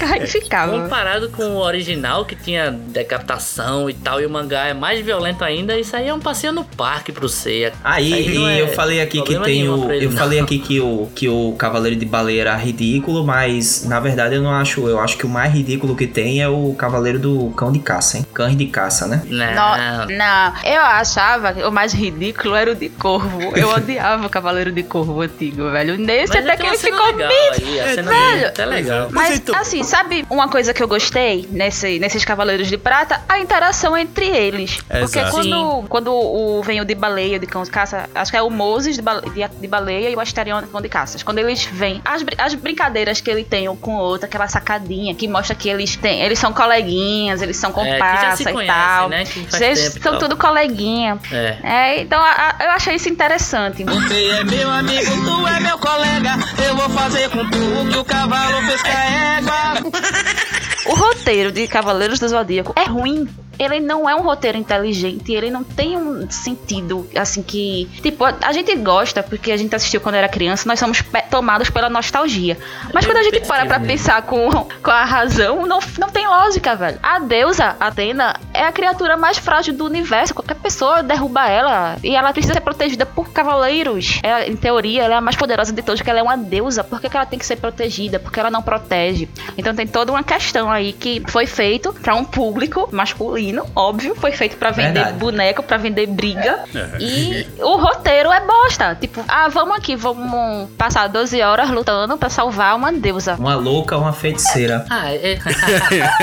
Aí 0.00 0.26
ficava. 0.26 0.82
Comparado 0.82 1.28
com 1.30 1.42
o 1.42 1.58
original, 1.58 2.24
que 2.24 2.34
tinha 2.34 2.70
decapitação 2.70 3.88
e 3.88 3.94
tal, 3.94 4.20
e 4.20 4.26
o 4.26 4.30
mangá 4.30 4.66
é 4.66 4.74
mais 4.74 5.04
violento 5.04 5.44
ainda, 5.44 5.78
isso 5.78 5.94
aí 5.96 6.08
é 6.08 6.14
um 6.14 6.20
passeio 6.20 6.52
no 6.52 6.64
parque 6.64 7.12
pro 7.12 7.28
Seiya. 7.28 7.72
Aí, 7.82 8.12
aí 8.12 8.34
não 8.34 8.50
e 8.50 8.58
é 8.58 8.62
eu 8.62 8.68
falei 8.68 9.00
aqui 9.00 9.22
que 9.22 9.38
tem 9.40 9.68
o. 9.68 9.90
Eu 9.90 10.10
não. 10.10 10.16
falei 10.16 10.40
aqui 10.40 10.58
que 10.58 10.80
o, 10.80 11.08
que 11.14 11.28
o 11.28 11.52
Cavaleiro 11.52 11.96
de 11.96 12.06
Baleia 12.06 12.42
era 12.42 12.56
ridículo, 12.56 13.24
mas 13.24 13.84
na 13.84 14.00
verdade 14.00 14.34
eu 14.36 14.42
não 14.42 14.50
acho. 14.50 14.81
Eu 14.88 15.00
acho 15.00 15.16
que 15.16 15.26
o 15.26 15.28
mais 15.28 15.52
ridículo 15.52 15.94
que 15.96 16.06
tem 16.06 16.40
é 16.42 16.48
o 16.48 16.74
Cavaleiro 16.74 17.18
do 17.18 17.50
Cão 17.56 17.70
de 17.72 17.78
Caça, 17.78 18.18
hein? 18.18 18.26
Cães 18.32 18.56
de 18.56 18.66
caça, 18.66 19.06
né? 19.06 19.22
Não, 19.26 20.06
No- 20.06 20.16
não, 20.16 20.52
eu 20.64 20.80
achava 20.82 21.52
que 21.52 21.62
o 21.62 21.70
mais 21.70 21.92
ridículo 21.92 22.54
era 22.54 22.72
o 22.72 22.74
de 22.74 22.88
corvo. 22.88 23.40
Eu 23.56 23.68
odiava 23.74 24.26
o 24.26 24.30
Cavaleiro 24.30 24.72
de 24.72 24.82
Corvo 24.82 25.20
antigo, 25.20 25.70
velho. 25.70 25.96
Ne- 25.98 26.22
esse, 26.22 26.34
Mas 26.34 26.44
até 26.46 26.56
tem 26.56 26.66
que 26.66 26.72
ele 26.72 26.78
cena 26.78 26.96
ficou 26.96 27.12
legal 27.16 27.30
aí, 27.30 27.80
a 27.80 27.94
cena 27.94 28.10
Velho, 28.10 28.52
tá 28.54 28.64
legal. 28.64 29.08
Mas, 29.10 29.28
Mas 29.30 29.38
então- 29.38 29.54
assim, 29.60 29.82
sabe 29.82 30.24
uma 30.30 30.48
coisa 30.48 30.72
que 30.74 30.82
eu 30.82 30.88
gostei 30.88 31.48
nesse, 31.50 31.98
nesses 31.98 32.24
Cavaleiros 32.24 32.68
de 32.68 32.76
Prata? 32.78 33.20
A 33.28 33.38
interação 33.38 33.96
entre 33.96 34.26
eles. 34.26 34.78
Porque 34.82 35.18
Exato. 35.18 35.32
quando, 35.32 35.84
quando 35.88 36.12
o, 36.12 36.62
vem 36.62 36.80
o 36.80 36.84
de 36.84 36.94
baleia, 36.94 37.38
de 37.38 37.46
cão 37.46 37.62
de 37.62 37.70
caça, 37.70 38.08
acho 38.14 38.30
que 38.30 38.36
é 38.36 38.42
o 38.42 38.50
Moses 38.50 38.96
de, 38.96 39.02
bale- 39.02 39.28
de, 39.30 39.46
de 39.60 39.66
baleia 39.66 40.10
e 40.10 40.14
o 40.16 40.20
Asterion 40.20 40.60
de 40.60 40.66
cão 40.68 40.80
de 40.80 40.88
caças. 40.88 41.22
Quando 41.22 41.38
eles 41.38 41.64
vêm, 41.64 42.00
as, 42.04 42.24
as 42.38 42.54
brincadeiras 42.54 43.20
que 43.20 43.30
ele 43.30 43.44
tem 43.44 43.68
um 43.68 43.76
com 43.76 43.96
o 43.96 43.98
outro, 44.00 44.26
aquela 44.26 44.48
sacadinha 44.72 45.14
que 45.14 45.28
mostra 45.28 45.54
que 45.54 45.68
eles 45.68 45.96
têm, 45.96 46.22
eles 46.22 46.38
são 46.38 46.52
coleguinhas, 46.52 47.42
eles 47.42 47.56
são 47.56 47.70
É, 47.70 47.72
comparsa 47.72 48.36
se 48.36 48.42
e 48.48 48.52
conhecem, 48.52 48.66
tal. 48.74 49.08
né? 49.08 49.24
Que 49.24 49.40
faz 49.50 49.62
Eles 49.62 49.82
tempo 49.84 49.98
e 49.98 50.02
são 50.02 50.12
tal. 50.12 50.20
tudo 50.20 50.36
coleguinha. 50.36 51.18
É. 51.30 51.56
É, 51.62 52.00
então 52.02 52.20
a- 52.20 52.54
a- 52.58 52.64
eu 52.64 52.70
achei 52.70 52.94
isso 52.96 53.08
interessante. 53.08 53.84
Você 53.84 54.28
é 54.30 54.44
meu 54.44 54.70
amigo, 54.70 55.10
tu 55.24 55.46
é 55.48 55.60
meu 55.60 55.78
colega. 55.78 56.30
Eu 56.66 56.76
vou 56.76 56.88
fazer 56.90 57.28
com 57.30 57.48
tu 57.50 57.58
o 57.58 57.88
que 57.90 57.98
o 57.98 58.04
cavalo 58.04 58.62
fez 58.66 58.82
com 58.82 58.88
a 58.88 59.36
égua. 59.36 59.92
O 60.84 60.96
roteiro 60.96 61.52
de 61.52 61.68
Cavaleiros 61.68 62.18
do 62.18 62.28
Zodíaco 62.28 62.72
é 62.76 62.82
ruim. 62.88 63.28
Ele 63.62 63.80
não 63.80 64.08
é 64.08 64.14
um 64.14 64.22
roteiro 64.22 64.58
inteligente, 64.58 65.32
ele 65.32 65.50
não 65.50 65.64
tem 65.64 65.96
um 65.96 66.30
sentido 66.30 67.08
assim 67.14 67.42
que. 67.42 67.88
Tipo, 68.02 68.24
a, 68.24 68.52
gente 68.52 68.74
gosta 68.76 69.22
porque 69.22 69.52
a 69.52 69.56
gente 69.56 69.74
assistiu 69.74 70.00
quando 70.00 70.16
era 70.16 70.28
criança, 70.28 70.68
nós 70.68 70.78
somos 70.78 71.02
tomados 71.30 71.70
pela 71.70 71.88
nostalgia. 71.88 72.58
Mas 72.92 73.04
quando 73.06 73.18
a 73.18 73.22
gente 73.22 73.40
para 73.40 73.66
pra 73.66 73.80
pensar 73.80 74.22
com, 74.22 74.50
com 74.50 74.90
a 74.90 75.04
razão, 75.04 75.66
não, 75.66 75.78
não 75.98 76.08
tem 76.08 76.26
lógica, 76.26 76.74
velho. 76.74 76.98
A 77.02 77.18
deusa, 77.18 77.76
Atena, 77.78 78.38
é 78.54 78.64
a 78.64 78.72
criatura 78.72 79.16
mais 79.16 79.38
frágil 79.38 79.74
do 79.74 79.84
universo. 79.84 80.34
Qualquer 80.34 80.56
pessoa 80.56 81.02
derruba 81.02 81.48
ela 81.48 81.96
e 82.02 82.14
ela 82.14 82.32
precisa 82.32 82.54
ser 82.54 82.60
protegida 82.60 83.04
por 83.04 83.30
cavaleiros. 83.30 84.20
Ela, 84.22 84.46
em 84.46 84.56
teoria, 84.56 85.02
ela 85.02 85.14
é 85.14 85.18
a 85.18 85.20
mais 85.20 85.36
poderosa 85.36 85.72
de 85.72 85.82
todos, 85.82 86.00
porque 86.00 86.10
ela 86.10 86.20
é 86.20 86.22
uma 86.22 86.36
deusa. 86.36 86.82
Por 86.84 87.00
que, 87.00 87.08
que 87.08 87.16
ela 87.16 87.26
tem 87.26 87.38
que 87.38 87.46
ser 87.46 87.56
protegida? 87.56 88.18
Porque 88.18 88.38
ela 88.38 88.50
não 88.50 88.62
protege. 88.62 89.28
Então 89.56 89.74
tem 89.74 89.86
toda 89.86 90.12
uma 90.12 90.22
questão 90.22 90.70
aí 90.70 90.92
que 90.92 91.22
foi 91.28 91.46
feito 91.46 91.92
pra 91.92 92.14
um 92.14 92.24
público 92.24 92.88
masculino, 92.92 93.51
óbvio. 93.74 94.14
Foi 94.14 94.32
feito 94.32 94.56
pra 94.56 94.70
vender 94.70 94.92
Verdade. 94.94 95.18
boneco, 95.18 95.62
pra 95.62 95.76
vender 95.76 96.06
briga. 96.06 96.64
É. 96.74 96.98
E 97.00 97.46
o 97.60 97.76
roteiro 97.76 98.30
é 98.32 98.40
bosta. 98.46 98.96
Tipo, 99.00 99.24
ah, 99.28 99.48
vamos 99.48 99.76
aqui, 99.76 99.96
vamos 99.96 100.70
passar 100.78 101.08
12 101.08 101.40
horas 101.42 101.70
lutando 101.70 102.16
pra 102.16 102.28
salvar 102.28 102.74
uma 102.76 102.92
deusa. 102.92 103.34
Uma 103.34 103.54
louca, 103.54 103.96
uma 103.96 104.12
feiticeira. 104.12 104.84
Ah, 104.90 105.12
é. 105.12 105.38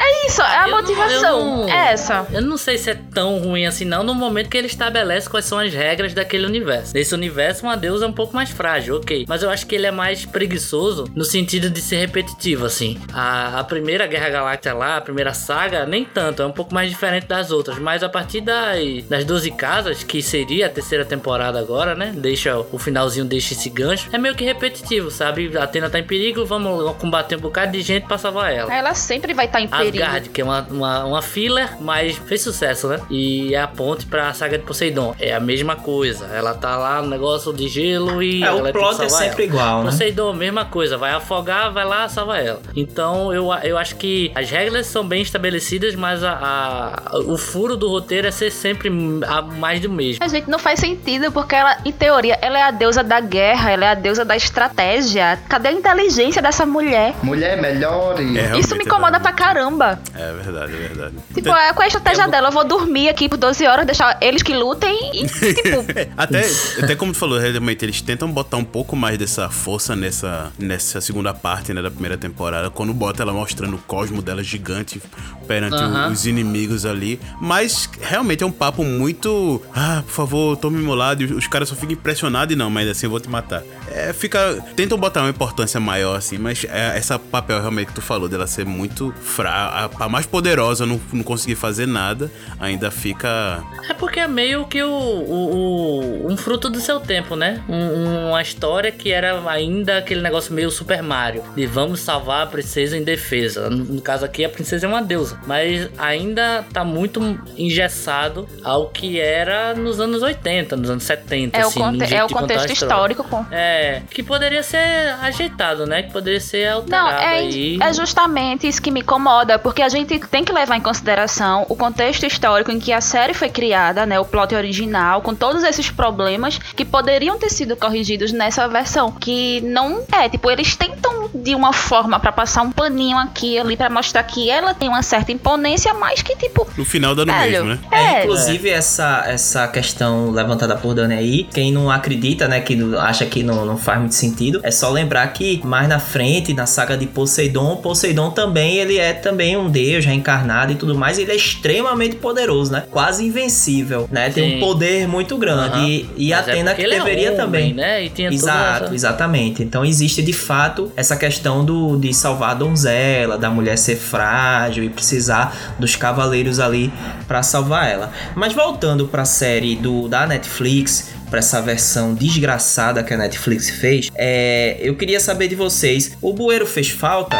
É 0.00 0.26
isso, 0.26 0.42
é 0.42 0.56
a 0.58 0.64
Eu 0.64 0.70
não- 0.70 0.76
motivação. 0.78 1.38
eu 1.40 1.44
não- 1.44 1.68
É 1.68 1.92
essa. 1.92 2.26
Eu 2.32 2.42
não 2.42 2.56
sei 2.56 2.78
se 2.78 2.90
é 2.90 2.94
tão 2.94 3.38
ruim 3.38 3.66
assim, 3.66 3.84
não, 3.84 4.02
no 4.02 4.14
momento 4.14 4.48
que 4.48 4.56
ele 4.56 4.66
estabelece 4.66 5.28
quais 5.28 5.44
são 5.44 5.58
as 5.58 5.72
regras 5.72 6.14
daquele 6.14 6.46
universo. 6.46 6.94
Nesse 6.94 7.14
universo, 7.14 7.64
uma 7.64 7.76
deusa 7.76 8.04
é 8.04 8.08
um 8.08 8.12
pouco 8.12 8.34
mais 8.34 8.50
frágil, 8.50 8.96
ok. 8.96 9.24
Mas 9.28 9.42
eu 9.42 9.50
acho 9.50 9.66
que 9.66 9.74
ele 9.74 9.86
é 9.86 9.90
mais 9.90 10.24
preguiçoso 10.24 11.04
no 11.14 11.24
sentido 11.24 11.68
de 11.70 11.80
ser 11.80 11.96
repetitivo, 11.96 12.64
assim. 12.66 12.98
A, 13.12 13.60
a 13.60 13.64
primeira 13.64 14.06
Guerra 14.06 14.28
Galáctica 14.30 14.74
lá, 14.74 14.96
a 14.96 15.00
primeira 15.00 15.32
saga, 15.34 15.84
nem 15.86 16.04
tanto, 16.04 16.29
é 16.38 16.46
um 16.46 16.52
pouco 16.52 16.72
mais 16.74 16.88
diferente 16.90 17.26
das 17.26 17.50
outras. 17.50 17.78
Mas 17.78 18.02
a 18.02 18.08
partir 18.08 18.40
das, 18.40 19.04
das 19.08 19.24
12 19.24 19.50
casas, 19.52 20.02
que 20.02 20.22
seria 20.22 20.66
a 20.66 20.68
terceira 20.68 21.04
temporada 21.04 21.58
agora, 21.58 21.94
né? 21.94 22.12
Deixa 22.14 22.58
o 22.58 22.78
finalzinho, 22.78 23.24
deixa 23.24 23.54
esse 23.54 23.68
gancho. 23.68 24.08
É 24.12 24.18
meio 24.18 24.34
que 24.34 24.44
repetitivo, 24.44 25.10
sabe? 25.10 25.56
A 25.56 25.64
Atena 25.64 25.88
tá 25.90 25.98
em 25.98 26.04
perigo, 26.04 26.44
vamos 26.44 26.96
combater 26.96 27.36
um 27.36 27.40
bocado 27.40 27.72
de 27.72 27.82
gente 27.82 28.06
pra 28.06 28.18
salvar 28.18 28.52
ela. 28.52 28.72
Ela 28.74 28.94
sempre 28.94 29.34
vai 29.34 29.46
estar 29.46 29.60
em 29.60 29.68
perigo. 29.68 30.02
Asgard, 30.04 30.28
que 30.28 30.40
é 30.40 30.44
uma, 30.44 30.60
uma, 30.70 31.04
uma 31.04 31.22
filler, 31.22 31.76
mas 31.80 32.16
fez 32.16 32.42
sucesso, 32.42 32.88
né? 32.88 33.00
E 33.10 33.54
é 33.54 33.60
a 33.60 33.68
ponte 33.68 34.06
pra 34.06 34.32
saga 34.34 34.58
de 34.58 34.64
Poseidon. 34.64 35.14
É 35.18 35.34
a 35.34 35.40
mesma 35.40 35.76
coisa. 35.76 36.26
Ela 36.26 36.54
tá 36.54 36.76
lá 36.76 37.02
no 37.02 37.08
negócio 37.08 37.52
de 37.52 37.68
gelo 37.68 38.22
e. 38.22 38.42
É, 38.42 38.46
ela 38.46 38.60
o 38.60 38.62
tem 38.64 38.72
que 38.72 38.78
plot 38.78 39.02
é 39.02 39.08
sempre 39.08 39.44
ela. 39.44 39.52
igual, 39.52 39.78
né? 39.82 39.90
Poseidon, 39.90 40.32
mesma 40.32 40.64
coisa. 40.64 40.96
Vai 40.96 41.12
afogar, 41.12 41.72
vai 41.72 41.84
lá, 41.84 42.08
salva 42.08 42.38
ela. 42.38 42.60
Então 42.74 43.32
eu, 43.32 43.52
eu 43.62 43.78
acho 43.78 43.96
que 43.96 44.30
as 44.34 44.50
regras 44.50 44.86
são 44.86 45.06
bem 45.06 45.22
estabelecidas, 45.22 45.94
mas 45.94 46.19
a, 46.22 47.02
a- 47.06 47.18
o 47.18 47.36
furo 47.36 47.76
do 47.76 47.88
roteiro 47.88 48.26
é 48.26 48.30
ser 48.30 48.50
sempre 48.50 48.90
a 49.26 49.42
mais 49.42 49.80
do 49.80 49.90
mesmo. 49.90 50.18
Mas, 50.20 50.32
gente, 50.32 50.48
não 50.48 50.58
faz 50.58 50.80
sentido, 50.80 51.30
porque 51.32 51.54
ela, 51.54 51.78
em 51.84 51.92
teoria, 51.92 52.38
ela 52.40 52.58
é 52.58 52.62
a 52.62 52.70
deusa 52.70 53.02
da 53.02 53.20
guerra, 53.20 53.70
ela 53.70 53.84
é 53.86 53.88
a 53.90 53.94
deusa 53.94 54.24
da 54.24 54.36
estratégia. 54.36 55.38
Cadê 55.48 55.68
a 55.68 55.72
inteligência 55.72 56.40
dessa 56.42 56.64
mulher? 56.66 57.14
Mulher 57.22 57.60
melhor 57.60 58.20
e... 58.20 58.38
É, 58.38 58.58
Isso 58.58 58.76
me 58.76 58.84
incomoda 58.84 59.16
é 59.16 59.20
pra 59.20 59.32
caramba. 59.32 60.00
É 60.14 60.32
verdade, 60.32 60.72
é 60.74 60.76
verdade. 60.76 61.14
Tipo, 61.34 61.48
é, 61.50 61.72
qual 61.72 61.82
é 61.82 61.84
a 61.84 61.86
estratégia 61.88 62.28
dela? 62.28 62.48
Eu 62.48 62.52
vou 62.52 62.64
dormir 62.64 63.08
aqui 63.08 63.28
por 63.28 63.36
12 63.36 63.66
horas, 63.66 63.86
deixar 63.86 64.18
eles 64.20 64.42
que 64.42 64.52
lutem 64.54 64.96
e, 65.14 65.26
tipo, 65.54 65.84
Até, 66.16 66.42
até 66.82 66.94
como 66.96 67.12
tu 67.12 67.18
falou, 67.18 67.38
realmente, 67.38 67.84
eles 67.84 68.00
tentam 68.00 68.30
botar 68.30 68.56
um 68.56 68.64
pouco 68.64 68.94
mais 68.96 69.18
dessa 69.18 69.48
força 69.48 69.94
nessa, 69.96 70.52
nessa 70.58 71.00
segunda 71.00 71.32
parte 71.34 71.72
né, 71.72 71.82
da 71.82 71.90
primeira 71.90 72.16
temporada, 72.18 72.70
quando 72.70 72.92
bota 72.94 73.22
ela 73.22 73.32
mostrando 73.32 73.74
o 73.76 73.78
cosmo 73.78 74.22
dela 74.22 74.42
gigante 74.42 75.00
perante 75.46 75.74
o- 75.76 75.78
Aham. 75.80 76.09
Os 76.10 76.26
inimigos 76.26 76.84
ali. 76.84 77.20
Mas 77.40 77.88
realmente 78.00 78.42
é 78.42 78.46
um 78.46 78.52
papo 78.52 78.84
muito. 78.84 79.62
Ah, 79.74 80.02
por 80.04 80.12
favor, 80.12 80.56
tome 80.56 80.78
meu 80.78 80.94
lado. 80.94 81.22
E 81.22 81.26
os 81.26 81.46
caras 81.46 81.68
só 81.68 81.74
ficam 81.74 81.92
impressionados 81.92 82.52
e 82.54 82.56
não, 82.56 82.70
mas 82.70 82.88
assim, 82.88 83.06
eu 83.06 83.10
vou 83.10 83.20
te 83.20 83.28
matar. 83.28 83.62
É, 83.90 84.12
fica. 84.12 84.62
Tentam 84.76 84.96
botar 84.98 85.20
uma 85.20 85.30
importância 85.30 85.80
maior, 85.80 86.16
assim, 86.16 86.38
mas 86.38 86.64
é, 86.64 86.96
essa 86.96 87.18
papel 87.18 87.58
realmente 87.60 87.88
que 87.88 87.94
tu 87.94 88.00
falou 88.02 88.28
dela 88.28 88.46
ser 88.46 88.64
muito 88.64 89.12
fra 89.20 89.50
a, 89.98 90.04
a 90.04 90.08
mais 90.08 90.26
poderosa, 90.26 90.86
não, 90.86 91.00
não 91.12 91.22
conseguir 91.22 91.56
fazer 91.56 91.86
nada, 91.86 92.30
ainda 92.58 92.90
fica. 92.90 93.62
É 93.88 93.94
porque 93.94 94.20
é 94.20 94.28
meio 94.28 94.64
que 94.66 94.82
o, 94.82 94.88
o- 94.90 96.24
o- 96.26 96.32
um 96.32 96.36
fruto 96.36 96.68
do 96.70 96.80
seu 96.80 97.00
tempo, 97.00 97.34
né? 97.36 97.62
Um- 97.68 98.28
uma 98.30 98.42
história 98.42 98.92
que 98.92 99.10
era 99.12 99.40
ainda 99.50 99.98
aquele 99.98 100.20
negócio 100.20 100.52
meio 100.54 100.70
Super 100.70 101.02
Mario. 101.02 101.42
De 101.56 101.66
vamos 101.66 102.00
salvar 102.00 102.42
a 102.42 102.46
princesa 102.46 102.96
em 102.96 103.02
defesa. 103.02 103.68
No, 103.68 103.84
no 103.84 104.00
caso 104.00 104.24
aqui, 104.24 104.44
a 104.44 104.48
princesa 104.48 104.86
é 104.86 104.88
uma 104.88 105.02
deusa. 105.02 105.38
Mas 105.46 105.88
ainda 105.98 106.64
tá 106.72 106.84
muito 106.84 107.20
engessado 107.56 108.48
ao 108.62 108.88
que 108.88 109.18
era 109.20 109.74
nos 109.74 109.98
anos 110.00 110.22
80, 110.22 110.76
nos 110.76 110.90
anos 110.90 111.04
70. 111.04 111.56
é 111.58 111.64
o, 111.64 111.68
assim, 111.68 111.80
conte- 111.80 111.98
no 111.98 112.04
jeito 112.06 112.14
é 112.20 112.24
o 112.24 112.26
de 112.28 112.34
contar 112.34 112.44
a 112.54 112.56
contexto 112.58 112.74
histórico. 112.74 113.24
Com... 113.24 113.44
É, 113.50 113.79
que 114.10 114.22
poderia 114.22 114.62
ser 114.62 115.14
ajeitado, 115.22 115.86
né? 115.86 116.02
Que 116.02 116.12
poderia 116.12 116.40
ser 116.40 116.68
alterado 116.68 117.10
Não, 117.10 117.10
é, 117.18 117.38
aí. 117.38 117.78
é 117.80 117.92
justamente 117.92 118.66
isso 118.66 118.80
que 118.82 118.90
me 118.90 119.00
incomoda, 119.00 119.58
porque 119.58 119.82
a 119.82 119.88
gente 119.88 120.18
tem 120.18 120.44
que 120.44 120.52
levar 120.52 120.76
em 120.76 120.80
consideração 120.80 121.66
o 121.68 121.76
contexto 121.76 122.24
histórico 122.26 122.70
em 122.70 122.78
que 122.78 122.92
a 122.92 123.00
série 123.00 123.34
foi 123.34 123.48
criada, 123.48 124.04
né, 124.06 124.18
o 124.18 124.24
plot 124.24 124.54
original, 124.54 125.20
com 125.22 125.34
todos 125.34 125.62
esses 125.64 125.90
problemas 125.90 126.58
que 126.58 126.84
poderiam 126.84 127.38
ter 127.38 127.50
sido 127.50 127.76
corrigidos 127.76 128.32
nessa 128.32 128.66
versão, 128.68 129.10
que 129.12 129.60
não 129.62 130.02
é, 130.12 130.28
tipo, 130.28 130.50
eles 130.50 130.76
tentam 130.76 131.30
de 131.34 131.54
uma 131.54 131.72
forma 131.72 132.18
pra 132.18 132.32
passar 132.32 132.62
um 132.62 132.70
paninho 132.72 133.16
aqui 133.16 133.58
ali 133.58 133.76
pra 133.76 133.88
mostrar 133.88 134.22
que 134.24 134.50
ela 134.50 134.74
tem 134.74 134.88
uma 134.88 135.02
certa 135.02 135.30
imponência, 135.32 135.94
mas 135.94 136.22
que 136.22 136.36
tipo, 136.36 136.66
No 136.76 136.84
final 136.84 137.14
dá 137.14 137.24
no 137.24 137.32
Velho, 137.32 137.64
mesmo, 137.64 137.68
né? 137.68 137.78
É, 137.90 138.00
É. 138.20 138.22
inclusive 138.24 138.68
essa, 138.68 139.24
essa 139.26 139.68
questão 139.68 140.30
levantada 140.30 140.76
por 140.76 140.94
Dani 140.94 141.14
aí, 141.14 141.44
quem 141.44 141.72
não 141.72 141.90
acredita, 141.90 142.48
né, 142.48 142.60
que 142.60 142.76
acha 142.98 143.24
que 143.26 143.42
não, 143.42 143.64
não 143.70 143.78
faz 143.78 143.98
muito 143.98 144.14
sentido, 144.14 144.60
é 144.62 144.70
só 144.70 144.90
lembrar 144.90 145.26
que 145.28 145.60
mais 145.64 145.88
na 145.88 145.98
frente, 145.98 146.52
na 146.54 146.66
saga 146.66 146.96
de 146.96 147.06
Poseidon, 147.06 147.76
Poseidon 147.76 148.30
também, 148.30 148.76
ele 148.76 148.98
é 148.98 149.12
também 149.12 149.56
um 149.56 149.70
deus 149.70 150.04
reencarnado 150.04 150.72
e 150.72 150.74
tudo 150.76 150.94
mais, 150.94 151.18
ele 151.18 151.30
é 151.32 151.36
extremamente 151.36 152.16
poderoso, 152.16 152.72
né, 152.72 152.84
quase 152.90 153.24
invencível, 153.24 154.08
né, 154.10 154.30
tem 154.30 154.50
Sim. 154.50 154.56
um 154.56 154.60
poder 154.60 155.06
muito 155.08 155.36
grande 155.38 155.74
Aham. 155.74 155.86
e, 155.88 156.08
e 156.16 156.32
é 156.32 156.36
Atena 156.36 156.70
porque 156.70 156.82
que 156.82 156.88
ele 156.88 156.94
é 156.94 156.98
deveria 156.98 157.28
homem, 157.32 157.36
também. 157.40 157.74
né? 157.74 158.04
Exato, 158.30 158.84
essa- 158.86 158.94
exatamente. 158.94 159.62
Então 159.62 159.84
existe 159.84 160.22
de 160.22 160.32
fato 160.32 160.90
essa 160.96 161.16
questão 161.16 161.64
do, 161.64 161.96
de 161.96 162.12
salvar 162.14 162.50
a 162.50 162.54
donzela, 162.54 163.36
da 163.38 163.50
mulher 163.50 163.76
ser 163.78 163.96
frágil 163.96 164.84
e 164.84 164.88
precisar 164.88 165.74
dos 165.78 165.96
cavaleiros 165.96 166.58
ali 166.60 166.92
pra 167.28 167.42
salvar 167.42 167.88
ela. 167.90 168.12
Mas 168.34 168.52
voltando 168.52 169.06
pra 169.08 169.24
série 169.24 169.74
do 169.76 170.08
da 170.08 170.26
Netflix, 170.26 171.10
pra 171.30 171.38
essa 171.38 171.62
versão 171.62 172.12
desgraçada 172.12 173.02
que 173.02 173.14
a 173.14 173.16
Netflix 173.16 173.70
fez, 173.70 174.10
é, 174.14 174.76
eu 174.82 174.96
queria 174.96 175.20
saber 175.20 175.48
de 175.48 175.54
vocês, 175.54 176.16
o 176.20 176.32
bueiro 176.32 176.66
fez 176.66 176.90
falta? 176.90 177.38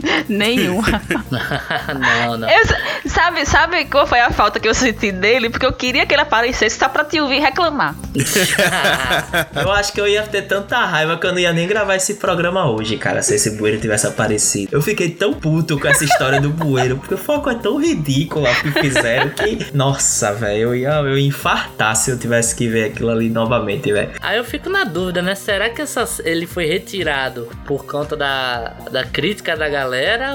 nenhuma. 0.28 0.82
não, 2.26 2.38
não. 2.38 2.48
Eu- 2.48 2.62
sabe, 3.06 3.44
sabe 3.46 3.84
qual 3.86 4.06
foi 4.06 4.20
a 4.20 4.30
falta 4.30 4.58
que 4.60 4.68
eu 4.68 4.74
senti 4.74 5.12
dele? 5.12 5.50
Porque 5.50 5.66
eu 5.66 5.72
queria 5.72 6.06
que 6.06 6.14
ele 6.14 6.22
aparecesse 6.22 6.78
só 6.78 6.88
pra 6.88 7.04
te 7.04 7.20
ouvir 7.20 7.40
reclamar. 7.40 7.94
Eu 9.54 9.70
acho 9.72 9.92
que 9.92 10.00
eu 10.00 10.08
ia 10.08 10.22
ter 10.22 10.42
tanta 10.42 10.78
raiva 10.84 11.16
que 11.16 11.26
eu 11.26 11.32
não 11.32 11.38
ia 11.38 11.52
nem 11.52 11.66
gravar 11.66 11.96
esse 11.96 12.14
programa 12.14 12.70
hoje, 12.70 12.96
cara, 12.96 13.22
se 13.22 13.34
esse 13.34 13.50
bueiro 13.50 13.80
tivesse 13.80 14.06
aparecido. 14.06 14.74
Eu 14.74 14.82
fiquei 14.82 15.10
tão 15.10 15.32
puto 15.34 15.78
com 15.78 15.86
essa 15.88 16.04
história 16.04 16.40
do 16.40 16.50
bueiro, 16.50 16.96
porque 16.98 17.16
foi 17.16 17.36
uma 17.36 17.42
coisa 17.42 17.58
tão 17.58 17.80
ridícula 17.80 18.48
que 18.54 18.70
fizeram 18.72 19.30
que. 19.30 19.66
Nossa, 19.74 20.32
velho, 20.32 20.62
eu 20.62 20.74
ia, 20.74 20.90
eu 20.90 21.18
ia 21.18 21.26
infartar 21.26 21.94
se 21.96 22.10
eu 22.10 22.18
tivesse 22.18 22.54
que 22.54 22.68
ver 22.68 22.84
aquilo 22.86 23.10
ali 23.10 23.28
novamente, 23.30 23.92
velho. 23.92 24.10
Aí 24.20 24.36
eu 24.38 24.44
fico 24.44 24.68
na 24.68 24.84
dúvida, 24.84 25.22
né? 25.22 25.34
Será 25.34 25.70
que 25.70 25.82
essa, 25.82 26.06
ele 26.24 26.46
foi 26.46 26.66
retirado 26.66 27.48
por 27.64 27.84
conta 27.86 28.16
da, 28.16 28.74
da 28.90 29.04
crítica 29.04 29.56
da 29.56 29.68
galera 29.68 29.81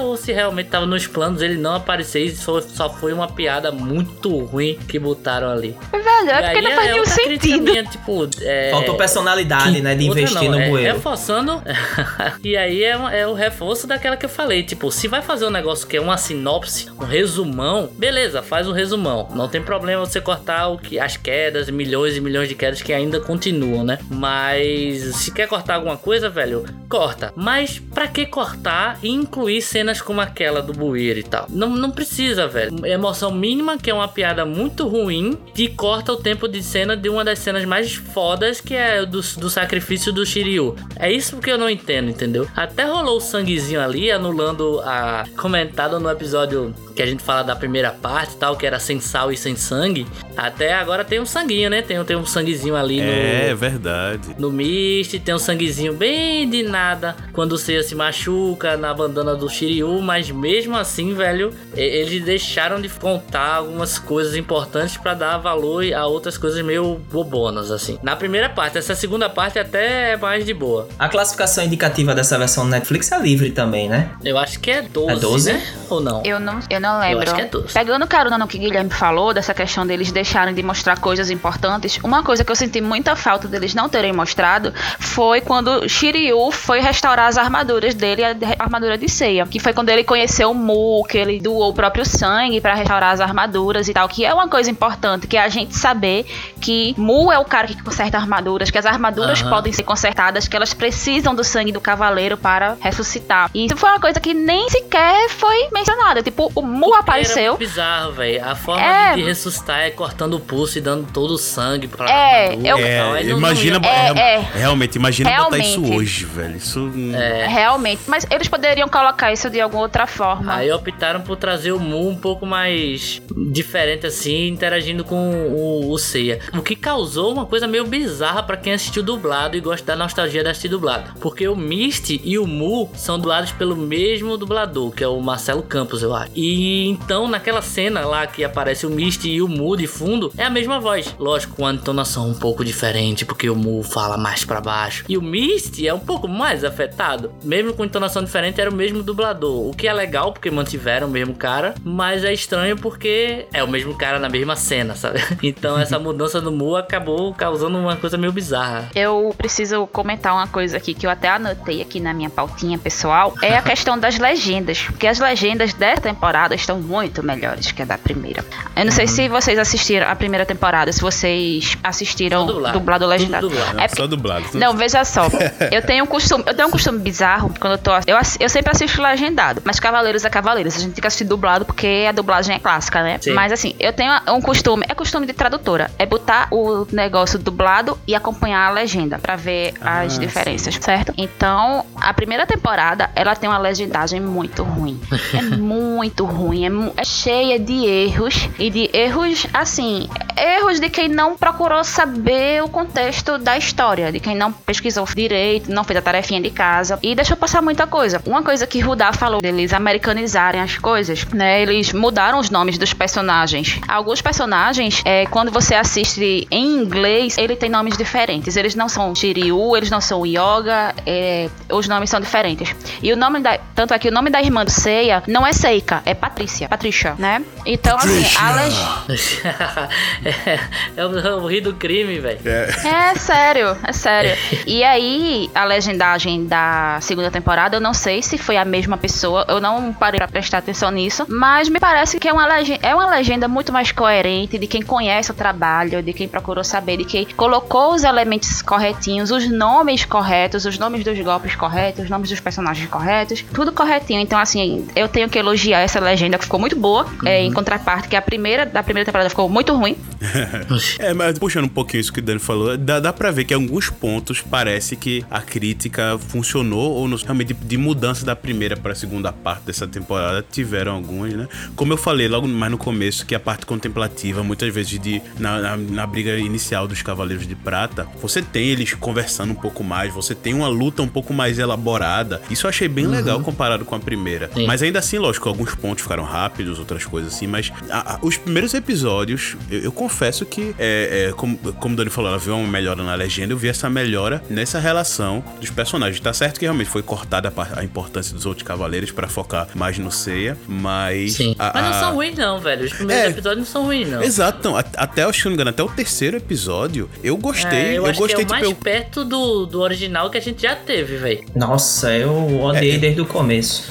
ou 0.02 0.16
se 0.16 0.32
realmente 0.32 0.68
tava 0.68 0.86
nos 0.86 1.06
planos 1.06 1.42
ele 1.42 1.56
não 1.56 1.76
aparecer 1.76 2.24
e 2.24 2.36
só 2.36 2.58
foi, 2.60 2.62
só 2.62 2.90
foi 2.90 3.12
uma 3.12 3.28
piada 3.28 3.70
muito 3.70 4.36
ruim 4.38 4.78
que 4.88 4.98
botaram 4.98 5.50
ali. 5.50 5.76
Velho, 5.92 6.30
é 6.30 6.40
E 6.40 6.42
porque 6.44 6.60
não 6.60 6.70
faz 6.72 6.86
é 6.86 6.90
nenhum 6.90 7.00
outra 7.00 7.14
crítica 7.14 7.46
sentido. 7.46 7.62
minha, 7.62 7.84
tipo, 7.84 8.28
é, 8.42 8.70
Faltou 8.70 8.96
personalidade, 8.96 9.80
né? 9.80 9.94
De 9.94 10.08
outra 10.08 10.22
investir 10.22 10.50
não, 10.50 10.58
no 10.58 10.62
é, 10.64 10.68
bueiro. 10.68 10.94
Reforçando. 10.94 11.62
e 12.42 12.56
aí 12.56 12.82
é, 12.82 13.20
é 13.20 13.26
o 13.26 13.34
reforço 13.34 13.86
daquela 13.86 14.16
que 14.16 14.24
eu 14.24 14.30
falei. 14.30 14.62
Tipo, 14.62 14.90
se 14.90 15.08
vai 15.08 15.22
fazer 15.22 15.46
um 15.46 15.50
negócio 15.50 15.86
que 15.86 15.96
é 15.96 16.00
uma 16.00 16.16
sinopse, 16.16 16.88
um 16.98 17.04
resumão, 17.04 17.90
beleza, 17.96 18.42
faz 18.42 18.66
um 18.66 18.72
resumão. 18.72 19.28
Não 19.34 19.48
tem 19.48 19.62
problema 19.62 20.04
você 20.04 20.20
cortar 20.20 20.68
o 20.68 20.78
que 20.78 20.98
as 20.98 21.16
quedas, 21.16 21.70
milhões 21.70 22.16
e 22.16 22.20
milhões 22.20 22.48
de 22.48 22.54
quedas 22.54 22.82
que 22.82 22.92
ainda 22.92 23.20
continuam, 23.20 23.84
né? 23.84 23.98
Mas 24.10 25.16
se 25.16 25.30
quer 25.30 25.46
cortar 25.48 25.76
alguma 25.76 25.96
coisa, 25.96 26.28
velho, 26.28 26.64
corta. 26.88 27.32
Mas 27.36 27.78
pra 27.78 28.08
que 28.08 28.26
cortar 28.26 28.98
e 29.02 29.08
incluir 29.08 29.37
cenas 29.64 30.00
como 30.00 30.20
aquela 30.20 30.60
do 30.60 30.72
bueiro 30.72 31.18
e 31.18 31.22
tal? 31.22 31.46
Não, 31.48 31.68
não 31.70 31.90
precisa, 31.90 32.46
velho. 32.46 32.84
Emoção 32.86 33.30
mínima, 33.30 33.78
que 33.78 33.90
é 33.90 33.94
uma 33.94 34.08
piada 34.08 34.44
muito 34.44 34.86
ruim, 34.86 35.38
que 35.54 35.68
corta 35.68 36.12
o 36.12 36.16
tempo 36.16 36.48
de 36.48 36.62
cena 36.62 36.96
de 36.96 37.08
uma 37.08 37.24
das 37.24 37.38
cenas 37.38 37.64
mais 37.64 37.94
fodas, 37.94 38.60
que 38.60 38.74
é 38.74 39.04
do, 39.04 39.20
do 39.20 39.50
sacrifício 39.50 40.12
do 40.12 40.24
Shiryu. 40.24 40.74
É 40.96 41.10
isso 41.10 41.38
que 41.38 41.50
eu 41.50 41.58
não 41.58 41.68
entendo, 41.68 42.10
entendeu? 42.10 42.48
Até 42.56 42.84
rolou 42.84 43.18
o 43.18 43.20
sanguezinho 43.20 43.80
ali, 43.80 44.10
anulando 44.10 44.80
a 44.80 45.24
comentado 45.36 46.00
no 46.00 46.10
episódio 46.10 46.74
que 46.98 47.02
a 47.02 47.06
gente 47.06 47.22
fala 47.22 47.44
da 47.44 47.54
primeira 47.54 47.92
parte 47.92 48.34
tal, 48.36 48.56
que 48.56 48.66
era 48.66 48.80
sem 48.80 48.98
sal 48.98 49.30
e 49.30 49.36
sem 49.36 49.54
sangue. 49.54 50.04
Até 50.36 50.74
agora 50.74 51.04
tem 51.04 51.20
um 51.20 51.26
sanguinho, 51.26 51.70
né? 51.70 51.80
Tem, 51.80 52.02
tem 52.04 52.16
um 52.16 52.26
sanguezinho 52.26 52.74
ali 52.74 53.00
no. 53.00 53.08
É, 53.08 53.54
verdade. 53.54 54.34
No 54.36 54.50
Mist, 54.50 55.16
tem 55.20 55.32
um 55.32 55.38
sanguezinho 55.38 55.92
bem 55.92 56.48
de 56.50 56.64
nada 56.64 57.14
quando 57.32 57.52
o 57.52 57.58
Seiya 57.58 57.84
se 57.84 57.94
machuca 57.94 58.76
na 58.76 58.92
bandana 58.92 59.36
do 59.36 59.48
Shiryu, 59.48 60.00
mas 60.02 60.28
mesmo 60.28 60.76
assim, 60.76 61.14
velho, 61.14 61.54
e- 61.76 61.80
eles 61.80 62.24
deixaram 62.24 62.80
de 62.80 62.88
contar 62.88 63.54
algumas 63.58 63.96
coisas 63.96 64.34
importantes 64.34 64.96
pra 64.96 65.14
dar 65.14 65.38
valor 65.38 65.84
a 65.94 66.04
outras 66.06 66.36
coisas 66.36 66.64
meio 66.64 66.96
bobonas, 67.12 67.70
assim. 67.70 67.96
Na 68.02 68.16
primeira 68.16 68.48
parte, 68.48 68.76
essa 68.76 68.96
segunda 68.96 69.28
parte 69.30 69.56
até 69.56 70.14
é 70.14 70.16
mais 70.16 70.44
de 70.44 70.52
boa. 70.52 70.88
A 70.98 71.08
classificação 71.08 71.62
indicativa 71.62 72.12
dessa 72.12 72.36
versão 72.36 72.64
Netflix 72.64 73.12
é 73.12 73.18
livre 73.20 73.52
também, 73.52 73.88
né? 73.88 74.10
Eu 74.24 74.36
acho 74.36 74.58
que 74.58 74.70
é 74.70 74.82
12, 74.82 75.12
É 75.12 75.16
12? 75.16 75.52
né? 75.52 75.62
Ou 75.88 76.00
não? 76.00 76.22
Eu 76.24 76.40
não, 76.40 76.58
eu 76.68 76.80
não 76.80 76.87
lembro. 76.98 77.24
acho 77.24 77.34
que 77.34 77.56
é. 77.56 77.60
Pegando 77.72 78.06
carona 78.06 78.38
no 78.38 78.46
que 78.46 78.58
Guilherme 78.58 78.90
falou, 78.90 79.34
dessa 79.34 79.52
questão 79.52 79.86
deles 79.86 80.10
deixarem 80.12 80.54
de 80.54 80.62
mostrar 80.62 80.98
coisas 80.98 81.30
importantes, 81.30 81.98
uma 82.02 82.22
coisa 82.22 82.44
que 82.44 82.50
eu 82.50 82.56
senti 82.56 82.80
muita 82.80 83.14
falta 83.16 83.46
deles 83.48 83.74
não 83.74 83.88
terem 83.88 84.12
mostrado 84.12 84.72
foi 84.98 85.40
quando 85.40 85.88
Shiryu 85.88 86.50
foi 86.50 86.80
restaurar 86.80 87.26
as 87.26 87.36
armaduras 87.36 87.94
dele, 87.94 88.24
a 88.24 88.36
armadura 88.58 88.96
de 88.96 89.08
ceia. 89.08 89.46
Que 89.46 89.58
foi 89.58 89.72
quando 89.72 89.88
ele 89.90 90.04
conheceu 90.04 90.50
o 90.50 90.54
Mu, 90.54 91.04
que 91.04 91.18
ele 91.18 91.40
doou 91.40 91.70
o 91.70 91.74
próprio 91.74 92.04
sangue 92.04 92.60
pra 92.60 92.74
restaurar 92.74 93.12
as 93.12 93.20
armaduras 93.20 93.88
e 93.88 93.92
tal. 93.92 94.08
Que 94.08 94.24
é 94.24 94.32
uma 94.32 94.48
coisa 94.48 94.70
importante, 94.70 95.26
que 95.26 95.36
é 95.36 95.42
a 95.42 95.48
gente 95.48 95.76
saber 95.76 96.24
que 96.60 96.94
Mu 96.96 97.32
é 97.32 97.38
o 97.38 97.44
cara 97.44 97.66
que 97.66 97.82
conserta 97.82 98.16
armaduras, 98.16 98.70
que 98.70 98.78
as 98.78 98.86
armaduras 98.86 99.40
Aham. 99.40 99.50
podem 99.50 99.72
ser 99.72 99.82
consertadas, 99.82 100.46
que 100.48 100.56
elas 100.56 100.72
precisam 100.74 101.34
do 101.34 101.44
sangue 101.44 101.72
do 101.72 101.80
cavaleiro 101.80 102.36
para 102.36 102.76
ressuscitar. 102.80 103.50
E 103.54 103.66
isso 103.66 103.76
foi 103.76 103.90
uma 103.90 104.00
coisa 104.00 104.20
que 104.20 104.34
nem 104.34 104.68
sequer 104.68 105.28
foi 105.30 105.68
mencionada. 105.72 106.22
Tipo, 106.22 106.50
o 106.54 106.62
Mu 106.78 106.94
apareceu. 106.94 107.52
muito 107.52 107.58
bizarro, 107.58 108.12
velho. 108.12 108.44
A 108.44 108.54
forma 108.54 108.82
É. 108.82 109.14
de 109.14 109.22
ressuscitar 109.22 109.80
é 109.80 109.90
cortando 109.90 110.34
o 110.34 110.40
pulso 110.40 110.78
e 110.78 110.80
dando 110.80 111.06
todo 111.12 111.32
o 111.32 111.38
sangue 111.38 111.88
pra 111.88 112.08
É, 112.10 112.54
eu-. 112.54 112.78
É, 112.78 113.22
não- 113.24 113.38
imagina. 113.38 113.80
É, 113.84 114.18
é, 114.18 114.34
é. 114.34 114.38
Realmente, 114.54 114.96
imagina 114.96 115.30
botar 115.44 115.58
isso 115.58 115.80
Realmente. 115.80 115.96
hoje, 115.96 116.24
velho. 116.24 116.56
Isso. 116.56 116.90
É. 117.14 117.46
Realmente, 117.46 118.02
mas 118.06 118.26
eles 118.30 118.48
poderiam 118.48 118.88
colocar 118.88 119.32
isso 119.32 119.48
de 119.50 119.60
alguma 119.60 119.82
outra 119.82 120.06
forma. 120.06 120.54
Aí 120.54 120.70
optaram 120.72 121.20
por 121.20 121.36
trazer 121.36 121.72
o 121.72 121.80
Mu 121.80 122.08
um 122.08 122.16
pouco 122.16 122.46
mais 122.46 123.20
diferente 123.50 124.06
assim, 124.06 124.48
interagindo 124.48 125.04
com 125.04 125.16
o, 125.50 125.90
o 125.92 125.98
Seiya. 125.98 126.38
O 126.56 126.62
que 126.62 126.76
causou 126.76 127.32
uma 127.32 127.46
coisa 127.46 127.66
meio 127.66 127.86
bizarra 127.86 128.42
pra 128.42 128.56
quem 128.56 128.72
assistiu 128.72 129.02
dublado 129.02 129.56
e 129.56 129.60
gosta 129.60 129.84
da 129.86 129.96
nostalgia 129.96 130.42
de 130.42 130.48
assistir 130.50 130.68
dublado. 130.68 131.12
Porque 131.20 131.46
o 131.48 131.56
Misty 131.56 132.20
e 132.24 132.38
o 132.38 132.46
Mu 132.46 132.90
são 132.94 133.16
dublados 133.18 133.52
pelo 133.52 133.76
mesmo 133.76 134.36
dublador, 134.36 134.90
que 134.92 135.02
é 135.04 135.08
o 135.08 135.20
Marcelo 135.20 135.62
Campos, 135.62 136.02
eu 136.02 136.14
acho. 136.14 136.30
E 136.34 136.67
então 136.88 137.28
naquela 137.28 137.62
cena 137.62 138.06
lá 138.06 138.26
que 138.26 138.44
aparece 138.44 138.86
o 138.86 138.90
Misty 138.90 139.30
e 139.30 139.42
o 139.42 139.48
Mu 139.48 139.76
de 139.76 139.86
fundo, 139.86 140.32
é 140.36 140.44
a 140.44 140.50
mesma 140.50 140.80
voz. 140.80 141.14
Lógico, 141.18 141.56
com 141.56 141.66
a 141.66 141.72
entonação 141.72 142.28
um 142.28 142.34
pouco 142.34 142.64
diferente, 142.64 143.24
porque 143.24 143.48
o 143.48 143.56
Mu 143.56 143.82
fala 143.82 144.16
mais 144.16 144.44
pra 144.44 144.60
baixo. 144.60 145.04
E 145.08 145.16
o 145.16 145.22
Misty 145.22 145.86
é 145.86 145.94
um 145.94 145.98
pouco 145.98 146.28
mais 146.28 146.64
afetado. 146.64 147.32
Mesmo 147.42 147.72
com 147.74 147.84
entonação 147.84 148.22
diferente, 148.22 148.60
era 148.60 148.70
o 148.70 148.74
mesmo 148.74 149.02
dublador. 149.02 149.68
O 149.68 149.74
que 149.74 149.88
é 149.88 149.92
legal, 149.92 150.32
porque 150.32 150.50
mantiveram 150.50 151.06
o 151.06 151.10
mesmo 151.10 151.34
cara. 151.34 151.74
Mas 151.84 152.24
é 152.24 152.32
estranho 152.32 152.76
porque 152.76 153.46
é 153.52 153.62
o 153.62 153.68
mesmo 153.68 153.96
cara 153.96 154.18
na 154.18 154.28
mesma 154.28 154.56
cena, 154.56 154.94
sabe? 154.94 155.20
Então 155.42 155.78
essa 155.78 155.98
mudança 156.00 156.40
do 156.40 156.52
Mu 156.52 156.76
acabou 156.76 157.32
causando 157.32 157.78
uma 157.78 157.96
coisa 157.96 158.18
meio 158.18 158.32
bizarra. 158.32 158.90
Eu 158.94 159.34
preciso 159.36 159.86
comentar 159.86 160.34
uma 160.34 160.46
coisa 160.46 160.76
aqui 160.76 160.94
que 160.94 161.06
eu 161.06 161.10
até 161.10 161.28
anotei 161.28 161.80
aqui 161.80 162.00
na 162.00 162.12
minha 162.12 162.30
pautinha 162.30 162.78
pessoal. 162.78 163.34
É 163.42 163.56
a 163.56 163.62
questão 163.62 163.98
das 163.98 164.18
legendas. 164.18 164.82
Porque 164.82 165.06
as 165.06 165.18
legendas 165.18 165.72
dessa 165.72 166.02
temporada 166.02 166.47
estão 166.54 166.80
muito 166.80 167.22
melhores 167.22 167.70
que 167.72 167.82
a 167.82 167.84
da 167.84 167.98
primeira. 167.98 168.44
Eu 168.76 168.84
não 168.84 168.92
sei 168.92 169.06
Uhum. 169.06 169.10
se 169.10 169.28
vocês 169.28 169.58
assistiram 169.58 170.08
a 170.10 170.14
primeira 170.16 170.44
temporada, 170.46 170.92
se 170.92 171.00
vocês 171.00 171.76
assistiram 171.82 172.46
Só 172.46 172.52
dublado. 172.52 172.78
dublado 172.78 173.04
ou 173.04 173.10
legendado. 173.10 173.48
Dublado. 173.48 173.80
É 173.80 173.88
Só 173.88 174.06
dublado. 174.06 174.44
Não, 174.54 174.74
veja 174.76 175.04
só. 175.04 175.26
Eu 175.70 175.82
tenho 175.82 176.04
um 176.04 176.06
costume, 176.06 176.44
eu 176.46 176.54
tenho 176.54 176.68
um 176.68 176.70
costume 176.70 176.98
bizarro 176.98 177.52
quando 177.60 177.72
eu 177.74 177.78
tô. 177.78 177.90
Eu, 178.06 178.16
eu 178.40 178.48
sempre 178.48 178.70
assisto 178.70 179.00
legendado, 179.02 179.60
mas 179.64 179.78
Cavaleiros 179.80 180.24
é 180.24 180.30
Cavaleiros. 180.30 180.76
A 180.76 180.80
gente 180.80 180.92
tem 180.94 181.00
que 181.00 181.06
assistir 181.06 181.24
dublado 181.24 181.64
porque 181.64 182.06
a 182.08 182.12
dublagem 182.12 182.54
é 182.56 182.58
clássica, 182.58 183.02
né? 183.02 183.18
Sim. 183.20 183.32
Mas 183.32 183.52
assim, 183.52 183.74
eu 183.78 183.92
tenho 183.92 184.12
um 184.28 184.40
costume, 184.40 184.84
é 184.88 184.94
costume 184.94 185.26
de 185.26 185.32
tradutora, 185.32 185.90
é 185.98 186.06
botar 186.06 186.48
o 186.50 186.86
negócio 186.92 187.38
dublado 187.38 187.98
e 188.06 188.14
acompanhar 188.14 188.66
a 188.68 188.70
legenda 188.70 189.18
pra 189.18 189.36
ver 189.36 189.74
as 189.80 190.16
Ah, 190.16 190.20
diferenças, 190.20 190.74
certo? 190.80 191.12
Então, 191.16 191.84
a 192.00 192.12
primeira 192.14 192.46
temporada, 192.46 193.10
ela 193.14 193.34
tem 193.36 193.48
uma 193.48 193.58
legendagem 193.58 194.20
muito 194.20 194.62
ruim. 194.62 195.00
É 195.34 195.42
muito 195.56 196.24
ruim, 196.24 196.37
é, 196.64 196.70
mu- 196.70 196.92
é 196.96 197.04
cheia 197.04 197.58
de 197.58 197.84
erros 197.86 198.48
e 198.58 198.70
de 198.70 198.90
erros, 198.92 199.46
assim, 199.52 200.08
erros 200.36 200.80
de 200.80 200.88
quem 200.88 201.08
não 201.08 201.36
procurou 201.36 201.82
saber 201.82 202.62
o 202.62 202.68
contexto 202.68 203.38
da 203.38 203.56
história, 203.58 204.12
de 204.12 204.20
quem 204.20 204.36
não 204.36 204.52
pesquisou 204.52 205.04
direito, 205.14 205.70
não 205.72 205.84
fez 205.84 205.98
a 205.98 206.02
tarefinha 206.02 206.40
de 206.40 206.50
casa 206.50 206.98
e 207.02 207.14
deixou 207.14 207.36
passar 207.36 207.60
muita 207.62 207.86
coisa. 207.86 208.22
Uma 208.26 208.42
coisa 208.42 208.66
que 208.66 208.80
Rudá 208.80 209.12
falou 209.12 209.40
deles 209.40 209.72
americanizarem 209.72 210.60
as 210.60 210.78
coisas, 210.78 211.24
né? 211.26 211.62
Eles 211.62 211.92
mudaram 211.92 212.38
os 212.38 212.50
nomes 212.50 212.78
dos 212.78 212.92
personagens. 212.94 213.80
Alguns 213.88 214.20
personagens, 214.22 215.02
é, 215.04 215.26
quando 215.26 215.50
você 215.50 215.74
assiste 215.74 216.46
em 216.50 216.76
inglês, 216.76 217.36
ele 217.38 217.56
tem 217.56 217.68
nomes 217.68 217.96
diferentes. 217.96 218.56
Eles 218.56 218.74
não 218.74 218.88
são 218.88 219.14
Shiryu, 219.14 219.76
eles 219.76 219.90
não 219.90 220.00
são 220.00 220.24
Yoga, 220.24 220.94
é, 221.06 221.48
os 221.70 221.88
nomes 221.88 222.10
são 222.10 222.20
diferentes. 222.20 222.74
E 223.02 223.12
o 223.12 223.16
nome 223.16 223.40
da. 223.40 223.58
Tanto 223.74 223.94
é 223.94 223.98
que 223.98 224.08
o 224.08 224.12
nome 224.12 224.30
da 224.30 224.40
irmã 224.40 224.64
do 224.64 224.70
Seiya 224.70 225.22
não 225.26 225.46
é 225.46 225.52
Seika, 225.52 226.02
é 226.04 226.14
Patrícia. 226.28 226.68
Patrícia, 226.68 227.14
né? 227.18 227.42
Então, 227.64 227.96
assim, 227.96 228.24
a 228.36 228.52
legenda. 228.52 229.88
é, 230.46 230.60
é 230.96 231.06
o, 231.06 231.18
é 231.18 231.34
o 231.34 231.46
rir 231.46 231.62
do 231.62 231.74
crime, 231.74 232.18
velho. 232.20 232.38
É 232.46 233.14
sério, 233.14 233.76
é 233.82 233.92
sério. 233.92 234.36
E 234.66 234.84
aí, 234.84 235.50
a 235.54 235.64
legendagem 235.64 236.46
da 236.46 236.98
segunda 237.00 237.30
temporada, 237.30 237.76
eu 237.76 237.80
não 237.80 237.94
sei 237.94 238.22
se 238.22 238.36
foi 238.36 238.56
a 238.56 238.64
mesma 238.64 238.96
pessoa, 238.98 239.46
eu 239.48 239.60
não 239.60 239.92
parei 239.92 240.18
pra 240.18 240.28
prestar 240.28 240.58
atenção 240.58 240.90
nisso, 240.90 241.24
mas 241.28 241.68
me 241.68 241.80
parece 241.80 242.18
que 242.20 242.28
é 242.28 242.32
uma, 242.32 242.46
legenda, 242.46 242.86
é 242.86 242.94
uma 242.94 243.08
legenda 243.08 243.48
muito 243.48 243.72
mais 243.72 243.90
coerente 243.90 244.58
de 244.58 244.66
quem 244.66 244.82
conhece 244.82 245.30
o 245.30 245.34
trabalho, 245.34 246.02
de 246.02 246.12
quem 246.12 246.28
procurou 246.28 246.62
saber, 246.62 246.98
de 246.98 247.04
quem 247.04 247.24
colocou 247.24 247.94
os 247.94 248.04
elementos 248.04 248.60
corretinhos, 248.60 249.30
os 249.30 249.50
nomes 249.50 250.04
corretos, 250.04 250.64
os 250.66 250.78
nomes 250.78 251.02
dos 251.04 251.18
golpes 251.20 251.56
corretos, 251.56 252.04
os 252.04 252.10
nomes 252.10 252.28
dos 252.28 252.40
personagens 252.40 252.88
corretos, 252.88 253.44
tudo 253.52 253.72
corretinho. 253.72 254.20
Então, 254.20 254.38
assim, 254.38 254.86
eu 254.94 255.08
tenho 255.08 255.28
que 255.28 255.38
elogiar 255.38 255.80
essa 255.80 255.98
legenda 255.98 256.17
que 256.38 256.44
ficou 256.44 256.58
muito 256.60 256.76
boa, 256.76 257.06
é, 257.24 257.42
em 257.42 257.52
contraparte 257.52 258.08
que 258.08 258.16
a 258.16 258.22
primeira 258.22 258.66
da 258.66 258.82
primeira 258.82 259.04
temporada 259.06 259.30
ficou 259.30 259.48
muito 259.48 259.74
ruim. 259.74 259.96
É, 260.98 261.12
mas 261.14 261.38
puxando 261.38 261.64
um 261.64 261.68
pouquinho 261.68 262.00
isso 262.00 262.12
que 262.12 262.18
o 262.20 262.22
Dani 262.22 262.38
falou, 262.40 262.76
dá, 262.76 263.00
dá 263.00 263.12
pra 263.12 263.30
ver 263.30 263.44
que 263.44 263.54
em 263.54 263.56
alguns 263.56 263.88
pontos 263.90 264.40
parece 264.40 264.96
que 264.96 265.24
a 265.30 265.40
crítica 265.40 266.18
funcionou, 266.28 266.92
ou 266.92 267.08
no- 267.08 267.16
realmente 267.16 267.54
de, 267.54 267.64
de 267.64 267.76
mudança 267.76 268.24
da 268.24 268.34
primeira 268.36 268.76
pra 268.76 268.94
segunda 268.94 269.32
parte 269.32 269.62
dessa 269.64 269.86
temporada 269.86 270.44
tiveram 270.50 270.92
algumas, 270.94 271.32
né? 271.34 271.48
Como 271.76 271.92
eu 271.92 271.96
falei 271.96 272.28
logo 272.28 272.46
mais 272.48 272.70
no 272.70 272.78
começo, 272.78 273.24
que 273.26 273.34
a 273.34 273.40
parte 273.40 273.64
contemplativa, 273.66 274.42
muitas 274.42 274.72
vezes 274.74 274.98
de, 274.98 275.22
na, 275.38 275.58
na, 275.60 275.76
na 275.76 276.06
briga 276.06 276.36
inicial 276.36 276.86
dos 276.88 277.02
Cavaleiros 277.02 277.46
de 277.46 277.54
Prata, 277.54 278.06
você 278.20 278.42
tem 278.42 278.68
eles 278.68 278.94
conversando 278.94 279.52
um 279.52 279.56
pouco 279.56 279.82
mais, 279.84 280.12
você 280.12 280.34
tem 280.34 280.54
uma 280.54 280.68
luta 280.68 281.02
um 281.02 281.08
pouco 281.08 281.32
mais 281.32 281.58
elaborada. 281.58 282.40
Isso 282.50 282.66
eu 282.66 282.70
achei 282.70 282.88
bem 282.88 283.06
legal 283.06 283.40
comparado 283.40 283.84
com 283.84 283.94
a 283.94 284.00
primeira. 284.00 284.50
Sim. 284.54 284.66
Mas 284.66 284.82
ainda 284.82 284.98
assim, 284.98 285.18
lógico, 285.18 285.48
alguns 285.48 285.74
pontos 285.74 286.04
ficaram 286.08 286.24
rápidos, 286.24 286.78
outras 286.78 287.04
coisas 287.04 287.34
assim, 287.34 287.46
mas 287.46 287.70
a- 287.90 288.14
a- 288.14 288.18
os 288.22 288.38
primeiros 288.38 288.72
episódios, 288.72 289.56
eu, 289.70 289.80
eu 289.80 289.92
confesso 289.92 290.46
que, 290.46 290.74
é, 290.78 291.28
é, 291.28 291.32
como, 291.32 291.58
como 291.74 291.92
o 291.92 291.96
Dani 291.96 292.08
falou, 292.08 292.30
ela 292.30 292.38
viu 292.38 292.56
uma 292.56 292.66
melhora 292.66 293.02
na 293.02 293.14
legenda, 293.14 293.52
eu 293.52 293.58
vi 293.58 293.68
essa 293.68 293.90
melhora 293.90 294.42
nessa 294.48 294.78
relação 294.78 295.44
dos 295.60 295.68
personagens. 295.70 296.18
Tá 296.20 296.32
certo 296.32 296.58
que 296.58 296.64
realmente 296.64 296.88
foi 296.88 297.02
cortada 297.02 297.52
a, 297.54 297.80
a 297.80 297.84
importância 297.84 298.34
dos 298.34 298.46
outros 298.46 298.66
cavaleiros 298.66 299.10
pra 299.10 299.28
focar 299.28 299.68
mais 299.74 299.98
no 299.98 300.10
Seiya, 300.10 300.56
mas. 300.66 301.34
Sim. 301.34 301.54
a- 301.58 301.72
Mas 301.74 301.84
não 301.84 301.92
são 302.00 302.14
ruins, 302.14 302.36
não, 302.38 302.58
velho. 302.58 302.84
Os 302.86 302.92
primeiros 302.94 303.24
É. 303.26 303.28
episódios 303.30 303.58
não 303.58 303.66
são 303.72 303.84
ruins, 303.84 304.08
não. 304.08 304.22
Exato, 304.22 304.66
não, 304.68 304.76
até, 304.76 305.22
acho 305.24 305.38
que 305.40 305.44
não 305.44 305.50
me 305.50 305.54
engano, 305.56 305.70
até 305.70 305.82
o 305.82 305.88
terceiro 305.88 306.36
episódio, 306.38 307.10
eu 307.22 307.36
gostei. 307.36 307.78
É, 307.78 307.98
eu, 307.98 308.06
acho 308.06 308.18
gostei, 308.18 308.36
que 308.36 308.40
é 308.42 308.44
o 308.44 308.46
tipo, 308.46 308.52
mais 308.52 308.64
eu- 308.64 308.74
perto 308.74 309.24
do, 309.24 309.66
do 309.66 309.80
original 309.80 310.30
que 310.30 310.38
a 310.38 310.40
gente 310.40 310.62
já 310.62 310.74
teve, 310.74 311.16
velho. 311.18 311.44
Nossa, 311.54 312.12
eu 312.16 312.62
odiei 312.62 312.96
desde 312.98 313.20
o 313.20 313.26
começo. 313.26 313.84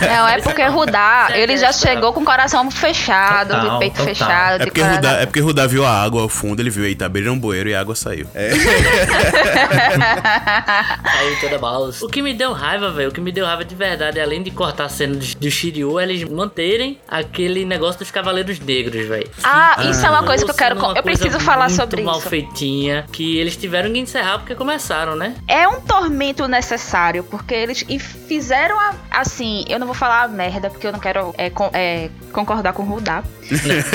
Não, 0.00 0.28
é 0.28 0.40
porque 0.40 0.62
Rudá, 0.64 1.28
ele 1.34 1.56
já 1.56 1.72
chegou 1.72 2.12
com 2.12 2.20
o 2.20 2.24
coração 2.24 2.70
fechado, 2.70 3.48
Total, 3.50 3.70
de 3.72 3.78
peito 3.78 3.92
total. 3.96 4.06
fechado, 4.06 4.54
É 4.54 4.58
de 4.58 4.64
porque, 4.66 4.80
coração. 4.80 4.96
Rudá, 4.96 5.12
é 5.20 5.26
porque 5.26 5.40
Rudá 5.40 5.66
viu 5.66 5.84
a 5.84 5.90
água 6.02 6.22
ao 6.22 6.28
fundo, 6.28 6.60
ele 6.60 6.70
viu, 6.70 6.84
eita, 6.84 7.06
abriram 7.06 7.32
um 7.34 7.38
bueiro 7.38 7.68
e 7.68 7.74
a 7.74 7.80
água 7.80 7.94
saiu. 7.94 8.26
É. 8.34 8.50
Aí 11.04 11.36
toda 11.40 11.58
balas. 11.58 12.02
O 12.02 12.08
que 12.08 12.22
me 12.22 12.32
deu 12.34 12.52
raiva, 12.52 12.90
velho, 12.90 13.08
o 13.10 13.12
que 13.12 13.20
me 13.20 13.32
deu 13.32 13.46
raiva 13.46 13.64
de 13.64 13.74
verdade, 13.74 14.20
além 14.20 14.42
de 14.42 14.50
cortar 14.50 14.84
a 14.84 14.88
cena 14.88 15.14
do, 15.16 15.24
do 15.36 15.50
Shiryu, 15.50 15.98
é 15.98 16.04
eles 16.04 16.24
manterem 16.28 16.98
aquele 17.08 17.64
negócio 17.64 17.98
dos 18.00 18.10
Cavaleiros 18.10 18.58
Negros, 18.60 19.06
velho. 19.06 19.30
Ah, 19.42 19.76
isso 19.90 20.04
é 20.04 20.10
uma 20.10 20.22
coisa 20.24 20.44
que 20.44 20.50
eu 20.50 20.54
quero. 20.54 20.74
Uma 20.78 20.92
Eu 20.96 21.02
preciso 21.02 21.38
falar 21.40 21.70
sobre 21.70 22.02
mal 22.02 22.18
isso. 22.18 22.28
feitinha, 22.28 23.06
que 23.12 23.38
eles 23.38 23.56
tiveram 23.56 23.92
que 23.92 23.98
encerrar 23.98 24.38
porque 24.38 24.54
começaram, 24.54 25.16
né? 25.16 25.34
É 25.48 25.66
um 25.68 25.80
tormento 25.80 26.46
necessário, 26.48 27.24
porque 27.24 27.54
eles 27.54 27.84
e 27.88 27.98
fizeram 27.98 28.78
a- 28.78 28.94
assim. 29.10 29.64
Eu 29.68 29.78
não 29.78 29.86
vou 29.86 29.94
falar 29.94 30.28
merda, 30.28 30.68
porque 30.70 30.86
eu 30.86 30.92
não 30.92 30.98
quero 30.98 31.23
é, 31.38 31.48
con- 31.50 31.70
é, 31.72 32.08
concordar 32.32 32.72
com 32.72 32.82
o 32.82 32.86
Rudá. 32.86 33.22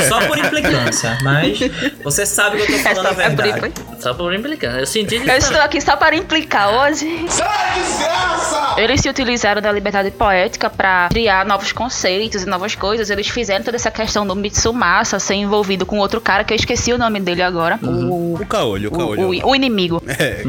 Só 0.07 0.25
por 0.27 0.37
implicância, 0.37 1.17
mas 1.21 1.59
você 2.03 2.25
sabe 2.25 2.57
que 2.57 2.71
eu 2.71 2.77
tô 2.77 2.83
falando 2.83 3.07
a 3.07 3.09
É 3.23 3.29
por 3.29 3.43
verdade. 3.43 3.73
Só 3.99 4.13
por 4.13 4.33
implicância. 4.33 4.79
Eu 4.79 4.85
senti 4.85 5.15
Eu 5.15 5.21
estou 5.25 5.39
também. 5.51 5.61
aqui 5.61 5.81
só 5.81 5.95
para 5.95 6.15
implicar 6.15 6.69
hoje. 6.73 7.05
Desgraça! 7.23 8.75
Eles 8.77 9.01
se 9.01 9.09
utilizaram 9.09 9.61
da 9.61 9.71
liberdade 9.71 10.09
poética 10.11 10.69
para 10.69 11.09
criar 11.09 11.45
novos 11.45 11.71
conceitos 11.71 12.43
e 12.43 12.45
novas 12.45 12.75
coisas. 12.75 13.09
Eles 13.09 13.27
fizeram 13.27 13.63
toda 13.63 13.75
essa 13.77 13.91
questão 13.91 14.25
do 14.25 14.35
Mitsumasa 14.35 15.19
ser 15.19 15.33
envolvido 15.35 15.85
com 15.85 15.97
outro 15.99 16.21
cara, 16.21 16.43
que 16.43 16.53
eu 16.53 16.55
esqueci 16.55 16.93
o 16.93 16.97
nome 16.97 17.19
dele 17.19 17.41
agora. 17.41 17.77
O, 17.83 18.35
O 18.41 18.45
caolho, 18.45 18.89
o 18.89 18.93
o, 18.93 18.97
caolho. 18.97 19.21
o- 19.45 19.49
o 19.51 19.55
inimigo. 19.55 20.01
É. 20.19 20.43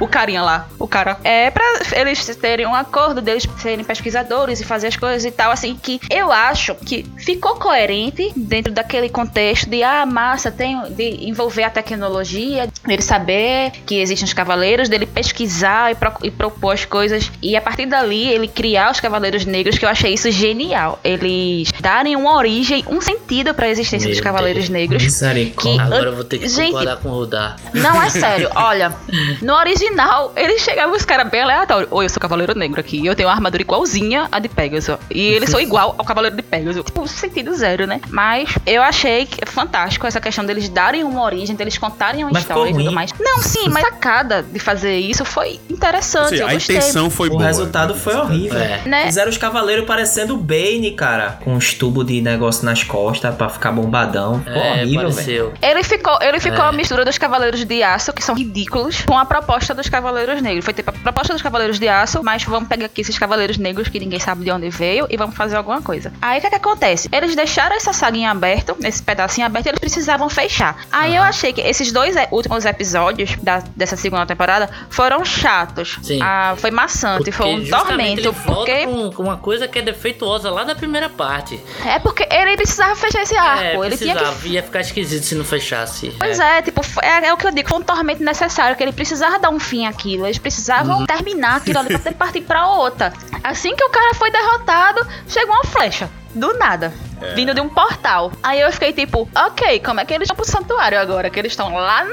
O 0.00 0.08
carinha 0.08 0.42
lá, 0.42 0.68
o 0.78 0.88
cara. 0.88 1.16
É 1.22 1.50
pra 1.50 1.62
eles 1.92 2.24
terem 2.36 2.66
um 2.66 2.74
acordo 2.74 3.20
deles 3.20 3.46
serem 3.58 3.84
pesquisadores 3.84 4.60
e 4.60 4.64
fazer 4.64 4.88
as 4.88 4.96
coisas 4.96 5.24
e 5.24 5.30
tal, 5.30 5.52
assim, 5.52 5.78
que 5.80 6.00
eu 6.10 6.32
acho 6.32 6.74
que 6.74 7.04
ficou 7.18 7.54
coerente 7.56 8.32
dentro 8.36 8.72
daquele 8.72 9.08
contexto 9.08 9.68
de, 9.70 9.82
ah, 9.82 10.04
massa, 10.04 10.50
tem 10.50 10.80
de 10.90 11.28
envolver 11.28 11.62
a 11.64 11.70
tecnologia, 11.70 12.68
dele 12.92 13.02
saber 13.02 13.70
que 13.86 13.96
existem 14.00 14.26
os 14.26 14.32
cavaleiros, 14.34 14.88
dele 14.88 15.06
pesquisar 15.06 15.90
e, 15.90 15.94
pro- 15.94 16.12
e 16.22 16.30
propor 16.30 16.72
as 16.74 16.84
coisas. 16.84 17.30
E 17.40 17.56
a 17.56 17.60
partir 17.60 17.86
dali, 17.86 18.28
ele 18.28 18.46
criar 18.48 18.90
os 18.90 19.00
cavaleiros 19.00 19.44
negros, 19.46 19.78
que 19.78 19.84
eu 19.84 19.88
achei 19.88 20.12
isso 20.12 20.30
genial. 20.30 20.98
Eles 21.02 21.70
darem 21.80 22.14
uma 22.16 22.36
origem, 22.36 22.84
um 22.88 23.00
sentido 23.00 23.54
pra 23.54 23.68
existência 23.68 24.06
Meu 24.06 24.14
dos 24.16 24.20
cavaleiros 24.22 24.64
Deus. 24.64 24.68
negros. 24.70 25.02
Misericórdia. 25.02 25.82
Agora 25.82 26.04
eu 26.06 26.14
vou 26.14 26.24
ter 26.24 26.38
que 26.38 26.48
Gente, 26.48 26.66
concordar 26.72 26.96
com 26.98 27.08
o 27.08 27.12
Rudá. 27.12 27.56
não, 27.72 28.02
é 28.02 28.10
sério. 28.10 28.50
Olha, 28.54 28.92
no 29.40 29.54
original, 29.54 30.32
ele 30.36 30.58
chegava 30.58 30.94
os 30.94 31.04
caras 31.04 31.28
bem 31.30 31.40
aleatórios. 31.42 31.90
Oi, 31.90 32.04
eu 32.04 32.08
sou 32.10 32.20
Cavaleiro 32.20 32.54
Negro 32.56 32.78
aqui. 32.80 33.04
Eu 33.06 33.14
tenho 33.14 33.28
uma 33.28 33.34
armadura 33.34 33.62
igualzinha 33.62 34.28
a 34.30 34.38
de 34.38 34.48
Pegasus. 34.48 34.96
E 35.10 35.20
eles 35.28 35.48
são 35.50 35.60
igual 35.60 35.94
ao 35.96 36.04
Cavaleiro 36.04 36.36
de 36.36 36.42
Pegasus. 36.42 36.84
Tipo, 36.84 37.06
sentido 37.08 37.54
zero, 37.54 37.86
né? 37.86 38.00
Mas 38.10 38.50
eu 38.66 38.82
achei 38.82 39.24
que 39.26 39.38
é 39.42 39.46
fantástico 39.46 40.06
essa 40.06 40.20
questão 40.20 40.44
deles 40.44 40.68
darem 40.68 41.04
uma 41.04 41.22
origem, 41.22 41.54
deles 41.56 41.78
contarem 41.78 42.24
uma 42.24 42.32
Mas 42.32 42.42
história 42.42 42.70
tudo 42.84 42.94
mais. 42.94 43.12
Não, 43.18 43.42
sim, 43.42 43.68
mas 43.68 43.84
a 43.84 43.90
sacada 43.90 44.42
de 44.42 44.58
fazer 44.58 44.96
isso 44.98 45.24
foi 45.24 45.60
interessante. 45.70 46.30
Seja, 46.30 46.42
eu 46.44 46.48
a 46.48 46.52
gostei. 46.54 46.76
intenção 46.76 47.10
foi 47.10 47.28
O 47.28 47.32
boa. 47.32 47.44
resultado 47.46 47.94
foi 47.94 48.14
horrível. 48.16 48.58
É. 48.58 48.80
Né? 48.86 49.06
Fizeram 49.06 49.30
os 49.30 49.36
cavaleiros 49.36 49.84
parecendo 49.86 50.34
o 50.34 50.36
Bane, 50.36 50.92
cara. 50.92 51.38
Com 51.44 51.54
os 51.54 51.74
tubos 51.74 52.06
de 52.06 52.20
negócio 52.20 52.64
nas 52.64 52.82
costas 52.82 53.34
pra 53.34 53.48
ficar 53.48 53.72
bombadão. 53.72 54.40
Ficou 54.42 54.62
É, 54.62 54.82
horrível, 54.82 55.10
velho. 55.10 55.52
Ele 55.62 55.82
ficou, 55.84 56.18
ele 56.20 56.40
ficou 56.40 56.64
É. 56.64 56.68
a 56.68 56.72
mistura 56.72 57.04
dos 57.04 57.18
Cavaleiros 57.18 57.64
de 57.64 57.82
Aço, 57.82 58.12
que 58.12 58.22
são 58.22 58.34
ridículos, 58.34 59.02
com 59.06 59.18
a 59.18 59.24
proposta 59.24 59.74
dos 59.74 59.88
Cavaleiros 59.88 60.40
Negros. 60.42 60.64
Foi 60.64 60.74
tipo 60.74 60.90
a 60.90 60.92
proposta 60.92 61.32
dos 61.32 61.42
Cavaleiros 61.42 61.78
de 61.78 61.88
Aço, 61.88 62.20
mas 62.22 62.42
vamos 62.44 62.68
pegar 62.68 62.86
aqui 62.86 63.00
esses 63.00 63.18
Cavaleiros 63.18 63.58
Negros 63.58 63.88
que 63.88 63.98
ninguém 64.00 64.18
sabe 64.20 64.44
de 64.44 64.50
onde 64.50 64.68
veio 64.70 65.06
e 65.10 65.16
vamos 65.16 65.36
fazer 65.36 65.56
alguma 65.56 65.80
coisa. 65.82 66.12
Aí 66.20 66.38
o 66.38 66.40
que, 66.40 66.46
é 66.46 66.50
que 66.50 66.56
acontece? 66.56 67.08
Eles 67.12 67.34
deixaram 67.36 67.76
essa 67.76 67.92
saga 67.92 68.16
em 68.16 68.26
aberto, 68.26 68.76
esse 68.82 69.02
pedacinho 69.02 69.46
aberto, 69.46 69.66
e 69.66 69.68
eles 69.70 69.80
precisavam 69.80 70.28
fechar. 70.28 70.76
Aí 70.90 71.14
eu 71.16 71.22
achei 71.22 71.52
que 71.52 71.60
esses 71.60 71.92
dois 71.92 72.16
e- 72.16 72.28
últimos 72.30 72.64
episódios 72.72 73.36
da- 73.42 73.62
dessa 73.76 73.96
segunda 73.96 74.26
temporada 74.26 74.68
foram 74.90 75.24
chatos. 75.24 75.98
Sim. 76.02 76.20
Ah, 76.22 76.54
foi 76.56 76.70
maçante, 76.70 77.30
foi 77.30 77.46
um 77.46 77.60
Porque 77.60 77.70
tormento. 77.70 78.32
Porque. 78.44 78.86
com, 78.86 79.12
com 79.12 79.22
uma 79.22 79.36
coisa 79.36 79.68
que 79.68 79.78
é 79.78 79.82
defeituosa 79.82 80.50
lá 80.50 80.64
da 80.64 80.74
primeira 80.74 81.08
parte. 81.08 81.60
É 81.86 81.98
porque 81.98 82.26
ele 82.30 82.56
precisava 82.56 82.96
fechar 82.96 83.22
esse 83.22 83.36
arco. 83.36 83.82
é, 83.84 83.86
ele 83.86 83.96
tinha 83.96 84.14
que 84.14 84.20
precisava. 84.20 84.48
Ia 84.48 84.62
ficar 84.62 84.80
esquisito 84.80 85.24
se 85.24 85.34
não 85.34 85.44
fechasse. 85.44 86.14
Pois 86.18 86.38
é, 86.40 86.62
tipo, 86.62 86.82
foi- 86.82 87.04
é, 87.04 87.26
é 87.26 87.32
o 87.32 87.36
que 87.36 87.46
eu 87.46 87.52
digo, 87.52 87.68
foi 87.68 87.78
um 87.78 87.82
tormento 87.82 88.22
necessário, 88.22 88.76
que 88.76 88.82
ele 88.82 88.92
precisava 88.92 89.38
dar 89.38 89.50
um 89.50 89.60
fim 89.60 89.86
àquilo, 89.86 90.26
eles 90.26 90.38
precisavam 90.38 90.98
Uhum. 91.00 91.06
terminar 91.06 91.56
aquilo 91.56 91.78
ali 91.78 91.88
pra 91.90 91.98
ter 92.10 92.14
partir 92.14 92.40
pra 92.40 92.66
outra. 92.68 93.12
Assim 93.44 93.74
que 93.76 93.84
o 93.84 93.90
cara 93.90 94.14
foi 94.14 94.30
derrotado, 94.30 95.06
chegou 95.28 95.54
uma 95.54 95.64
flecha. 95.64 96.08
Do 96.34 96.54
nada. 96.58 96.92
É. 97.20 97.34
Vindo 97.34 97.52
de 97.54 97.60
um 97.60 97.68
portal. 97.68 98.32
Aí 98.42 98.60
eu 98.60 98.72
fiquei 98.72 98.92
tipo, 98.92 99.28
ok, 99.34 99.80
como 99.80 100.00
é 100.00 100.04
que 100.04 100.14
eles 100.14 100.24
estão 100.26 100.34
pro 100.36 100.44
santuário 100.46 100.98
agora? 100.98 101.28
Que 101.28 101.38
eles 101.38 101.52
estão 101.52 101.74
lá 101.74 102.06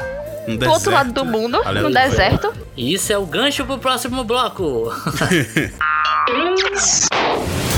Um 0.49 0.57
do 0.57 0.69
outro 0.69 0.91
lado 0.91 1.11
do 1.11 1.25
mundo, 1.25 1.59
no 1.81 1.91
deserto. 1.91 2.53
E 2.75 2.93
isso 2.93 3.11
é 3.11 3.17
o 3.17 3.25
gancho 3.25 3.65
pro 3.65 3.77
próximo 3.77 4.23
bloco. 4.23 4.89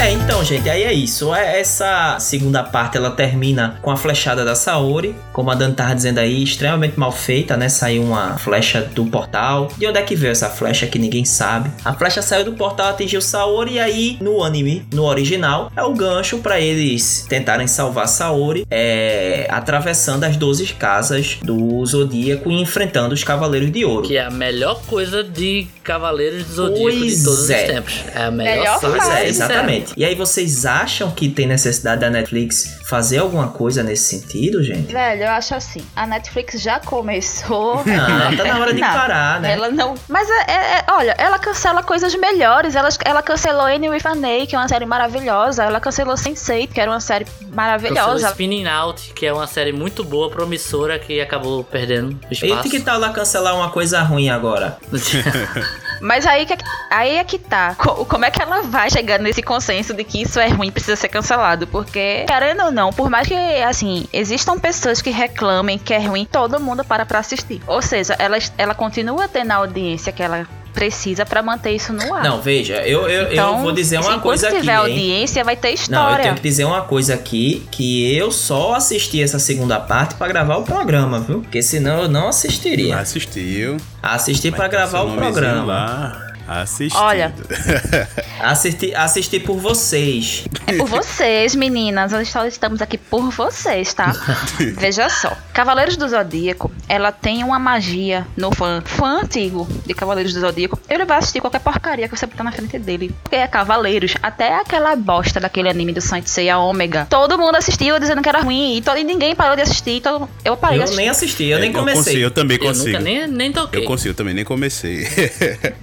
É, 0.00 0.12
então, 0.12 0.42
gente, 0.42 0.66
aí 0.70 0.82
é 0.82 0.92
isso. 0.94 1.34
É- 1.34 1.60
Essa 1.60 2.18
segunda 2.18 2.62
parte 2.62 2.96
ela 2.96 3.10
termina 3.10 3.78
com 3.82 3.90
a 3.90 3.96
flechada 3.98 4.44
da 4.46 4.54
Saori, 4.54 5.14
como 5.30 5.50
a 5.50 5.54
Dan 5.54 5.72
tava 5.72 5.94
dizendo 5.94 6.18
aí, 6.18 6.42
extremamente 6.42 6.98
mal 6.98 7.12
feita, 7.12 7.54
né? 7.54 7.68
Saiu 7.68 8.02
uma 8.04 8.38
flecha 8.38 8.80
do 8.94 9.04
portal. 9.04 9.68
De 9.76 9.86
onde 9.86 9.98
é 9.98 10.02
que 10.02 10.16
veio 10.16 10.30
essa 10.32 10.48
flecha 10.48 10.86
que 10.86 10.98
ninguém 10.98 11.26
sabe? 11.26 11.70
A 11.84 11.92
flecha 11.92 12.22
saiu 12.22 12.46
do 12.46 12.52
portal, 12.54 12.88
atingiu 12.88 13.20
Saori, 13.20 13.74
e 13.74 13.78
aí 13.78 14.16
no 14.22 14.42
anime, 14.42 14.86
no 14.90 15.04
original, 15.04 15.70
é 15.76 15.82
o 15.82 15.92
gancho 15.92 16.38
pra 16.38 16.58
eles 16.58 17.26
tentarem 17.28 17.66
salvar 17.66 18.08
Saori, 18.08 18.66
é, 18.70 19.46
atravessando 19.50 20.24
as 20.24 20.34
12 20.34 20.66
casas 20.68 21.36
do 21.42 21.84
Zodíaco 21.84 22.50
e 22.50 22.58
enfrentando 22.62 23.12
os 23.12 23.22
Cavaleiros 23.22 23.70
de 23.70 23.84
Ouro. 23.84 24.06
que 24.08 24.16
é 24.16 24.24
a 24.24 24.30
melhor 24.30 24.80
coisa 24.86 25.22
de 25.22 25.66
Cavaleiros 25.84 26.46
do 26.46 26.52
Zodíaco 26.54 26.90
de 26.90 26.98
Pois 27.00 27.22
todos 27.22 27.50
é. 27.50 27.62
os 27.64 27.70
tempos. 27.70 28.04
É 28.14 28.22
a 28.24 28.30
melhor, 28.30 28.56
Melhor 28.60 28.80
coisa. 28.80 29.18
É, 29.18 29.28
exatamente. 29.28 29.89
E 29.96 30.04
aí 30.04 30.14
vocês 30.14 30.64
acham 30.66 31.10
que 31.10 31.28
tem 31.28 31.46
necessidade 31.46 32.00
da 32.00 32.10
Netflix 32.10 32.78
fazer 32.88 33.18
alguma 33.18 33.48
coisa 33.48 33.82
nesse 33.82 34.04
sentido, 34.18 34.62
gente? 34.62 34.92
Velho, 34.92 35.22
eu 35.24 35.30
acho 35.30 35.54
assim, 35.54 35.80
a 35.94 36.06
Netflix 36.06 36.60
já 36.60 36.78
começou. 36.80 37.82
Não, 37.86 38.36
tá 38.36 38.44
na 38.44 38.58
hora 38.58 38.72
de 38.74 38.80
Não, 38.80 38.88
parar, 38.88 39.40
né? 39.40 39.52
Ela 39.52 39.70
não. 39.70 39.94
Mas 40.08 40.28
é, 40.28 40.50
é- 40.50 40.78
é- 40.78 40.84
olha, 40.90 41.14
ela 41.18 41.38
cancela 41.38 41.82
coisas 41.82 42.14
melhores. 42.14 42.74
Ela, 42.74 42.88
ela 43.04 43.22
cancelou 43.22 43.66
Annie 43.66 43.88
with 43.90 44.02
A, 44.06 44.46
que 44.46 44.54
é 44.54 44.58
uma 44.58 44.68
série 44.68 44.86
maravilhosa. 44.86 45.64
Ela 45.64 45.80
cancelou 45.80 46.14
Sense8, 46.14 46.68
que 46.68 46.80
era 46.80 46.90
uma 46.90 47.00
série 47.00 47.24
Cancelou 47.24 47.54
maravilhosa. 47.54 48.28
Spinning 48.30 48.66
Out, 48.66 49.12
que 49.14 49.26
é 49.26 49.32
uma 49.32 49.46
série 49.46 49.72
muito 49.72 50.04
boa, 50.04 50.30
promissora, 50.30 50.98
que 50.98 51.20
acabou 51.20 51.64
perdendo 51.64 52.18
Eita, 52.30 52.46
espaço. 52.46 52.70
que 52.70 52.80
tal 52.80 52.98
lá 52.98 53.10
cancelar 53.12 53.54
uma 53.56 53.70
coisa 53.70 54.00
ruim 54.02 54.28
agora? 54.30 54.78
Mas 56.00 56.26
aí, 56.26 56.46
que, 56.46 56.56
aí 56.90 57.16
é 57.16 57.24
que 57.24 57.38
tá. 57.38 57.74
Co- 57.76 58.04
Como 58.06 58.24
é 58.24 58.30
que 58.30 58.40
ela 58.40 58.62
vai 58.62 58.90
chegar 58.90 59.18
nesse 59.18 59.42
consenso 59.42 59.92
de 59.94 60.02
que 60.04 60.22
isso 60.22 60.40
é 60.40 60.48
ruim, 60.48 60.70
precisa 60.70 60.96
ser 60.96 61.08
cancelado? 61.08 61.66
Porque, 61.66 62.24
querendo 62.26 62.64
ou 62.64 62.70
não, 62.72 62.90
por 62.92 63.10
mais 63.10 63.28
que, 63.28 63.34
assim, 63.62 64.06
existam 64.12 64.58
pessoas 64.58 65.00
que 65.02 65.10
reclamem 65.10 65.78
que 65.78 65.92
é 65.94 65.98
ruim, 65.98 66.24
todo 66.30 66.58
mundo 66.60 66.84
para 66.84 67.04
pra 67.04 67.18
assistir. 67.18 67.60
Ou 67.66 67.82
seja, 67.82 68.14
ela, 68.18 68.38
ela 68.56 68.74
continua 68.74 69.28
tendo 69.28 69.52
a 69.52 69.56
audiência 69.56 70.12
que 70.12 70.22
ela 70.22 70.46
precisa 70.70 71.24
pra 71.26 71.42
manter 71.42 71.72
isso 71.72 71.92
no 71.92 72.14
ar. 72.14 72.22
Não, 72.24 72.40
veja, 72.40 72.76
eu, 72.86 73.08
eu, 73.08 73.32
Então, 73.32 73.56
eu 73.56 73.62
vou 73.62 73.72
dizer 73.72 73.96
uma 73.98 74.06
enquanto 74.12 74.22
coisa 74.22 74.48
aqui, 74.48 74.60
tiver 74.60 74.72
hein? 74.72 74.78
audiência, 74.78 75.44
vai 75.44 75.56
ter 75.56 75.68
Não, 75.68 75.70
eu 75.70 75.74
história. 75.74 76.22
tenho 76.24 76.34
que 76.36 76.42
dizer 76.42 76.64
uma 76.64 76.82
coisa 76.82 77.14
aqui, 77.14 77.66
que 77.70 78.14
eu 78.16 78.30
só 78.30 78.74
assisti 78.74 79.22
essa 79.22 79.38
segunda 79.38 79.78
parte 79.80 80.14
pra 80.14 80.28
gravar 80.28 80.56
o 80.56 80.62
programa, 80.62 81.20
viu? 81.20 81.40
Porque 81.40 81.62
senão 81.62 82.02
eu 82.02 82.08
não 82.08 82.28
assistiria. 82.28 82.98
Assistiu. 82.98 83.76
Assisti 84.02 84.50
tá 84.50 84.68
gravar 84.68 85.02
o 85.02 85.14
programa. 85.14 85.64
Lá, 85.64 86.29
assistido. 86.50 87.00
Olha. 87.00 87.32
Assisti, 88.40 88.94
assisti 88.94 89.38
por 89.38 89.58
vocês. 89.58 90.44
É 90.66 90.72
por 90.72 90.88
vocês, 90.88 91.54
meninas. 91.54 92.10
Nós 92.12 92.28
só 92.30 92.46
estamos 92.46 92.80
aqui 92.80 92.96
por 92.96 93.30
vocês, 93.30 93.92
tá? 93.92 94.12
Veja 94.78 95.10
só. 95.10 95.36
Cavaleiros 95.52 95.96
do 95.98 96.08
Zodíaco 96.08 96.70
ela 96.90 97.12
tem 97.12 97.44
uma 97.44 97.58
magia 97.58 98.26
no 98.36 98.50
fã, 98.50 98.82
fã 98.84 99.20
antigo 99.22 99.68
de 99.86 99.94
Cavaleiros 99.94 100.34
do 100.34 100.40
Zodíaco, 100.40 100.76
ele 100.88 101.04
vai 101.04 101.18
assistir 101.18 101.40
qualquer 101.40 101.60
porcaria 101.60 102.08
que 102.08 102.16
você 102.16 102.26
botar 102.26 102.42
na 102.42 102.50
frente 102.50 102.78
dele. 102.80 103.14
Porque 103.22 103.36
é 103.36 103.46
Cavaleiros, 103.46 104.14
até 104.20 104.56
aquela 104.56 104.96
bosta 104.96 105.38
daquele 105.38 105.68
anime 105.68 105.92
do 105.92 106.00
Saint 106.00 106.26
Seiya 106.26 106.58
Omega. 106.58 107.06
Todo 107.08 107.38
mundo 107.38 107.54
assistiu 107.54 107.96
dizendo 108.00 108.22
que 108.22 108.28
era 108.28 108.40
ruim 108.40 108.76
e, 108.76 108.82
todo, 108.82 108.98
e 108.98 109.04
ninguém 109.04 109.36
parou 109.36 109.54
de 109.54 109.62
assistir. 109.62 110.00
Todo, 110.00 110.28
eu 110.44 110.56
parei 110.56 110.80
de 110.80 110.90
Eu 110.90 110.96
nem 110.96 111.08
assisti, 111.08 111.44
eu 111.44 111.60
nem 111.60 111.70
eu 111.70 111.78
comecei. 111.78 112.02
consigo, 112.02 112.22
eu 112.22 112.30
também 112.32 112.56
Eu 112.56 112.64
consigo. 112.66 112.86
nunca 112.86 113.00
nem, 113.00 113.26
nem 113.28 113.52
toquei. 113.52 113.82
Eu 113.82 113.86
consigo, 113.86 114.14
também 114.14 114.34
nem 114.34 114.44
comecei. 114.44 115.06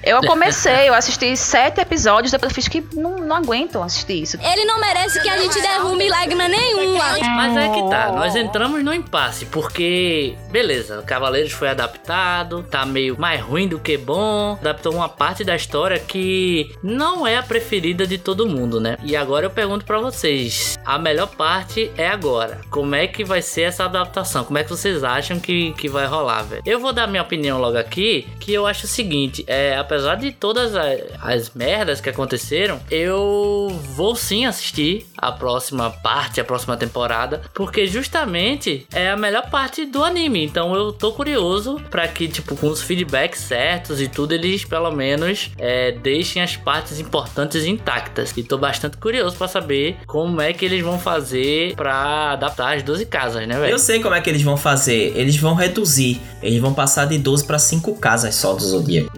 Eu 0.03 0.21
comecei, 0.23 0.51
eu 0.65 0.93
assisti 0.93 1.35
sete 1.35 1.81
episódios, 1.81 2.31
depois 2.31 2.51
eu 2.51 2.55
fiz 2.55 2.67
que 2.67 2.85
não, 2.93 3.17
não 3.17 3.35
aguento 3.35 3.81
assistir 3.81 4.23
isso. 4.23 4.37
Ele 4.41 4.65
não 4.65 4.79
merece 4.79 5.21
que 5.21 5.29
a 5.29 5.37
gente 5.37 5.61
derrube 5.61 6.09
lágrima 6.09 6.47
nenhuma. 6.47 7.17
Mas 7.35 7.57
é 7.57 7.69
que 7.69 7.89
tá, 7.89 8.11
nós 8.11 8.35
entramos 8.35 8.83
no 8.83 8.93
impasse, 8.93 9.45
porque, 9.45 10.35
beleza, 10.49 11.01
Cavaleiros 11.03 11.51
foi 11.51 11.69
adaptado, 11.69 12.63
tá 12.63 12.85
meio 12.85 13.19
mais 13.19 13.41
ruim 13.41 13.67
do 13.67 13.79
que 13.79 13.97
bom, 13.97 14.57
adaptou 14.59 14.93
uma 14.93 15.09
parte 15.09 15.43
da 15.43 15.55
história 15.55 15.99
que 15.99 16.71
não 16.81 17.25
é 17.25 17.37
a 17.37 17.43
preferida 17.43 18.07
de 18.07 18.17
todo 18.17 18.47
mundo, 18.47 18.79
né? 18.79 18.97
E 19.03 19.15
agora 19.15 19.45
eu 19.45 19.49
pergunto 19.49 19.85
pra 19.85 19.99
vocês, 19.99 20.77
a 20.85 20.97
melhor 20.97 21.27
parte 21.27 21.91
é 21.97 22.07
agora. 22.07 22.61
Como 22.69 22.95
é 22.95 23.07
que 23.07 23.23
vai 23.23 23.41
ser 23.41 23.63
essa 23.63 23.85
adaptação? 23.85 24.43
Como 24.43 24.57
é 24.57 24.63
que 24.63 24.69
vocês 24.69 25.03
acham 25.03 25.39
que, 25.39 25.73
que 25.73 25.89
vai 25.89 26.05
rolar, 26.05 26.43
velho? 26.43 26.61
Eu 26.65 26.79
vou 26.79 26.93
dar 26.93 27.07
minha 27.07 27.21
opinião 27.21 27.59
logo 27.59 27.77
aqui, 27.77 28.27
que 28.39 28.53
eu 28.53 28.65
acho 28.65 28.85
o 28.85 28.87
seguinte, 28.87 29.43
é, 29.47 29.77
apesar 29.77 30.15
de 30.15 30.31
todas 30.47 30.73
a- 30.77 30.95
as 31.23 31.51
merdas 31.53 31.99
que 31.99 32.07
aconteceram, 32.09 32.79
eu 32.89 33.67
vou 33.95 34.15
sim 34.15 34.45
assistir 34.45 35.05
a 35.17 35.29
próxima 35.29 35.89
parte, 35.89 36.39
a 36.39 36.43
próxima 36.45 36.77
temporada, 36.77 37.41
porque 37.53 37.85
justamente 37.85 38.87
é 38.93 39.09
a 39.09 39.17
melhor 39.17 39.49
parte 39.49 39.85
do 39.85 40.05
anime. 40.05 40.45
Então 40.45 40.73
eu 40.73 40.93
tô 40.93 41.11
curioso 41.11 41.81
pra 41.91 42.07
que, 42.07 42.29
tipo, 42.29 42.55
com 42.55 42.67
os 42.69 42.81
feedbacks 42.81 43.41
certos 43.41 43.99
e 43.99 44.07
tudo, 44.07 44.31
eles 44.33 44.63
pelo 44.63 44.89
menos 44.89 45.51
é, 45.57 45.91
deixem 45.91 46.41
as 46.41 46.55
partes 46.55 46.97
importantes 46.97 47.65
intactas. 47.65 48.33
E 48.37 48.41
tô 48.43 48.57
bastante 48.57 48.95
curioso 48.95 49.35
pra 49.35 49.49
saber 49.49 49.97
como 50.07 50.39
é 50.39 50.53
que 50.53 50.63
eles 50.63 50.81
vão 50.81 50.97
fazer 50.97 51.75
pra 51.75 52.31
adaptar 52.31 52.77
as 52.77 52.83
12 52.83 53.05
casas, 53.05 53.45
né, 53.45 53.55
Eu 53.57 53.59
velho? 53.61 53.79
sei 53.79 53.99
como 54.01 54.15
é 54.15 54.21
que 54.21 54.29
eles 54.29 54.41
vão 54.43 54.55
fazer. 54.55 55.11
Eles 55.13 55.35
vão 55.35 55.55
reduzir. 55.55 56.21
Eles 56.41 56.61
vão 56.61 56.73
passar 56.73 57.05
de 57.05 57.17
12 57.17 57.45
pra 57.45 57.59
5 57.59 57.95
casas 57.99 58.33
só 58.35 58.53
do 58.53 58.63
Zodíaco. 58.63 59.11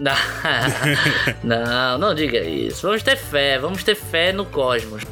não, 1.42 1.98
não 1.98 2.14
diga 2.14 2.40
isso. 2.40 2.86
Vamos 2.86 3.02
ter 3.02 3.16
fé, 3.16 3.58
vamos 3.58 3.82
ter 3.82 3.94
fé 3.94 4.32
no 4.32 4.44
cosmos. 4.44 5.02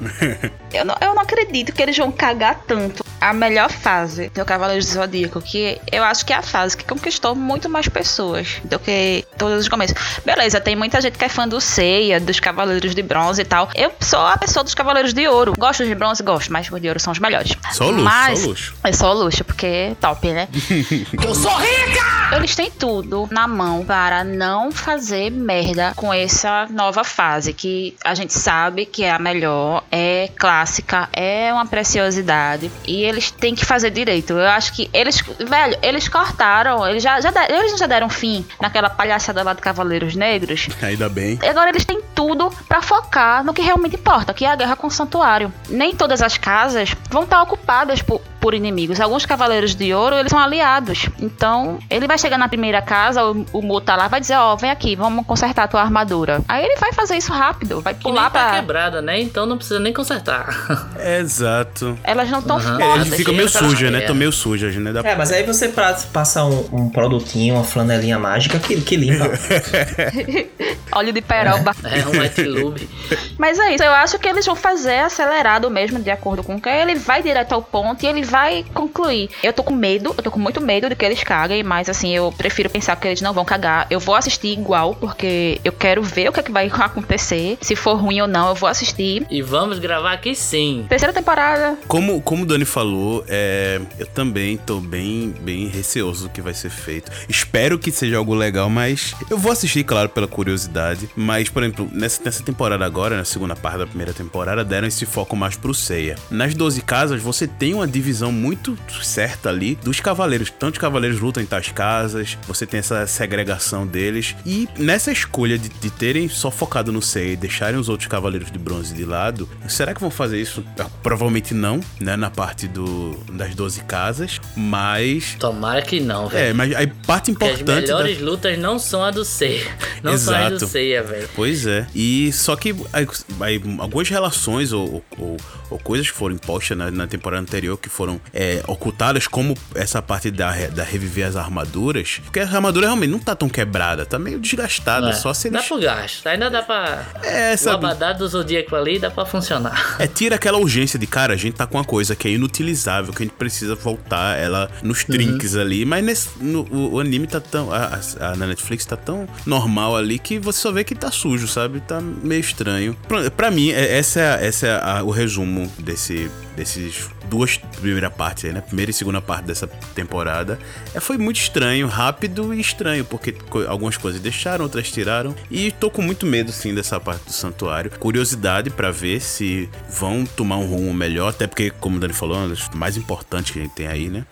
Eu 0.72 0.84
não, 0.84 0.94
eu 1.00 1.14
não 1.14 1.22
acredito 1.22 1.72
que 1.72 1.82
eles 1.82 1.96
vão 1.96 2.12
cagar 2.12 2.62
tanto. 2.66 3.04
A 3.20 3.32
melhor 3.32 3.70
fase 3.70 4.30
do 4.30 4.44
Cavaleiros 4.44 4.86
do 4.86 4.92
Zodíaco, 4.92 5.40
que 5.40 5.80
eu 5.90 6.04
acho 6.04 6.24
que 6.24 6.32
é 6.32 6.36
a 6.36 6.42
fase 6.42 6.76
que 6.76 6.84
conquistou 6.84 7.34
muito 7.34 7.68
mais 7.68 7.88
pessoas 7.88 8.60
do 8.64 8.78
que 8.78 9.24
todos 9.36 9.60
os 9.60 9.68
começos. 9.68 9.96
Beleza, 10.24 10.60
tem 10.60 10.76
muita 10.76 11.00
gente 11.00 11.18
que 11.18 11.24
é 11.24 11.28
fã 11.28 11.46
do 11.46 11.60
Seiya, 11.60 12.20
dos 12.20 12.38
Cavaleiros 12.40 12.94
de 12.94 13.02
Bronze 13.02 13.42
e 13.42 13.44
tal. 13.44 13.68
Eu 13.74 13.92
sou 14.00 14.20
a 14.20 14.36
pessoa 14.36 14.62
dos 14.62 14.74
Cavaleiros 14.74 15.12
de 15.12 15.26
Ouro. 15.26 15.54
Gosto 15.58 15.84
de 15.84 15.94
Bronze? 15.94 16.22
Gosto, 16.22 16.52
mas 16.52 16.70
os 16.70 16.80
de 16.80 16.88
Ouro 16.88 17.00
são 17.00 17.12
os 17.12 17.18
melhores. 17.18 17.56
Só 17.72 17.86
luxo, 17.86 18.04
mas, 18.04 18.38
só 18.38 18.46
luxo. 18.46 18.74
É 18.84 18.92
só 18.92 19.12
luxo, 19.12 19.44
porque 19.44 19.66
é 19.66 19.96
top, 20.00 20.32
né? 20.32 20.48
Eu 21.24 21.34
sou 21.34 21.54
rica! 21.56 22.36
Eles 22.36 22.54
têm 22.54 22.70
tudo 22.70 23.28
na 23.30 23.48
mão 23.48 23.84
para 23.84 24.22
não 24.22 24.70
fazer 24.70 25.30
merda 25.30 25.92
com 25.96 26.12
essa 26.12 26.66
nova 26.70 27.02
fase, 27.02 27.52
que 27.54 27.96
a 28.04 28.14
gente 28.14 28.34
sabe 28.34 28.84
que 28.84 29.02
é 29.02 29.10
a 29.10 29.18
melhor, 29.18 29.82
é 29.90 30.28
clássica, 30.36 31.08
é 31.12 31.52
uma 31.52 31.66
preciosidade 31.66 32.70
e 32.86 33.07
eles 33.08 33.30
têm 33.30 33.54
que 33.54 33.64
fazer 33.64 33.90
direito. 33.90 34.32
Eu 34.32 34.48
acho 34.48 34.72
que 34.72 34.88
eles, 34.92 35.20
velho, 35.20 35.78
eles 35.82 36.08
cortaram, 36.08 36.86
eles 36.86 37.02
já, 37.02 37.20
já 37.20 37.32
eles 37.48 37.78
já 37.78 37.86
deram 37.86 38.08
fim 38.08 38.44
naquela 38.60 38.90
palhaçada 38.90 39.42
lá 39.42 39.52
de 39.52 39.60
Cavaleiros 39.60 40.14
Negros. 40.14 40.68
Ainda 40.82 41.08
bem. 41.08 41.38
E 41.42 41.46
Agora 41.46 41.70
eles 41.70 41.84
têm 41.84 42.00
tudo 42.14 42.50
pra 42.68 42.80
focar 42.82 43.44
no 43.44 43.52
que 43.52 43.62
realmente 43.62 43.96
importa, 43.96 44.34
que 44.34 44.44
é 44.44 44.50
a 44.50 44.56
guerra 44.56 44.76
com 44.76 44.86
o 44.86 44.90
santuário. 44.90 45.52
Nem 45.68 45.94
todas 45.94 46.22
as 46.22 46.36
casas 46.36 46.94
vão 47.10 47.24
estar 47.24 47.42
ocupadas 47.42 48.02
por, 48.02 48.20
por 48.48 48.54
inimigos. 48.54 48.98
Alguns 48.98 49.26
cavaleiros 49.26 49.74
de 49.74 49.92
ouro, 49.92 50.16
eles 50.16 50.30
são 50.30 50.38
aliados. 50.38 51.10
Então, 51.20 51.78
ele 51.90 52.06
vai 52.06 52.16
chegar 52.16 52.38
na 52.38 52.48
primeira 52.48 52.80
casa, 52.80 53.22
o, 53.22 53.44
o 53.52 53.60
Mu 53.60 53.78
tá 53.78 53.94
lá, 53.94 54.08
vai 54.08 54.20
dizer, 54.20 54.36
ó, 54.36 54.56
vem 54.56 54.70
aqui, 54.70 54.96
vamos 54.96 55.26
consertar 55.26 55.64
a 55.64 55.68
tua 55.68 55.82
armadura. 55.82 56.40
Aí 56.48 56.64
ele 56.64 56.76
vai 56.76 56.90
fazer 56.94 57.18
isso 57.18 57.30
rápido, 57.30 57.82
vai 57.82 57.92
Que 57.92 58.00
pular 58.00 58.30
tá 58.30 58.48
pra... 58.48 58.58
quebrada, 58.58 59.02
né? 59.02 59.20
Então 59.20 59.44
não 59.44 59.58
precisa 59.58 59.78
nem 59.78 59.92
consertar. 59.92 60.48
Exato. 61.20 61.98
Elas 62.02 62.30
não 62.30 62.38
estão. 62.38 62.58
É, 62.58 62.62
fortes. 62.62 63.06
ele 63.08 63.16
fica 63.16 63.32
meio 63.32 63.50
suja, 63.50 63.90
né? 63.90 64.04
é. 64.04 64.06
Tô 64.06 64.14
meio 64.14 64.32
suja, 64.32 64.70
né? 64.70 64.92
Dá 64.94 65.00
É, 65.06 65.14
mas 65.14 65.30
aí 65.30 65.42
você 65.42 65.68
passa 65.68 66.44
um, 66.46 66.68
um 66.72 66.88
produtinho, 66.88 67.56
uma 67.56 67.64
flanelinha 67.64 68.18
mágica 68.18 68.58
que, 68.58 68.80
que 68.80 68.96
limpa. 68.96 69.26
Óleo 70.92 71.12
de 71.12 71.20
peroba. 71.20 71.74
É 71.84 72.06
um 72.06 72.22
White 72.22 72.42
Lube. 72.44 72.88
Mas 73.36 73.58
é 73.58 73.74
isso, 73.74 73.84
eu 73.84 73.92
acho 73.92 74.18
que 74.18 74.26
eles 74.26 74.46
vão 74.46 74.56
fazer 74.56 75.00
acelerado 75.00 75.70
mesmo, 75.70 76.00
de 76.00 76.10
acordo 76.10 76.42
com 76.42 76.56
o 76.56 76.60
que 76.60 76.68
ele 76.68 76.94
vai 76.94 77.22
direto 77.22 77.52
ao 77.52 77.62
ponto 77.62 78.02
e 78.02 78.06
ele 78.06 78.22
vai 78.22 78.37
concluir. 78.74 79.30
Eu 79.42 79.52
tô 79.52 79.62
com 79.62 79.74
medo, 79.74 80.14
eu 80.16 80.22
tô 80.22 80.30
com 80.30 80.38
muito 80.38 80.60
medo 80.60 80.88
de 80.88 80.96
que 80.96 81.04
eles 81.04 81.22
caguem, 81.22 81.62
mas 81.62 81.88
assim, 81.88 82.14
eu 82.14 82.32
prefiro 82.36 82.70
pensar 82.70 82.96
que 82.96 83.06
eles 83.08 83.20
não 83.20 83.32
vão 83.32 83.44
cagar. 83.44 83.86
Eu 83.90 84.00
vou 84.00 84.14
assistir 84.14 84.48
igual, 84.48 84.94
porque 84.94 85.60
eu 85.64 85.72
quero 85.72 86.02
ver 86.02 86.28
o 86.28 86.32
que, 86.32 86.40
é 86.40 86.42
que 86.42 86.52
vai 86.52 86.66
acontecer. 86.72 87.58
Se 87.60 87.74
for 87.76 87.94
ruim 87.94 88.20
ou 88.20 88.28
não, 88.28 88.48
eu 88.48 88.54
vou 88.54 88.68
assistir. 88.68 89.26
E 89.30 89.42
vamos 89.42 89.78
gravar 89.78 90.12
aqui 90.12 90.34
sim. 90.34 90.86
Terceira 90.88 91.12
temporada. 91.12 91.78
Como, 91.86 92.20
como 92.20 92.42
o 92.42 92.46
Dani 92.46 92.64
falou, 92.64 93.24
é, 93.28 93.80
eu 93.98 94.06
também 94.06 94.56
tô 94.56 94.80
bem, 94.80 95.30
bem 95.40 95.68
receoso 95.68 96.24
do 96.24 96.30
que 96.30 96.40
vai 96.40 96.54
ser 96.54 96.70
feito. 96.70 97.10
Espero 97.28 97.78
que 97.78 97.90
seja 97.90 98.16
algo 98.16 98.34
legal, 98.34 98.68
mas 98.68 99.14
eu 99.30 99.38
vou 99.38 99.52
assistir, 99.52 99.84
claro, 99.84 100.08
pela 100.08 100.26
curiosidade. 100.26 101.08
Mas, 101.16 101.48
por 101.48 101.62
exemplo, 101.62 101.88
nessa, 101.92 102.22
nessa 102.24 102.42
temporada 102.42 102.84
agora, 102.84 103.16
na 103.16 103.24
segunda 103.24 103.54
parte 103.56 103.78
da 103.78 103.86
primeira 103.86 104.12
temporada, 104.12 104.64
deram 104.64 104.88
esse 104.88 105.06
foco 105.06 105.36
mais 105.36 105.56
pro 105.56 105.74
Seiya. 105.74 106.16
Nas 106.30 106.54
12 106.54 106.82
casas, 106.82 107.22
você 107.22 107.46
tem 107.46 107.74
uma 107.74 107.86
divisão 107.86 108.17
muito 108.26 108.76
certa 109.02 109.48
ali 109.48 109.74
dos 109.76 110.00
cavaleiros. 110.00 110.50
Tantos 110.50 110.78
cavaleiros 110.78 111.20
lutam 111.20 111.42
em 111.42 111.46
tais 111.46 111.68
casas, 111.68 112.36
você 112.46 112.66
tem 112.66 112.78
essa 112.80 113.06
segregação 113.06 113.86
deles. 113.86 114.34
E 114.44 114.68
nessa 114.78 115.10
escolha 115.12 115.56
de, 115.58 115.68
de 115.68 115.90
terem 115.90 116.28
só 116.28 116.50
focado 116.50 116.90
no 116.92 117.00
Seiya 117.00 117.32
e 117.32 117.36
deixarem 117.36 117.78
os 117.78 117.88
outros 117.88 118.08
cavaleiros 118.08 118.50
de 118.50 118.58
bronze 118.58 118.94
de 118.94 119.04
lado, 119.04 119.48
será 119.68 119.94
que 119.94 120.00
vão 120.00 120.10
fazer 120.10 120.40
isso? 120.40 120.64
Provavelmente 121.02 121.54
não, 121.54 121.80
né? 122.00 122.16
Na 122.16 122.30
parte 122.30 122.66
do, 122.66 123.14
das 123.32 123.54
12 123.54 123.80
casas, 123.82 124.40
mas. 124.56 125.36
Tomara 125.38 125.82
que 125.82 126.00
não, 126.00 126.26
É, 126.26 126.28
velho. 126.52 126.54
mas 126.56 126.72
a 126.74 126.86
parte 127.06 127.32
Porque 127.32 127.44
as 127.44 127.60
importante. 127.60 127.86
da- 127.86 127.94
melhores 127.98 128.20
lutas 128.20 128.58
não 128.58 128.78
são 128.78 129.02
a 129.04 129.10
do 129.10 129.24
Seiya. 129.24 129.66
Não 130.00 130.16
são 130.16 130.32
as 130.32 130.48
do 130.50 130.54
Exato. 130.56 130.70
Seiya, 130.70 131.02
velho. 131.02 131.28
Pois 131.34 131.66
é. 131.66 131.84
E 131.92 132.32
só 132.32 132.54
que 132.54 132.70
aí, 132.92 133.06
aí, 133.40 133.60
algumas 133.78 134.08
relações 134.08 134.72
ou, 134.72 135.02
ou, 135.18 135.36
ou 135.70 135.78
coisas 135.80 136.08
que 136.08 136.16
foram 136.16 136.36
impostas 136.36 136.76
na, 136.78 136.88
na 136.88 137.06
temporada 137.08 137.42
anterior 137.42 137.76
que 137.76 137.88
foram 137.88 138.07
é, 138.32 138.62
ocultadas, 138.66 139.26
como 139.26 139.54
essa 139.74 140.00
parte 140.00 140.30
da, 140.30 140.52
da 140.68 140.82
reviver 140.84 141.26
as 141.26 141.36
armaduras. 141.36 142.20
Porque 142.24 142.40
a 142.40 142.44
armadura 142.44 142.86
realmente 142.86 143.10
não 143.10 143.18
tá 143.18 143.34
tão 143.34 143.48
quebrada, 143.48 144.06
tá 144.06 144.18
meio 144.18 144.38
desgastada. 144.38 145.10
É, 145.10 145.12
Só 145.12 145.34
se 145.34 145.50
Dá 145.50 145.58
eles. 145.58 145.68
pro 145.68 145.80
gasto. 145.80 146.26
Ainda 146.26 146.48
dá 146.50 146.62
pra. 146.62 147.04
É, 147.22 147.54
O 147.54 147.58
sabe? 147.58 147.84
abadá 147.86 148.12
do 148.12 148.26
Zodíaco 148.28 148.74
ali 148.76 148.98
dá 148.98 149.10
pra 149.10 149.26
funcionar. 149.26 149.96
É, 149.98 150.06
tira 150.06 150.36
aquela 150.36 150.58
urgência 150.58 150.98
de, 150.98 151.06
cara, 151.06 151.34
a 151.34 151.36
gente 151.36 151.54
tá 151.54 151.66
com 151.66 151.76
uma 151.78 151.84
coisa 151.84 152.14
que 152.16 152.28
é 152.28 152.30
inutilizável, 152.32 153.12
que 153.12 153.22
a 153.22 153.26
gente 153.26 153.34
precisa 153.36 153.74
voltar 153.74 154.38
ela 154.38 154.70
nos 154.82 155.04
trinques 155.04 155.56
ali. 155.56 155.84
Mas 155.84 156.04
nesse, 156.04 156.28
no- 156.40 156.62
o, 156.70 156.94
o 156.94 157.00
anime 157.00 157.26
tá 157.26 157.40
tão. 157.40 157.72
A, 157.72 157.98
a- 158.20 158.36
na 158.36 158.46
Netflix 158.46 158.84
tá 158.86 158.96
tão 158.96 159.28
normal 159.46 159.96
ali 159.96 160.18
que 160.18 160.38
você 160.38 160.60
só 160.60 160.70
vê 160.72 160.84
que 160.84 160.94
tá 160.94 161.10
sujo, 161.10 161.48
sabe? 161.48 161.80
Tá 161.80 162.00
meio 162.00 162.40
estranho. 162.40 162.96
Pra, 163.08 163.30
pra 163.30 163.50
mim, 163.50 163.70
é- 163.70 163.98
essa 163.98 164.20
é, 164.20 164.46
essa 164.46 164.66
é 164.66 164.80
a- 164.82 165.02
o 165.02 165.10
resumo 165.10 165.70
desse. 165.78 166.30
Desses 166.56 167.08
duas 167.30 167.60
primeira 167.98 168.10
partes 168.10 168.44
aí, 168.44 168.52
né? 168.52 168.60
Primeira 168.60 168.90
e 168.90 168.94
segunda 168.94 169.20
parte 169.20 169.46
dessa 169.46 169.66
temporada. 169.66 170.58
É, 170.94 171.00
foi 171.00 171.18
muito 171.18 171.36
estranho, 171.40 171.88
rápido 171.88 172.54
e 172.54 172.60
estranho, 172.60 173.04
porque 173.04 173.32
co- 173.32 173.66
algumas 173.66 173.96
coisas 173.96 174.20
deixaram, 174.20 174.64
outras 174.64 174.90
tiraram. 174.90 175.34
E 175.50 175.72
tô 175.72 175.90
com 175.90 176.00
muito 176.00 176.24
medo, 176.24 176.52
sim, 176.52 176.74
dessa 176.74 177.00
parte 177.00 177.24
do 177.24 177.32
santuário. 177.32 177.90
Curiosidade 177.98 178.70
pra 178.70 178.90
ver 178.92 179.20
se 179.20 179.68
vão 179.90 180.24
tomar 180.24 180.56
um 180.58 180.66
rumo 180.66 180.94
melhor, 180.94 181.30
até 181.30 181.46
porque, 181.46 181.70
como 181.70 181.96
o 181.96 182.00
Dani 182.00 182.12
falou, 182.14 182.36
é 182.36 182.40
uma 182.40 182.48
das 182.50 182.68
mais 182.70 182.96
importantes 182.96 183.50
que 183.52 183.58
a 183.58 183.62
gente 183.62 183.74
tem 183.74 183.88
aí, 183.88 184.08
né? 184.08 184.24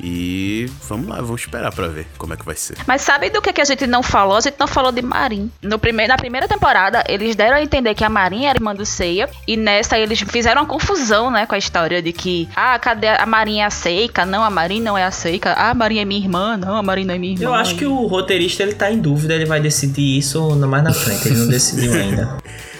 E 0.00 0.70
vamos 0.88 1.08
lá, 1.08 1.16
vamos 1.16 1.40
esperar 1.40 1.72
pra 1.72 1.88
ver 1.88 2.06
como 2.16 2.34
é 2.34 2.36
que 2.36 2.44
vai 2.44 2.54
ser. 2.54 2.76
Mas 2.86 3.02
sabe 3.02 3.30
do 3.30 3.42
que, 3.42 3.52
que 3.52 3.60
a 3.60 3.64
gente 3.64 3.86
não 3.86 4.02
falou? 4.02 4.36
A 4.36 4.40
gente 4.40 4.56
não 4.58 4.66
falou 4.66 4.92
de 4.92 5.02
Marin. 5.02 5.50
No 5.62 5.78
primeiro, 5.78 6.12
na 6.12 6.16
primeira 6.16 6.46
temporada, 6.46 7.04
eles 7.08 7.34
deram 7.34 7.56
a 7.56 7.62
entender 7.62 7.94
que 7.94 8.04
a 8.04 8.08
Marin 8.08 8.44
era 8.44 8.58
irmã 8.58 8.74
do 8.74 8.86
Seiya. 8.86 9.28
E 9.46 9.56
nessa, 9.56 9.98
eles 9.98 10.20
fizeram 10.20 10.62
uma 10.62 10.68
confusão, 10.68 11.30
né? 11.30 11.46
Com 11.46 11.54
a 11.54 11.58
história 11.58 12.00
de 12.00 12.12
que, 12.12 12.48
ah, 12.54 12.78
cadê 12.78 13.08
a 13.08 13.26
Marin 13.26 13.58
é 13.60 13.64
a 13.64 13.70
Seika? 13.70 14.24
Não, 14.24 14.42
a 14.44 14.50
Marin 14.50 14.80
não 14.80 14.96
é 14.96 15.04
a 15.04 15.10
Seika. 15.10 15.52
Ah, 15.52 15.70
a 15.70 15.74
Marin 15.74 15.98
é 15.98 16.04
minha 16.04 16.20
irmã. 16.20 16.56
Não, 16.56 16.76
a 16.76 16.82
Marin 16.82 17.04
não 17.04 17.14
é 17.14 17.18
minha 17.18 17.34
irmã. 17.34 17.44
Eu 17.44 17.54
acho 17.54 17.74
que 17.74 17.86
o 17.86 18.06
roteirista 18.06 18.62
ele 18.62 18.74
tá 18.74 18.90
em 18.90 18.98
dúvida, 18.98 19.34
ele 19.34 19.46
vai 19.46 19.60
decidir 19.60 20.18
isso 20.18 20.38
mais 20.56 20.84
na 20.84 20.92
frente, 20.92 21.28
ele 21.28 21.38
não 21.38 21.48
decidiu 21.48 21.94
ainda. 21.94 22.38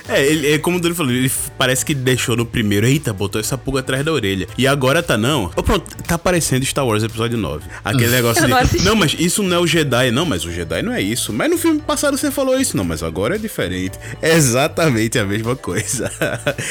É, 0.09 0.25
ele, 0.25 0.55
é 0.55 0.59
como 0.59 0.79
o 0.79 0.81
Dani 0.81 0.95
falou, 0.95 1.13
ele 1.13 1.31
parece 1.57 1.85
que 1.85 1.95
deixou 1.95 2.37
no 2.37 2.47
primeiro, 2.47 2.87
eita, 2.87 3.13
botou 3.13 3.41
essa 3.41 3.59
pulga 3.59 3.81
atrás 3.81 4.05
da 4.05 4.13
orelha. 4.13 4.47
E 4.57 4.67
agora 4.67 5.03
tá 5.03 5.17
não. 5.17 5.51
Oh, 5.55 5.63
pronto, 5.63 5.85
tá 6.05 6.17
parecendo 6.17 6.65
Star 6.65 6.87
Wars 6.87 7.03
episódio 7.03 7.37
9. 7.37 7.69
Aquele 7.85 8.11
negócio 8.11 8.43
Eu 8.45 8.67
de. 8.67 8.85
Não, 8.85 8.97
mas 8.97 9.15
isso 9.19 9.43
não 9.43 9.57
é 9.57 9.61
o 9.61 9.67
Jedi. 9.67 10.11
Não, 10.11 10.25
mas 10.25 10.45
o 10.45 10.51
Jedi 10.51 10.83
não 10.83 10.93
é 10.93 11.01
isso. 11.01 11.33
Mas 11.33 11.51
no 11.51 11.59
filme 11.59 11.81
passado 11.81 12.17
você 12.17 12.31
falou 12.31 12.59
isso. 12.59 12.77
Não, 12.77 12.85
mas 12.85 13.03
agora 13.03 13.37
é 13.37 13.39
diferente. 13.39 13.99
É 14.23 14.33
exatamente 14.33 15.19
a 15.19 15.25
mesma 15.25 15.57
coisa. 15.57 16.11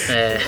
É. 0.10 0.40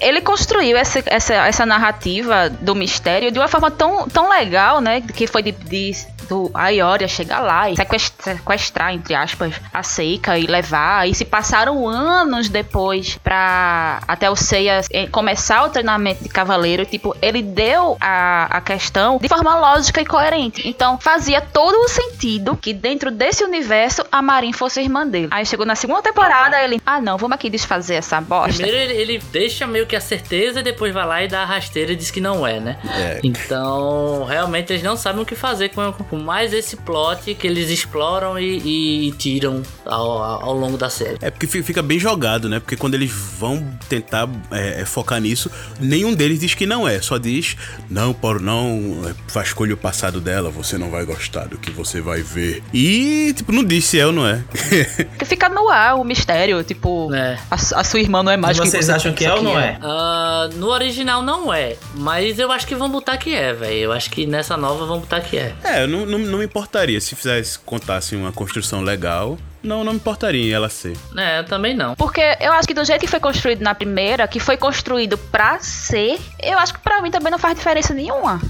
Ele 0.00 0.20
construiu 0.20 0.76
essa, 0.76 1.02
essa, 1.06 1.34
essa 1.34 1.66
narrativa 1.66 2.48
do 2.48 2.74
mistério 2.74 3.30
de 3.32 3.38
uma 3.38 3.48
forma 3.48 3.70
tão, 3.70 4.08
tão 4.08 4.28
legal, 4.28 4.80
né? 4.80 5.00
Que 5.00 5.26
foi 5.26 5.42
de, 5.42 5.52
de 5.52 5.92
do 6.28 6.50
Aioria 6.54 7.08
chegar 7.08 7.40
lá 7.40 7.70
e 7.70 7.76
sequestrar, 7.76 8.36
sequestrar, 8.36 8.94
entre 8.94 9.14
aspas, 9.14 9.54
a 9.72 9.82
Seika 9.82 10.38
e 10.38 10.46
levar. 10.46 11.08
E 11.08 11.14
se 11.14 11.24
passaram 11.24 11.88
anos 11.88 12.48
depois 12.48 13.18
pra 13.22 14.00
até 14.06 14.30
o 14.30 14.36
Seiya 14.36 14.80
eh, 14.90 15.06
começar 15.06 15.64
o 15.64 15.70
treinamento 15.70 16.22
de 16.22 16.28
cavaleiro. 16.28 16.84
Tipo, 16.84 17.16
ele 17.20 17.42
deu 17.42 17.96
a, 18.00 18.58
a 18.58 18.60
questão 18.60 19.18
de 19.18 19.28
forma 19.28 19.58
lógica 19.58 20.00
e 20.00 20.06
coerente. 20.06 20.66
Então, 20.68 20.98
fazia 20.98 21.40
todo 21.40 21.74
o 21.74 21.88
sentido 21.88 22.56
que 22.56 22.72
dentro 22.72 23.10
desse 23.10 23.44
universo 23.44 24.04
a 24.10 24.20
Marin 24.20 24.52
fosse 24.52 24.80
a 24.80 24.82
irmã 24.82 25.06
dele. 25.06 25.28
Aí 25.30 25.46
chegou 25.46 25.64
na 25.64 25.74
segunda 25.74 26.02
temporada, 26.02 26.62
ele, 26.62 26.80
ah 26.84 27.00
não, 27.00 27.16
vamos 27.16 27.34
aqui 27.34 27.48
desfazer 27.48 27.96
essa 27.96 28.20
bosta. 28.20 28.62
Primeiro 28.62 28.76
ele, 28.76 29.00
ele 29.00 29.18
deixa 29.30 29.66
meio 29.66 29.86
que 29.86 29.96
a 29.96 30.00
certeza 30.00 30.60
e 30.60 30.62
depois 30.62 30.92
vai 30.92 31.06
lá 31.06 31.22
e 31.22 31.28
dá 31.28 31.42
a 31.42 31.44
rasteira 31.44 31.92
e 31.92 31.96
diz 31.96 32.10
que 32.10 32.20
não 32.20 32.46
é, 32.46 32.60
né? 32.60 32.78
É. 32.96 33.20
Então, 33.22 34.24
realmente 34.24 34.72
eles 34.72 34.82
não 34.82 34.96
sabem 34.96 35.22
o 35.22 35.26
que 35.26 35.34
fazer 35.34 35.70
com, 35.70 35.92
com 35.92 36.17
mais 36.18 36.52
esse 36.52 36.76
plot 36.76 37.34
que 37.34 37.46
eles 37.46 37.70
exploram 37.70 38.38
e, 38.38 39.08
e 39.08 39.12
tiram 39.12 39.62
ao, 39.86 40.22
ao 40.42 40.54
longo 40.54 40.76
da 40.76 40.90
série. 40.90 41.18
É 41.20 41.30
porque 41.30 41.46
fi- 41.46 41.62
fica 41.62 41.82
bem 41.82 41.98
jogado, 41.98 42.48
né? 42.48 42.60
Porque 42.60 42.76
quando 42.76 42.94
eles 42.94 43.10
vão 43.10 43.66
tentar 43.88 44.28
é, 44.50 44.82
é, 44.82 44.84
focar 44.84 45.20
nisso, 45.20 45.50
nenhum 45.80 46.14
deles 46.14 46.40
diz 46.40 46.54
que 46.54 46.66
não 46.66 46.86
é. 46.86 47.00
Só 47.00 47.18
diz, 47.18 47.56
não, 47.90 48.12
por 48.12 48.40
não, 48.40 49.02
é, 49.08 49.14
vasculhe 49.32 49.72
o 49.72 49.76
passado 49.76 50.20
dela, 50.20 50.50
você 50.50 50.76
não 50.78 50.90
vai 50.90 51.04
gostar 51.04 51.46
do 51.46 51.58
que 51.58 51.70
você 51.70 52.00
vai 52.00 52.22
ver. 52.22 52.62
E, 52.72 53.32
tipo, 53.36 53.52
não 53.52 53.64
diz 53.64 53.84
se 53.84 53.98
é 53.98 54.06
ou 54.06 54.12
não 54.12 54.26
é. 54.26 54.42
Porque 55.10 55.24
fica 55.24 55.48
no 55.48 55.68
ar 55.68 55.96
o 55.98 56.04
mistério, 56.04 56.62
tipo, 56.64 57.12
É. 57.14 57.38
a, 57.50 57.54
a 57.54 57.84
sua 57.84 58.00
irmã 58.00 58.22
não 58.22 58.32
é 58.32 58.36
mais 58.36 58.56
Mas 58.58 58.64
quem 58.64 58.70
vocês 58.70 58.86
você 58.86 58.92
acham 58.92 59.12
que 59.12 59.24
é 59.24 59.32
ou 59.32 59.42
não 59.42 59.58
é? 59.58 59.78
Ah, 59.82 60.48
no 60.56 60.68
original 60.68 61.22
não 61.22 61.52
é, 61.52 61.76
mas 61.94 62.38
eu 62.38 62.50
acho 62.52 62.66
que 62.66 62.74
vão 62.74 62.88
botar 62.90 63.16
que 63.16 63.32
é, 63.34 63.52
velho. 63.52 63.74
Eu 63.78 63.92
acho 63.92 64.10
que 64.10 64.26
nessa 64.26 64.56
nova 64.56 64.84
vão 64.86 65.00
botar 65.00 65.20
que 65.20 65.36
é. 65.36 65.54
é, 65.64 65.82
eu 65.84 65.88
não, 65.88 66.06
não, 66.08 66.18
não 66.18 66.38
me 66.38 66.44
importaria. 66.44 67.00
Se 67.00 67.14
fizesse, 67.14 67.58
contasse 67.58 68.16
uma 68.16 68.32
construção 68.32 68.80
legal, 68.80 69.38
não, 69.62 69.84
não 69.84 69.92
me 69.92 69.98
importaria 69.98 70.42
em 70.42 70.52
ela 70.52 70.68
ser. 70.68 70.96
É, 71.16 71.40
eu 71.40 71.44
também 71.44 71.74
não. 71.74 71.94
Porque 71.94 72.22
eu 72.40 72.52
acho 72.52 72.66
que 72.66 72.74
do 72.74 72.84
jeito 72.84 73.00
que 73.02 73.06
foi 73.06 73.20
construído 73.20 73.60
na 73.60 73.74
primeira, 73.74 74.26
que 74.26 74.40
foi 74.40 74.56
construído 74.56 75.18
pra 75.18 75.58
ser, 75.60 76.18
eu 76.42 76.58
acho 76.58 76.74
que 76.74 76.80
pra 76.80 77.02
mim 77.02 77.10
também 77.10 77.30
não 77.30 77.38
faz 77.38 77.56
diferença 77.56 77.92
nenhuma. 77.94 78.40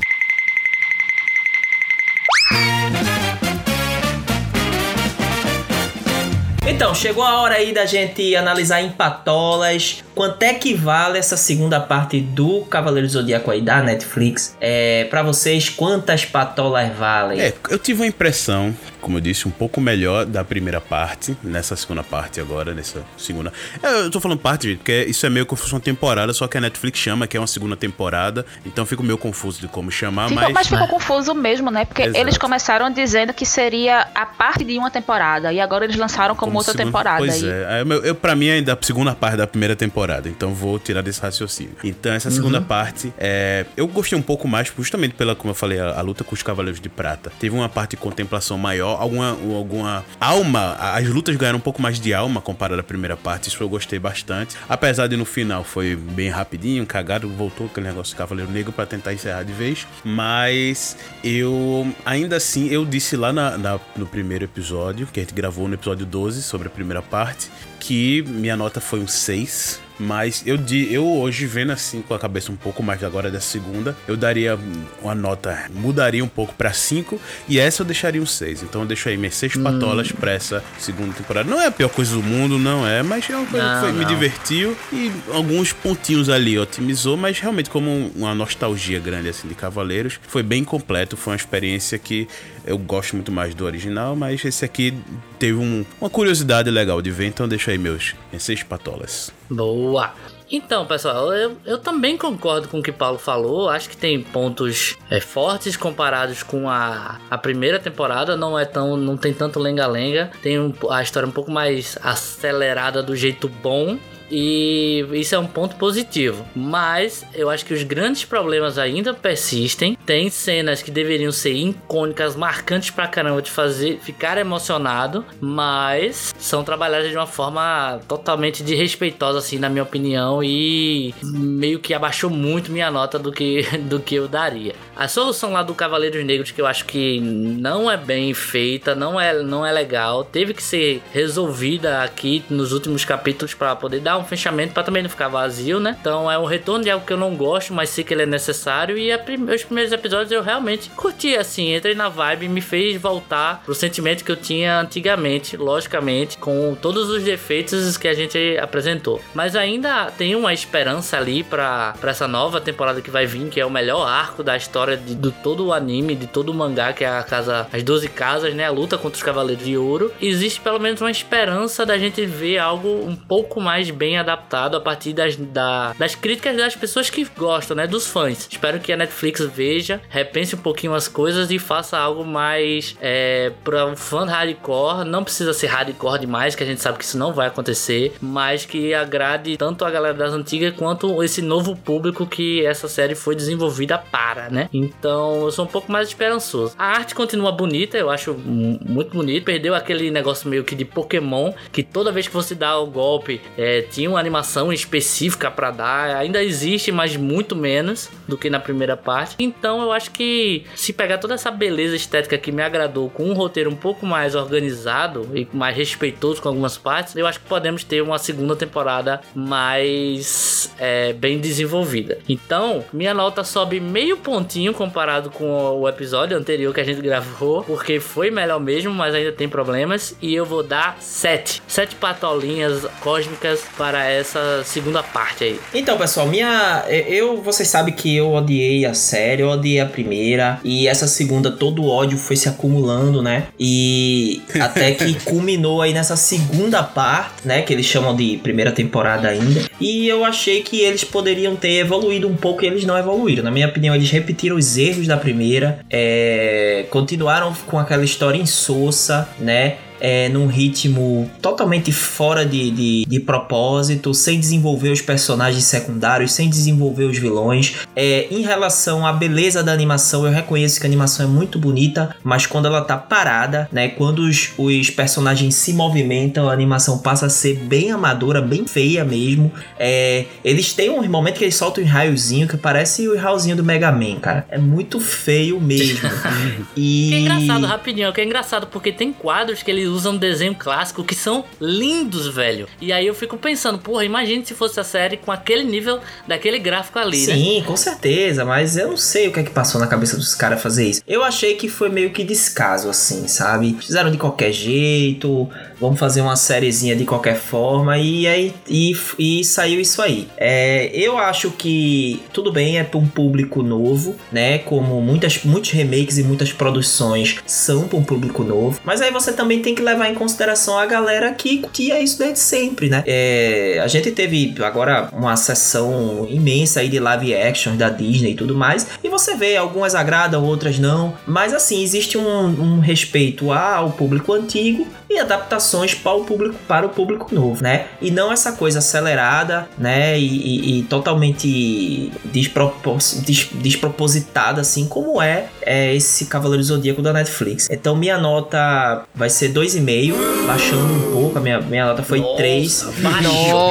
Então, 6.70 6.94
chegou 6.94 7.24
a 7.24 7.40
hora 7.40 7.54
aí 7.54 7.72
da 7.72 7.86
gente 7.86 8.36
analisar 8.36 8.82
em 8.82 8.90
patolas 8.90 10.04
quanto 10.14 10.42
é 10.42 10.52
que 10.52 10.74
vale 10.74 11.16
essa 11.18 11.36
segunda 11.36 11.80
parte 11.80 12.20
do 12.20 12.60
Cavaleiro 12.62 13.06
do 13.06 13.12
Zodíaco 13.12 13.50
aí 13.50 13.62
da 13.62 13.80
Netflix. 13.82 14.56
É, 14.60 15.04
para 15.04 15.22
vocês, 15.22 15.68
quantas 15.70 16.24
patolas 16.24 16.92
valem? 16.94 17.40
É, 17.40 17.54
eu 17.70 17.78
tive 17.78 18.02
uma 18.02 18.06
impressão, 18.06 18.76
como 19.00 19.16
eu 19.16 19.20
disse, 19.20 19.46
um 19.48 19.50
pouco 19.50 19.80
melhor 19.80 20.26
da 20.26 20.44
primeira 20.44 20.80
parte, 20.80 21.36
nessa 21.42 21.74
segunda 21.76 22.02
parte 22.02 22.40
agora, 22.40 22.74
nessa 22.74 23.02
segunda. 23.16 23.52
É, 23.82 24.00
Eu 24.02 24.10
tô 24.10 24.20
falando 24.20 24.38
parte, 24.40 24.68
gente, 24.68 24.78
porque 24.78 25.04
isso 25.08 25.24
é 25.24 25.30
meio 25.30 25.46
fosse 25.48 25.72
uma 25.72 25.80
temporada, 25.80 26.32
só 26.34 26.46
que 26.48 26.58
a 26.58 26.60
Netflix 26.60 26.98
chama 26.98 27.26
que 27.26 27.36
é 27.36 27.40
uma 27.40 27.46
segunda 27.46 27.76
temporada, 27.76 28.44
então 28.66 28.82
eu 28.82 28.86
fico 28.86 29.02
meio 29.02 29.16
confuso 29.16 29.60
de 29.60 29.68
como 29.68 29.90
chamar, 29.90 30.28
Ficou- 30.28 30.42
mas. 30.44 30.52
mas 30.52 30.66
ficou 30.68 30.86
confuso 30.88 31.34
mesmo, 31.34 31.70
né? 31.70 31.84
Porque 31.84 32.02
Exato. 32.02 32.18
eles 32.18 32.36
começaram 32.36 32.90
dizendo 32.90 33.32
que 33.32 33.46
seria 33.46 34.08
a 34.14 34.26
parte 34.26 34.64
de 34.64 34.76
uma 34.76 34.90
temporada. 34.90 35.52
E 35.52 35.60
agora 35.60 35.84
eles 35.84 35.96
lançaram 35.96 36.34
como, 36.34 36.57
outra 36.58 36.72
segunda- 36.72 36.86
temporada. 36.88 37.18
Pois 37.18 37.42
e- 37.42 37.48
é. 37.48 37.66
Aí, 37.68 37.84
meu- 37.84 38.04
Eu, 38.04 38.14
pra 38.14 38.34
mim, 38.36 38.48
ainda 38.50 38.72
a 38.74 38.78
segunda 38.80 39.14
parte 39.14 39.36
da 39.36 39.46
primeira 39.46 39.74
temporada. 39.76 40.28
Então 40.28 40.54
vou 40.54 40.78
tirar 40.78 41.02
desse 41.02 41.20
raciocínio. 41.20 41.72
Então, 41.84 42.12
essa 42.12 42.30
segunda 42.30 42.60
parte, 42.60 43.12
é, 43.18 43.66
eu 43.76 43.86
gostei 43.86 44.18
um 44.18 44.22
pouco 44.22 44.46
mais, 44.48 44.72
justamente 44.76 45.14
pela, 45.14 45.34
como 45.34 45.50
eu 45.50 45.54
falei, 45.54 45.78
a, 45.80 45.98
a 45.98 46.00
luta 46.00 46.22
com 46.24 46.34
os 46.34 46.42
Cavaleiros 46.42 46.80
de 46.80 46.88
Prata. 46.88 47.30
Teve 47.38 47.54
uma 47.56 47.68
parte 47.68 47.90
de 47.92 47.96
contemplação 47.98 48.56
maior, 48.58 49.00
alguma, 49.00 49.30
alguma 49.30 50.04
alma. 50.20 50.76
As 50.78 51.06
lutas 51.08 51.34
ganharam 51.36 51.58
um 51.58 51.60
pouco 51.62 51.80
mais 51.82 51.98
de 52.00 52.12
alma 52.14 52.40
comparado 52.40 52.80
à 52.80 52.84
primeira 52.84 53.16
parte. 53.16 53.48
Isso 53.48 53.62
eu 53.62 53.68
gostei 53.68 53.98
bastante. 53.98 54.56
Apesar 54.68 55.06
de 55.06 55.16
no 55.16 55.24
final 55.24 55.64
foi 55.64 55.96
bem 55.96 56.28
rapidinho, 56.28 56.84
cagado, 56.86 57.28
voltou 57.28 57.66
aquele 57.66 57.86
negócio 57.86 58.14
do 58.14 58.18
Cavaleiro 58.18 58.50
Negro 58.50 58.72
pra 58.72 58.86
tentar 58.86 59.12
encerrar 59.12 59.42
de 59.42 59.52
vez. 59.52 59.86
Mas 60.04 60.96
eu, 61.24 61.86
ainda 62.04 62.36
assim, 62.36 62.68
eu 62.68 62.84
disse 62.84 63.16
lá 63.16 63.32
na- 63.32 63.56
na- 63.58 63.80
no 63.96 64.06
primeiro 64.06 64.44
episódio, 64.44 65.06
que 65.12 65.20
a 65.20 65.22
gente 65.22 65.34
gravou 65.34 65.66
no 65.68 65.74
episódio 65.74 66.04
12 66.06 66.42
sobre 66.48 66.68
a 66.68 66.70
primeira 66.70 67.02
parte, 67.02 67.50
que 67.78 68.22
minha 68.26 68.56
nota 68.56 68.80
foi 68.80 69.00
um 69.00 69.06
6. 69.06 69.80
Mas 70.00 70.44
eu, 70.46 70.56
eu 70.88 71.04
hoje, 71.04 71.44
vendo 71.44 71.72
assim, 71.72 72.02
com 72.02 72.14
a 72.14 72.20
cabeça 72.20 72.52
um 72.52 72.56
pouco 72.56 72.84
mais 72.84 73.02
agora 73.02 73.32
da 73.32 73.40
segunda, 73.40 73.96
eu 74.06 74.16
daria 74.16 74.56
uma 75.02 75.12
nota, 75.12 75.68
mudaria 75.74 76.22
um 76.24 76.28
pouco 76.28 76.54
pra 76.54 76.72
5 76.72 77.20
e 77.48 77.58
essa 77.58 77.82
eu 77.82 77.84
deixaria 77.84 78.22
um 78.22 78.26
6. 78.26 78.62
Então 78.62 78.82
eu 78.82 78.86
deixo 78.86 79.08
aí 79.08 79.16
minhas 79.16 79.34
6 79.34 79.56
patolas 79.56 80.12
pra 80.12 80.30
essa 80.30 80.62
segunda 80.78 81.12
temporada. 81.14 81.50
Não 81.50 81.60
é 81.60 81.66
a 81.66 81.72
pior 81.72 81.88
coisa 81.88 82.12
do 82.14 82.22
mundo, 82.22 82.60
não 82.60 82.86
é, 82.86 83.02
mas 83.02 83.28
é 83.28 83.34
uma 83.36 83.46
coisa 83.46 83.66
Não, 83.66 83.74
que 83.74 83.80
foi, 83.80 83.92
me 83.98 84.04
divertiu 84.04 84.76
e 84.92 85.10
alguns 85.32 85.72
pontinhos 85.72 86.28
ali 86.28 86.56
otimizou, 86.56 87.16
mas 87.16 87.40
realmente 87.40 87.68
como 87.68 87.90
um- 87.90 88.12
uma 88.14 88.36
nostalgia 88.36 89.00
grande 89.00 89.28
assim 89.30 89.48
de 89.48 89.56
Cavaleiros, 89.56 90.20
foi 90.28 90.44
bem 90.44 90.62
completo, 90.62 91.16
foi 91.16 91.32
uma 91.32 91.36
experiência 91.36 91.98
que 91.98 92.28
eu 92.68 92.78
gosto 92.78 93.14
muito 93.16 93.32
mais 93.32 93.54
do 93.54 93.64
original, 93.64 94.14
mas 94.14 94.44
esse 94.44 94.64
aqui 94.64 94.94
teve 95.38 95.58
um- 95.58 95.84
uma 96.00 96.10
curiosidade 96.10 96.70
legal 96.70 97.00
de 97.02 97.10
ver, 97.10 97.26
então 97.26 97.44
eu 97.46 97.50
deixo 97.50 97.70
aí 97.70 97.78
meus, 97.78 98.14
minhas 98.30 98.42
6 98.42 98.62
patolas. 98.62 99.30
Boa! 99.50 100.12
Então, 100.50 100.86
pessoal, 100.86 101.30
eu, 101.34 101.58
eu 101.66 101.76
também 101.76 102.16
concordo 102.16 102.68
com 102.68 102.78
o 102.78 102.82
que 102.82 102.90
Paulo 102.90 103.18
falou. 103.18 103.68
Acho 103.68 103.90
que 103.90 103.96
tem 103.98 104.22
pontos 104.22 104.96
é, 105.10 105.20
fortes 105.20 105.76
comparados 105.76 106.42
com 106.42 106.70
a, 106.70 107.18
a 107.30 107.36
primeira 107.36 107.78
temporada. 107.78 108.34
Não 108.34 108.58
é 108.58 108.64
tão, 108.64 108.96
não 108.96 109.14
tem 109.14 109.34
tanto 109.34 109.58
lenga-lenga. 109.60 110.30
Tem 110.42 110.58
um- 110.58 110.72
a 110.90 111.02
história 111.02 111.28
um 111.28 111.32
pouco 111.32 111.50
mais 111.50 111.98
acelerada 112.02 113.02
do 113.02 113.14
jeito 113.14 113.46
bom. 113.46 113.98
E 114.30 115.06
isso 115.12 115.34
é 115.34 115.38
um 115.38 115.46
ponto 115.46 115.76
positivo. 115.76 116.44
Mas 116.54 117.24
eu 117.34 117.50
acho 117.50 117.64
que 117.64 117.74
os 117.74 117.82
grandes 117.82 118.24
problemas 118.24 118.78
ainda 118.78 119.14
persistem. 119.14 119.96
Tem 120.04 120.28
cenas 120.30 120.82
que 120.82 120.90
deveriam 120.90 121.32
ser 121.32 121.52
icônicas, 121.52 122.36
marcantes 122.36 122.90
pra 122.90 123.06
caramba, 123.06 123.42
de 123.42 123.50
fazer 123.50 123.98
ficar 124.02 124.38
emocionado. 124.38 125.24
Mas 125.40 126.34
são 126.38 126.62
trabalhadas 126.62 127.10
de 127.10 127.16
uma 127.16 127.26
forma 127.26 128.00
totalmente 128.06 128.62
desrespeitosa, 128.62 129.38
assim, 129.38 129.58
na 129.58 129.68
minha 129.68 129.82
opinião. 129.82 130.42
E 130.42 131.14
meio 131.22 131.78
que 131.78 131.94
abaixou 131.94 132.30
muito 132.30 132.70
minha 132.70 132.90
nota 132.90 133.18
do 133.18 133.32
que, 133.32 133.62
do 133.88 134.00
que 134.00 134.14
eu 134.14 134.28
daria. 134.28 134.74
A 134.98 135.06
solução 135.06 135.52
lá 135.52 135.62
do 135.62 135.76
Cavaleiros 135.76 136.24
Negros, 136.24 136.50
que 136.50 136.60
eu 136.60 136.66
acho 136.66 136.84
que 136.84 137.20
não 137.20 137.88
é 137.88 137.96
bem 137.96 138.34
feita, 138.34 138.96
não 138.96 139.18
é, 139.18 139.32
não 139.44 139.64
é 139.64 139.70
legal, 139.70 140.24
teve 140.24 140.52
que 140.52 140.62
ser 140.62 141.00
resolvida 141.12 142.02
aqui 142.02 142.44
nos 142.50 142.72
últimos 142.72 143.04
capítulos 143.04 143.54
para 143.54 143.76
poder 143.76 144.00
dar 144.00 144.18
um 144.18 144.24
fechamento, 144.24 144.74
para 144.74 144.82
também 144.82 145.04
não 145.04 145.08
ficar 145.08 145.28
vazio, 145.28 145.78
né? 145.78 145.96
Então 146.00 146.28
é 146.28 146.36
um 146.36 146.44
retorno 146.44 146.82
de 146.82 146.90
algo 146.90 147.06
que 147.06 147.12
eu 147.12 147.16
não 147.16 147.36
gosto, 147.36 147.72
mas 147.72 147.90
sei 147.90 148.02
que 148.02 148.12
ele 148.12 148.24
é 148.24 148.26
necessário. 148.26 148.98
E 148.98 149.16
prim- 149.18 149.44
os 149.48 149.62
primeiros 149.62 149.92
episódios 149.92 150.32
eu 150.32 150.42
realmente 150.42 150.90
curti, 150.90 151.36
assim, 151.36 151.76
entrei 151.76 151.94
na 151.94 152.08
vibe 152.08 152.46
e 152.46 152.48
me 152.48 152.60
fez 152.60 153.00
voltar 153.00 153.62
pro 153.64 153.76
sentimento 153.76 154.24
que 154.24 154.32
eu 154.32 154.36
tinha 154.36 154.80
antigamente, 154.80 155.56
logicamente, 155.56 156.36
com 156.38 156.74
todos 156.74 157.08
os 157.08 157.22
defeitos 157.22 157.96
que 157.96 158.08
a 158.08 158.14
gente 158.14 158.58
apresentou. 158.60 159.20
Mas 159.32 159.54
ainda 159.54 160.06
tem 160.10 160.34
uma 160.34 160.52
esperança 160.52 161.16
ali 161.16 161.44
para 161.44 161.94
essa 162.02 162.26
nova 162.26 162.60
temporada 162.60 163.00
que 163.00 163.12
vai 163.12 163.26
vir, 163.26 163.48
que 163.48 163.60
é 163.60 163.64
o 163.64 163.70
melhor 163.70 164.04
arco 164.04 164.42
da 164.42 164.56
história 164.56 164.87
de, 164.96 165.14
do 165.14 165.30
todo 165.30 165.66
o 165.66 165.72
anime, 165.72 166.14
de 166.14 166.26
todo 166.26 166.50
o 166.50 166.54
mangá, 166.54 166.92
que 166.92 167.04
é 167.04 167.08
a 167.08 167.22
casa, 167.22 167.66
as 167.72 167.82
12 167.82 168.08
casas, 168.08 168.54
né? 168.54 168.66
A 168.66 168.70
luta 168.70 168.96
contra 168.98 169.16
os 169.16 169.22
Cavaleiros 169.22 169.64
de 169.64 169.76
Ouro. 169.76 170.12
Existe 170.20 170.60
pelo 170.60 170.78
menos 170.78 171.00
uma 171.00 171.10
esperança 171.10 171.84
da 171.84 171.98
gente 171.98 172.24
ver 172.24 172.58
algo 172.58 172.88
um 172.88 173.14
pouco 173.16 173.60
mais 173.60 173.90
bem 173.90 174.18
adaptado 174.18 174.76
a 174.76 174.80
partir 174.80 175.12
das, 175.12 175.36
da- 175.36 175.94
das 175.98 176.14
críticas 176.14 176.56
das 176.56 176.74
pessoas 176.76 177.10
que 177.10 177.26
gostam, 177.36 177.76
né? 177.76 177.86
Dos 177.86 178.06
fãs. 178.06 178.48
Espero 178.50 178.80
que 178.80 178.92
a 178.92 178.96
Netflix 178.96 179.40
veja, 179.44 180.00
repense 180.08 180.54
um 180.54 180.58
pouquinho 180.58 180.94
as 180.94 181.08
coisas 181.08 181.50
e 181.50 181.58
faça 181.58 181.98
algo 181.98 182.24
mais 182.24 182.96
é, 183.00 183.52
para 183.64 183.86
o 183.86 183.96
fã 183.96 184.24
hardcore. 184.24 185.04
Não 185.06 185.24
precisa 185.24 185.52
ser 185.52 185.66
hardcore 185.66 186.20
demais, 186.20 186.54
que 186.54 186.62
a 186.62 186.66
gente 186.66 186.80
sabe 186.80 186.98
que 186.98 187.04
isso 187.04 187.18
não 187.18 187.32
vai 187.32 187.46
acontecer, 187.48 188.14
mas 188.20 188.64
que 188.64 188.94
agrade 188.94 189.56
tanto 189.56 189.84
a 189.84 189.90
galera 189.90 190.14
das 190.14 190.32
antigas 190.32 190.74
quanto 190.76 191.22
esse 191.22 191.42
novo 191.42 191.76
público 191.76 192.26
que 192.26 192.64
essa 192.64 192.88
série 192.88 193.14
foi 193.14 193.34
desenvolvida 193.34 193.98
para, 193.98 194.48
né? 194.50 194.68
Então 194.78 195.42
eu 195.42 195.50
sou 195.50 195.64
um 195.64 195.68
pouco 195.68 195.90
mais 195.90 196.08
esperançoso. 196.08 196.74
A 196.78 196.86
arte 196.86 197.14
continua 197.14 197.50
bonita, 197.50 197.98
eu 197.98 198.10
acho 198.10 198.34
muito 198.34 199.12
bonito. 199.12 199.44
Perdeu 199.44 199.74
aquele 199.74 200.10
negócio 200.10 200.48
meio 200.48 200.64
que 200.64 200.74
de 200.74 200.84
Pokémon, 200.84 201.52
que 201.72 201.82
toda 201.82 202.12
vez 202.12 202.28
que 202.28 202.34
você 202.34 202.54
dá 202.54 202.78
o 202.78 202.86
golpe 202.86 203.40
é, 203.56 203.82
tinha 203.82 204.08
uma 204.08 204.20
animação 204.20 204.72
específica 204.72 205.50
para 205.50 205.70
dar. 205.70 206.16
Ainda 206.16 206.42
existe, 206.42 206.92
mas 206.92 207.16
muito 207.16 207.56
menos 207.56 208.10
do 208.26 208.38
que 208.38 208.48
na 208.48 208.60
primeira 208.60 208.96
parte. 208.96 209.36
Então 209.38 209.82
eu 209.82 209.92
acho 209.92 210.10
que 210.10 210.64
se 210.74 210.92
pegar 210.92 211.18
toda 211.18 211.34
essa 211.34 211.50
beleza 211.50 211.96
estética 211.96 212.38
que 212.38 212.52
me 212.52 212.62
agradou 212.62 213.10
com 213.10 213.24
um 213.24 213.34
roteiro 213.34 213.70
um 213.70 213.76
pouco 213.76 214.06
mais 214.06 214.34
organizado 214.34 215.28
e 215.34 215.46
mais 215.52 215.76
respeitoso 215.76 216.40
com 216.40 216.48
algumas 216.48 216.78
partes, 216.78 217.16
eu 217.16 217.26
acho 217.26 217.40
que 217.40 217.48
podemos 217.48 217.82
ter 217.84 218.02
uma 218.02 218.18
segunda 218.18 218.54
temporada 218.54 219.20
mais 219.34 220.72
é, 220.78 221.12
bem 221.12 221.38
desenvolvida. 221.38 222.18
Então, 222.28 222.84
minha 222.92 223.14
nota 223.14 223.42
sobe 223.44 223.80
meio 223.80 224.16
pontinho 224.16 224.67
comparado 224.72 225.30
com 225.30 225.46
o 225.80 225.88
episódio 225.88 226.36
anterior 226.36 226.72
que 226.74 226.80
a 226.80 226.84
gente 226.84 227.00
gravou, 227.00 227.62
porque 227.62 228.00
foi 228.00 228.30
melhor 228.30 228.60
mesmo, 228.60 228.92
mas 228.92 229.14
ainda 229.14 229.32
tem 229.32 229.48
problemas. 229.48 230.14
E 230.20 230.34
eu 230.34 230.44
vou 230.44 230.62
dar 230.62 230.96
7. 231.00 231.62
7 231.66 231.96
patolinhas 231.96 232.86
cósmicas 233.00 233.60
para 233.76 234.04
essa 234.04 234.62
segunda 234.64 235.02
parte 235.02 235.44
aí. 235.44 235.60
Então, 235.74 235.96
pessoal, 235.96 236.26
minha. 236.26 236.84
Eu, 236.88 237.40
vocês 237.42 237.68
sabem 237.68 237.94
que 237.94 238.16
eu 238.16 238.32
odiei 238.32 238.84
a 238.84 238.94
série, 238.94 239.42
eu 239.42 239.48
odiei 239.48 239.80
a 239.80 239.86
primeira. 239.86 240.60
E 240.64 240.86
essa 240.88 241.06
segunda, 241.06 241.50
todo 241.50 241.82
o 241.82 241.88
ódio 241.88 242.18
foi 242.18 242.36
se 242.36 242.48
acumulando, 242.48 243.22
né? 243.22 243.48
E 243.58 244.42
até 244.60 244.92
que 244.92 245.14
culminou 245.24 245.82
aí 245.82 245.92
nessa 245.92 246.16
segunda 246.16 246.82
parte, 246.82 247.46
né? 247.46 247.62
Que 247.62 247.72
eles 247.72 247.86
chamam 247.86 248.14
de 248.14 248.38
primeira 248.38 248.72
temporada 248.72 249.28
ainda. 249.28 249.68
E 249.80 250.08
eu 250.08 250.24
achei 250.24 250.62
que 250.62 250.80
eles 250.80 251.04
poderiam 251.04 251.56
ter 251.56 251.78
evoluído 251.78 252.28
um 252.28 252.36
pouco 252.36 252.64
e 252.64 252.66
eles 252.66 252.84
não 252.84 252.96
evoluíram. 252.98 253.42
Na 253.42 253.50
minha 253.50 253.68
opinião, 253.68 253.94
eles 253.94 254.10
repetiram 254.10 254.57
os 254.58 254.76
erros 254.76 255.06
da 255.06 255.16
primeira, 255.16 255.80
é, 255.90 256.86
continuaram 256.90 257.54
com 257.66 257.78
aquela 257.78 258.04
história 258.04 258.38
insossa, 258.38 259.28
né? 259.38 259.76
É, 260.00 260.28
num 260.28 260.46
ritmo 260.46 261.30
totalmente 261.40 261.92
fora 261.92 262.44
de, 262.44 262.70
de, 262.70 263.04
de, 263.06 263.20
propósito, 263.20 264.14
sem 264.14 264.38
desenvolver 264.38 264.90
os 264.90 265.00
personagens 265.00 265.64
secundários, 265.64 266.32
sem 266.32 266.48
desenvolver 266.48 267.04
os 267.04 267.18
vilões. 267.18 267.74
É, 267.94 268.26
em 268.30 268.42
relação 268.42 269.06
à 269.06 269.12
beleza 269.12 269.62
da 269.62 269.72
animação, 269.72 270.26
eu 270.26 270.32
reconheço 270.32 270.80
que 270.80 270.86
a 270.86 270.88
animação 270.88 271.26
é 271.26 271.28
muito 271.28 271.58
bonita, 271.58 272.14
mas 272.22 272.46
quando 272.46 272.66
ela 272.66 272.80
tá 272.82 272.96
parada, 272.96 273.68
né, 273.72 273.88
quando 273.88 274.20
os, 274.20 274.50
os 274.56 274.90
personagens 274.90 275.54
se 275.54 275.72
movimentam, 275.72 276.48
a 276.48 276.52
animação 276.52 276.98
passa 276.98 277.26
a 277.26 277.30
ser 277.30 277.56
bem 277.56 277.90
amadora, 277.90 278.40
bem 278.40 278.66
feia 278.66 279.04
mesmo. 279.04 279.52
É, 279.78 280.26
eles 280.44 280.72
têm 280.72 280.90
um 280.90 281.08
momento 281.08 281.38
que 281.38 281.44
eles 281.44 281.56
soltam 281.56 281.82
um 281.82 281.86
raiozinho 281.86 282.46
que 282.46 282.56
parece 282.56 283.08
o 283.08 283.16
raiozinho 283.16 283.56
do 283.56 283.64
Mega 283.64 283.90
Man, 283.90 284.20
cara. 284.20 284.46
É 284.50 284.58
muito 284.58 285.00
feio 285.00 285.60
mesmo. 285.60 286.08
e... 286.76 287.08
Que 287.08 287.14
é 287.14 287.20
engraçado, 287.20 287.66
rapidinho, 287.66 288.12
que 288.12 288.20
é 288.20 288.24
engraçado 288.24 288.66
porque 288.66 288.92
tem 288.92 289.12
quadros 289.12 289.62
que 289.62 289.70
eles 289.70 289.87
usam 289.88 290.16
desenho 290.16 290.54
clássico 290.54 291.04
que 291.04 291.14
são 291.14 291.44
lindos, 291.60 292.28
velho. 292.28 292.68
E 292.80 292.92
aí 292.92 293.06
eu 293.06 293.14
fico 293.14 293.36
pensando, 293.36 293.78
porra, 293.78 294.04
imagine 294.04 294.44
se 294.44 294.54
fosse 294.54 294.78
a 294.78 294.84
série 294.84 295.16
com 295.16 295.32
aquele 295.32 295.64
nível 295.64 296.00
daquele 296.26 296.58
gráfico 296.58 296.98
ali, 296.98 297.26
né? 297.26 297.34
Sim, 297.34 297.62
com 297.66 297.76
certeza, 297.76 298.44
mas 298.44 298.76
eu 298.76 298.88
não 298.88 298.96
sei 298.96 299.28
o 299.28 299.32
que 299.32 299.40
é 299.40 299.42
que 299.42 299.50
passou 299.50 299.80
na 299.80 299.86
cabeça 299.86 300.16
dos 300.16 300.34
caras 300.34 300.60
fazer 300.60 300.88
isso. 300.88 301.02
Eu 301.06 301.22
achei 301.22 301.54
que 301.54 301.68
foi 301.68 301.88
meio 301.88 302.10
que 302.10 302.24
descaso, 302.24 302.88
assim, 302.88 303.26
sabe? 303.28 303.76
Fizeram 303.80 304.10
de 304.10 304.18
qualquer 304.18 304.52
jeito, 304.52 305.48
vamos 305.80 305.98
fazer 305.98 306.20
uma 306.20 306.36
sériezinha 306.36 306.94
de 306.96 307.04
qualquer 307.04 307.36
forma 307.36 307.98
e 307.98 308.26
aí 308.26 308.54
e, 308.68 308.96
e 309.18 309.44
saiu 309.44 309.80
isso 309.80 310.02
aí. 310.02 310.28
É, 310.36 310.90
eu 310.92 311.18
acho 311.18 311.50
que 311.50 312.22
tudo 312.32 312.52
bem, 312.52 312.78
é 312.78 312.84
para 312.84 312.98
um 312.98 313.06
público 313.06 313.62
novo, 313.62 314.16
né? 314.30 314.58
Como 314.58 315.00
muitas, 315.00 315.42
muitos 315.44 315.70
remakes 315.70 316.18
e 316.18 316.22
muitas 316.22 316.52
produções 316.52 317.38
são 317.46 317.88
para 317.88 317.98
um 317.98 318.04
público 318.04 318.42
novo, 318.42 318.80
mas 318.84 319.00
aí 319.00 319.10
você 319.10 319.32
também 319.32 319.60
tem 319.60 319.74
que 319.74 319.77
levar 319.82 320.08
em 320.08 320.14
consideração 320.14 320.78
a 320.78 320.86
galera 320.86 321.32
que 321.32 321.58
curtia 321.58 322.00
isso 322.00 322.18
desde 322.18 322.38
sempre, 322.38 322.88
né? 322.88 323.02
É, 323.06 323.80
a 323.82 323.88
gente 323.88 324.10
teve 324.10 324.54
agora 324.62 325.08
uma 325.12 325.36
sessão 325.36 326.26
imensa 326.28 326.80
aí 326.80 326.88
de 326.88 326.98
live 326.98 327.34
action 327.34 327.76
da 327.76 327.88
Disney 327.88 328.32
e 328.32 328.34
tudo 328.34 328.54
mais, 328.54 328.86
e 329.02 329.08
você 329.08 329.34
vê, 329.36 329.56
algumas 329.56 329.94
agradam, 329.94 330.44
outras 330.44 330.78
não, 330.78 331.16
mas 331.26 331.54
assim, 331.54 331.82
existe 331.82 332.16
um, 332.18 332.46
um 332.46 332.80
respeito 332.80 333.52
ao 333.52 333.92
público 333.92 334.32
antigo 334.32 334.86
e 335.10 335.18
adaptações 335.18 335.94
para 335.94 336.14
o 336.14 336.24
público 336.24 336.56
para 336.66 336.86
o 336.86 336.90
público 336.90 337.34
novo, 337.34 337.62
né? 337.62 337.86
E 338.00 338.10
não 338.10 338.30
essa 338.30 338.52
coisa 338.52 338.78
acelerada, 338.80 339.68
né? 339.78 340.18
E, 340.18 340.26
e, 340.26 340.78
e 340.78 340.82
totalmente 340.82 342.12
despropos, 342.24 343.22
des, 343.24 343.48
despropositada, 343.54 344.60
assim 344.60 344.86
como 344.86 345.20
é, 345.22 345.46
é 345.62 345.94
esse 345.94 346.26
Cavaleiro 346.26 346.62
Zodíaco 346.62 347.00
da 347.00 347.12
Netflix. 347.12 347.68
Então 347.70 347.96
minha 347.96 348.18
nota 348.18 349.04
vai 349.14 349.30
ser 349.30 349.48
2,5, 349.68 350.46
baixando 350.46 350.94
um 350.94 351.12
pouco. 351.12 351.38
A 351.38 351.40
minha, 351.40 351.60
minha 351.60 351.86
nota 351.86 352.02
foi 352.02 352.22
3. 352.36 352.86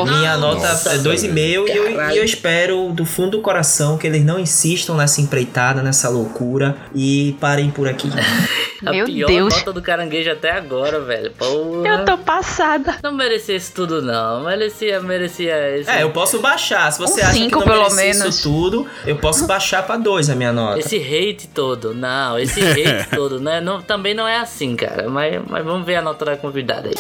Minha 0.05 0.37
nota 0.37 0.67
Nossa, 0.69 0.93
é 0.93 0.97
2,5 0.97 1.37
e 1.37 1.53
eu, 1.53 2.11
e 2.11 2.17
eu 2.17 2.23
espero 2.23 2.91
do 2.93 3.05
fundo 3.05 3.31
do 3.31 3.41
coração 3.41 3.97
que 3.97 4.05
eles 4.05 4.23
não 4.23 4.39
insistam 4.39 4.95
nessa 4.95 5.19
empreitada, 5.21 5.81
nessa 5.81 6.09
loucura 6.09 6.77
e 6.93 7.35
parem 7.39 7.69
por 7.71 7.87
aqui. 7.87 8.09
A 8.85 8.91
Meu 8.91 9.05
pior 9.05 9.27
Deus. 9.27 9.55
nota 9.55 9.73
do 9.73 9.81
caranguejo 9.81 10.31
até 10.31 10.51
agora, 10.51 10.99
velho. 10.99 11.31
Porra. 11.31 11.87
Eu 11.87 12.05
tô 12.05 12.17
passada. 12.17 12.97
Não 13.03 13.11
merecia 13.11 13.55
isso 13.55 13.73
tudo, 13.73 14.01
não. 14.01 14.43
Merecia, 14.43 14.99
merecia 14.99 15.77
isso. 15.79 15.89
É, 15.89 16.03
eu 16.03 16.11
posso 16.11 16.39
baixar. 16.39 16.91
Se 16.91 16.99
você 16.99 17.21
um 17.21 17.23
acha 17.23 17.33
cinco, 17.33 17.59
que 17.59 17.65
não 17.67 17.73
pelo 17.75 17.95
menos. 17.95 18.17
isso 18.35 18.43
tudo, 18.43 18.87
eu 19.05 19.15
posso 19.17 19.45
baixar 19.47 19.83
pra 19.83 19.97
2 19.97 20.29
a 20.29 20.35
minha 20.35 20.51
nota. 20.53 20.79
Esse 20.79 20.97
hate 20.97 21.47
todo. 21.47 21.93
Não, 21.93 22.37
esse 22.37 22.59
hate 22.61 23.09
todo, 23.09 23.39
né? 23.39 23.59
Não, 23.61 23.81
também 23.81 24.13
não 24.13 24.27
é 24.27 24.37
assim, 24.37 24.75
cara. 24.75 25.09
Mas, 25.09 25.41
mas 25.47 25.65
vamos 25.65 25.85
ver 25.85 25.95
a 25.95 26.01
nota 26.01 26.25
da 26.25 26.37
convidada 26.37 26.89
aí. 26.89 26.95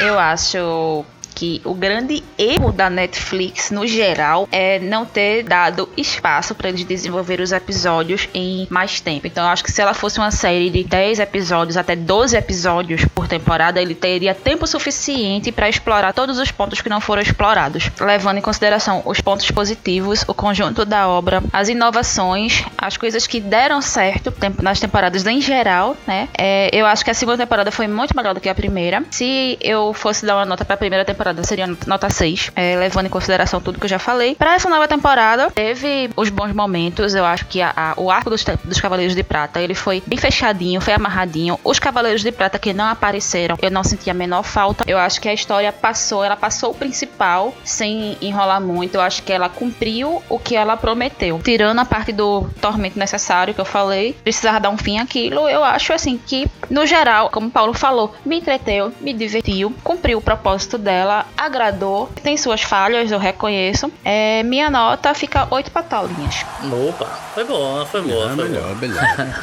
Eu 0.00 0.16
acho 0.18 1.04
que 1.38 1.62
o 1.64 1.72
grande 1.72 2.24
erro 2.36 2.72
da 2.72 2.90
Netflix 2.90 3.70
no 3.70 3.86
geral 3.86 4.48
é 4.50 4.80
não 4.80 5.06
ter 5.06 5.44
dado 5.44 5.88
espaço 5.96 6.52
para 6.52 6.68
eles 6.68 6.82
desenvolver 6.82 7.40
os 7.40 7.52
episódios 7.52 8.28
em 8.34 8.66
mais 8.68 9.00
tempo. 9.00 9.28
Então 9.28 9.44
eu 9.44 9.50
acho 9.50 9.62
que 9.62 9.70
se 9.70 9.80
ela 9.80 9.94
fosse 9.94 10.18
uma 10.18 10.32
série 10.32 10.68
de 10.68 10.82
10 10.82 11.20
episódios 11.20 11.76
até 11.76 11.94
12 11.94 12.36
episódios 12.36 13.04
por 13.14 13.28
temporada, 13.28 13.80
ele 13.80 13.94
teria 13.94 14.34
tempo 14.34 14.66
suficiente 14.66 15.52
para 15.52 15.68
explorar 15.68 16.12
todos 16.12 16.40
os 16.40 16.50
pontos 16.50 16.80
que 16.80 16.88
não 16.88 17.00
foram 17.00 17.22
explorados, 17.22 17.88
levando 18.00 18.38
em 18.38 18.42
consideração 18.42 19.02
os 19.04 19.20
pontos 19.20 19.48
positivos, 19.52 20.24
o 20.26 20.34
conjunto 20.34 20.84
da 20.84 21.06
obra, 21.06 21.40
as 21.52 21.68
inovações, 21.68 22.64
as 22.76 22.96
coisas 22.96 23.28
que 23.28 23.40
deram 23.40 23.80
certo 23.80 24.34
nas 24.60 24.80
temporadas 24.80 25.24
em 25.24 25.40
geral, 25.40 25.96
né? 26.04 26.28
É, 26.36 26.68
eu 26.72 26.84
acho 26.84 27.04
que 27.04 27.12
a 27.12 27.14
segunda 27.14 27.38
temporada 27.38 27.70
foi 27.70 27.86
muito 27.86 28.16
melhor 28.16 28.34
do 28.34 28.40
que 28.40 28.48
a 28.48 28.54
primeira. 28.54 29.04
Se 29.10 29.56
eu 29.60 29.92
fosse 29.94 30.26
dar 30.26 30.34
uma 30.34 30.44
nota 30.44 30.64
para 30.64 30.74
a 30.74 30.78
primeira 30.78 31.04
temporada 31.04 31.27
temporada 31.28 31.44
seria 31.44 31.66
nota 31.86 32.10
6, 32.10 32.52
é, 32.54 32.76
levando 32.76 33.06
em 33.06 33.10
consideração 33.10 33.60
tudo 33.60 33.78
que 33.78 33.84
eu 33.84 33.90
já 33.90 33.98
falei. 33.98 34.34
Para 34.34 34.54
essa 34.54 34.68
nova 34.68 34.88
temporada, 34.88 35.50
teve 35.50 36.10
os 36.16 36.30
bons 36.30 36.52
momentos. 36.52 37.14
Eu 37.14 37.24
acho 37.24 37.46
que 37.46 37.60
a, 37.60 37.72
a, 37.76 37.94
o 37.96 38.10
arco 38.10 38.30
dos, 38.30 38.44
dos 38.64 38.80
Cavaleiros 38.80 39.14
de 39.14 39.22
Prata 39.22 39.60
ele 39.60 39.74
foi 39.74 40.02
bem 40.06 40.18
fechadinho, 40.18 40.80
foi 40.80 40.94
amarradinho. 40.94 41.58
Os 41.64 41.78
Cavaleiros 41.78 42.22
de 42.22 42.32
Prata 42.32 42.58
que 42.58 42.72
não 42.72 42.86
apareceram, 42.86 43.56
eu 43.60 43.70
não 43.70 43.84
senti 43.84 44.10
a 44.10 44.14
menor 44.14 44.42
falta. 44.42 44.84
Eu 44.86 44.98
acho 44.98 45.20
que 45.20 45.28
a 45.28 45.34
história 45.34 45.72
passou, 45.72 46.24
ela 46.24 46.36
passou 46.36 46.70
o 46.70 46.74
principal 46.74 47.54
sem 47.64 48.16
enrolar 48.20 48.60
muito. 48.60 48.94
Eu 48.94 49.00
acho 49.00 49.22
que 49.22 49.32
ela 49.32 49.48
cumpriu 49.48 50.22
o 50.28 50.38
que 50.38 50.56
ela 50.56 50.76
prometeu. 50.76 51.40
Tirando 51.42 51.78
a 51.78 51.84
parte 51.84 52.12
do 52.12 52.48
tormento 52.60 52.98
necessário 52.98 53.54
que 53.54 53.60
eu 53.60 53.64
falei, 53.64 54.14
precisava 54.24 54.60
dar 54.60 54.70
um 54.70 54.78
fim 54.78 54.98
àquilo. 54.98 55.48
Eu 55.48 55.62
acho 55.62 55.92
assim 55.92 56.18
que, 56.18 56.46
no 56.70 56.86
geral, 56.86 57.30
como 57.30 57.48
o 57.48 57.50
Paulo 57.50 57.74
falou, 57.74 58.14
me 58.24 58.38
entreteu, 58.38 58.92
me 59.00 59.12
divertiu, 59.12 59.74
cumpriu 59.82 60.18
o 60.18 60.22
propósito 60.22 60.78
dela 60.78 61.17
agradou. 61.36 62.10
Tem 62.22 62.36
suas 62.36 62.62
falhas, 62.62 63.10
eu 63.10 63.18
reconheço. 63.18 63.90
É, 64.04 64.42
minha 64.42 64.70
nota 64.70 65.12
fica 65.14 65.46
8 65.50 65.70
patolinhas. 65.70 66.44
Opa, 66.88 67.06
foi 67.34 67.44
boa, 67.44 67.86
foi 67.86 68.02
boa. 68.02 68.18
É, 68.28 68.34
foi 68.34 68.48
melhor, 68.48 68.74
beleza. 68.74 69.42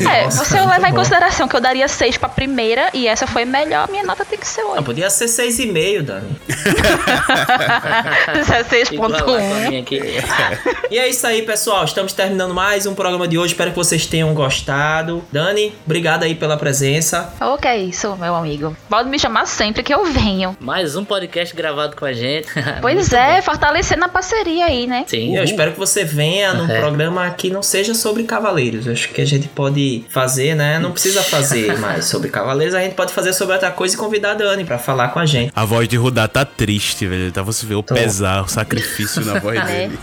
É, 0.00 0.24
Nossa, 0.24 0.44
você 0.44 0.60
levar 0.60 0.88
em 0.88 0.94
consideração 0.94 1.46
que 1.46 1.54
eu 1.54 1.60
daria 1.60 1.86
6 1.86 2.18
pra 2.18 2.28
primeira 2.28 2.90
e 2.92 3.06
essa 3.06 3.26
foi 3.26 3.44
melhor, 3.44 3.88
minha 3.88 4.02
nota 4.02 4.24
tem 4.24 4.38
que 4.38 4.46
ser 4.46 4.62
8. 4.62 4.76
Não, 4.76 4.82
podia 4.82 5.08
ser 5.08 5.26
6,5, 5.26 6.02
Dani. 6.02 6.36
6.1. 8.44 10.78
e 10.90 10.98
é 10.98 11.08
isso 11.08 11.26
aí, 11.26 11.42
pessoal. 11.42 11.84
Estamos 11.84 12.12
terminando 12.12 12.54
mais 12.54 12.86
um 12.86 12.94
programa 12.94 13.28
de 13.28 13.38
hoje. 13.38 13.52
Espero 13.52 13.70
que 13.70 13.76
vocês 13.76 14.06
tenham 14.06 14.32
gostado. 14.34 15.22
Dani, 15.30 15.72
obrigado 15.86 16.24
aí 16.24 16.34
pela 16.34 16.56
presença. 16.56 17.32
Ok, 17.40 17.84
isso, 17.84 18.16
meu 18.16 18.34
amigo. 18.34 18.76
Pode 18.88 19.08
me 19.08 19.18
chamar 19.18 19.46
sempre 19.46 19.82
que 19.82 19.94
eu 19.94 20.04
venho. 20.06 20.56
Mais 20.60 20.96
um 20.96 20.97
podcast 21.04 21.54
gravado 21.54 21.96
com 21.96 22.04
a 22.04 22.12
gente. 22.12 22.48
Pois 22.80 23.12
é, 23.12 23.40
fortalecendo 23.42 24.04
a 24.04 24.08
parceria 24.08 24.66
aí, 24.66 24.86
né? 24.86 25.04
Sim. 25.06 25.36
Eu 25.36 25.42
espero 25.44 25.72
que 25.72 25.78
você 25.78 26.04
venha 26.04 26.54
num 26.54 26.68
É. 26.70 26.80
programa 26.80 27.28
que 27.30 27.50
não 27.50 27.62
seja 27.62 27.94
sobre 27.94 28.22
cavaleiros. 28.24 28.86
Eu 28.86 28.92
Acho 28.92 29.08
que 29.10 29.20
a 29.20 29.24
gente 29.26 29.48
pode 29.48 30.04
fazer, 30.10 30.54
né? 30.54 30.78
Não 30.78 30.92
precisa 30.92 31.22
fazer 31.22 31.76
mais 31.80 32.04
sobre 32.06 32.28
cavaleiros, 32.30 32.74
a 32.74 32.80
gente 32.80 32.94
pode 32.94 33.12
fazer 33.12 33.32
sobre 33.32 33.54
outra 33.54 33.70
coisa 33.70 33.94
e 33.94 33.98
convidar 33.98 34.32
a 34.32 34.34
Dani 34.34 34.64
pra 34.64 34.78
falar 34.78 35.08
com 35.08 35.18
a 35.18 35.26
gente. 35.26 35.52
A 35.54 35.64
voz 35.64 35.88
de 35.88 35.96
Rudá 35.96 36.26
tá 36.28 36.44
triste, 36.44 37.06
velho. 37.06 37.32
Tá 37.32 37.42
você 37.42 37.64
vê 37.66 37.74
o 37.74 37.82
pesar, 37.82 38.42
o 38.44 38.48
sacrifício 38.48 39.24
na 39.24 39.38
voz 39.38 39.58
É. 39.58 39.64
dele. 39.64 39.98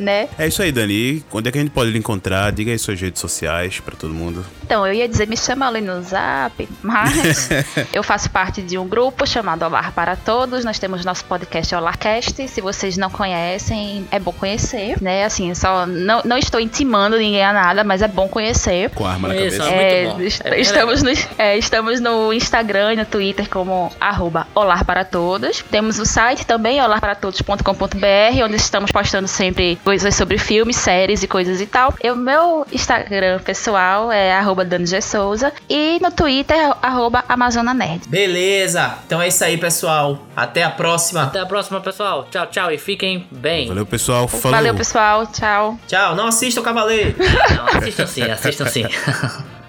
né? 0.00 0.28
É 0.38 0.46
isso 0.46 0.62
aí, 0.62 0.70
Dani. 0.72 1.24
Onde 1.32 1.48
é 1.48 1.52
que 1.52 1.58
a 1.58 1.60
gente 1.60 1.70
pode 1.72 1.90
lhe 1.90 1.98
encontrar? 1.98 2.50
Diga 2.52 2.70
aí 2.72 2.78
suas 2.78 3.00
redes 3.00 3.20
sociais 3.20 3.80
pra 3.80 3.94
todo 3.96 4.12
mundo. 4.12 4.44
Então, 4.64 4.86
eu 4.86 4.92
ia 4.94 5.08
dizer, 5.08 5.26
me 5.28 5.36
chama 5.36 5.66
ali 5.68 5.80
no 5.80 6.02
zap, 6.02 6.68
mas 6.82 7.48
eu 7.92 8.02
faço 8.02 8.30
parte 8.30 8.62
de 8.62 8.78
um 8.78 8.86
grupo 8.88 9.26
chamado 9.26 9.64
Olar 9.64 9.92
para 9.92 10.13
Todos. 10.16 10.64
Nós 10.64 10.78
temos 10.78 11.04
nosso 11.04 11.24
podcast 11.24 11.74
Olarcast. 11.74 12.48
Se 12.48 12.60
vocês 12.60 12.96
não 12.96 13.10
conhecem, 13.10 14.06
é 14.10 14.18
bom 14.18 14.32
conhecer, 14.32 15.00
né? 15.02 15.24
Assim, 15.24 15.54
só 15.54 15.86
não, 15.86 16.22
não 16.24 16.36
estou 16.38 16.60
intimando 16.60 17.16
ninguém 17.16 17.42
a 17.44 17.52
nada, 17.52 17.84
mas 17.84 18.02
é 18.02 18.08
bom 18.08 18.28
conhecer. 18.28 18.90
Com 18.90 19.06
a 19.06 19.12
arma 19.12 19.28
na 19.28 19.34
cabeça. 19.34 19.64
é 19.64 19.74
É, 19.74 20.04
muito 20.04 20.16
bom. 20.16 20.22
est- 20.22 20.42
É 20.44 20.60
estamos, 20.60 21.02
no, 21.02 21.10
é, 21.38 21.56
estamos 21.58 22.00
no 22.00 22.32
Instagram 22.32 22.94
e 22.94 22.96
no 22.96 23.04
Twitter 23.04 23.48
como 23.48 23.90
arroba 24.00 24.46
Olar 24.54 24.84
para 24.84 25.04
Todos. 25.04 25.62
Temos 25.70 25.98
o 25.98 26.04
site 26.06 26.44
também, 26.46 26.80
olarparatodos.com.br, 26.82 28.44
onde 28.44 28.56
estamos 28.56 28.90
postando 28.90 29.28
sempre 29.28 29.76
coisas 29.84 30.14
sobre 30.14 30.38
filmes, 30.38 30.76
séries 30.76 31.22
e 31.22 31.28
coisas 31.28 31.60
e 31.60 31.66
tal. 31.66 31.94
E 32.02 32.10
o 32.10 32.16
meu 32.16 32.66
Instagram 32.72 33.38
pessoal 33.40 34.10
é 34.10 34.32
arroba 34.32 34.64
Dani 34.64 34.86
G. 34.86 35.00
Souza 35.00 35.52
e 35.68 35.98
no 36.02 36.10
Twitter 36.10 36.56
arroba 36.82 37.24
Amazona 37.28 37.74
Nerd. 37.74 38.08
Beleza, 38.08 38.94
então 39.06 39.20
é 39.20 39.28
isso 39.28 39.44
aí, 39.44 39.56
pessoal. 39.56 39.93
Até 40.36 40.62
a 40.62 40.70
próxima. 40.70 41.24
Até 41.24 41.40
a 41.40 41.46
próxima, 41.46 41.80
pessoal. 41.80 42.26
Tchau, 42.30 42.46
tchau 42.46 42.70
e 42.70 42.78
fiquem 42.78 43.26
bem. 43.30 43.68
Valeu, 43.68 43.86
pessoal. 43.86 44.28
Falou. 44.28 44.56
Valeu, 44.56 44.74
pessoal. 44.74 45.26
Tchau. 45.26 45.78
Tchau, 45.86 46.14
não 46.14 46.26
assista 46.26 46.60
o 46.60 46.62
Cavaleiro. 46.62 47.14
Não, 47.18 47.78
assistam 47.78 48.06
sim, 48.06 48.22
assistam 48.22 48.66
sim. 48.66 48.84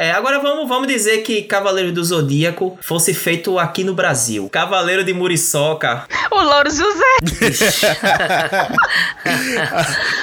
É, 0.00 0.12
agora 0.12 0.38
vamos, 0.38 0.68
vamos 0.68 0.86
dizer 0.86 1.22
que 1.22 1.42
Cavaleiro 1.42 1.90
do 1.90 2.04
Zodíaco 2.04 2.78
fosse 2.80 3.12
feito 3.12 3.58
aqui 3.58 3.82
no 3.82 3.94
Brasil. 3.94 4.48
Cavaleiro 4.48 5.02
de 5.02 5.12
Muriçoca. 5.12 6.04
O 6.30 6.40
Louro 6.40 6.70
José. 6.70 7.16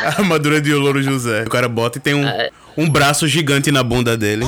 A 0.01 0.07
armadura 0.17 0.61
de 0.61 0.73
Louro 0.73 1.03
José. 1.03 1.43
O 1.43 1.49
cara 1.49 1.67
bota 1.67 1.97
e 1.97 2.01
tem 2.01 2.13
um, 2.13 2.25
um 2.77 2.89
braço 2.89 3.27
gigante 3.27 3.69
na 3.69 3.83
bunda 3.83 4.15
dele. 4.15 4.45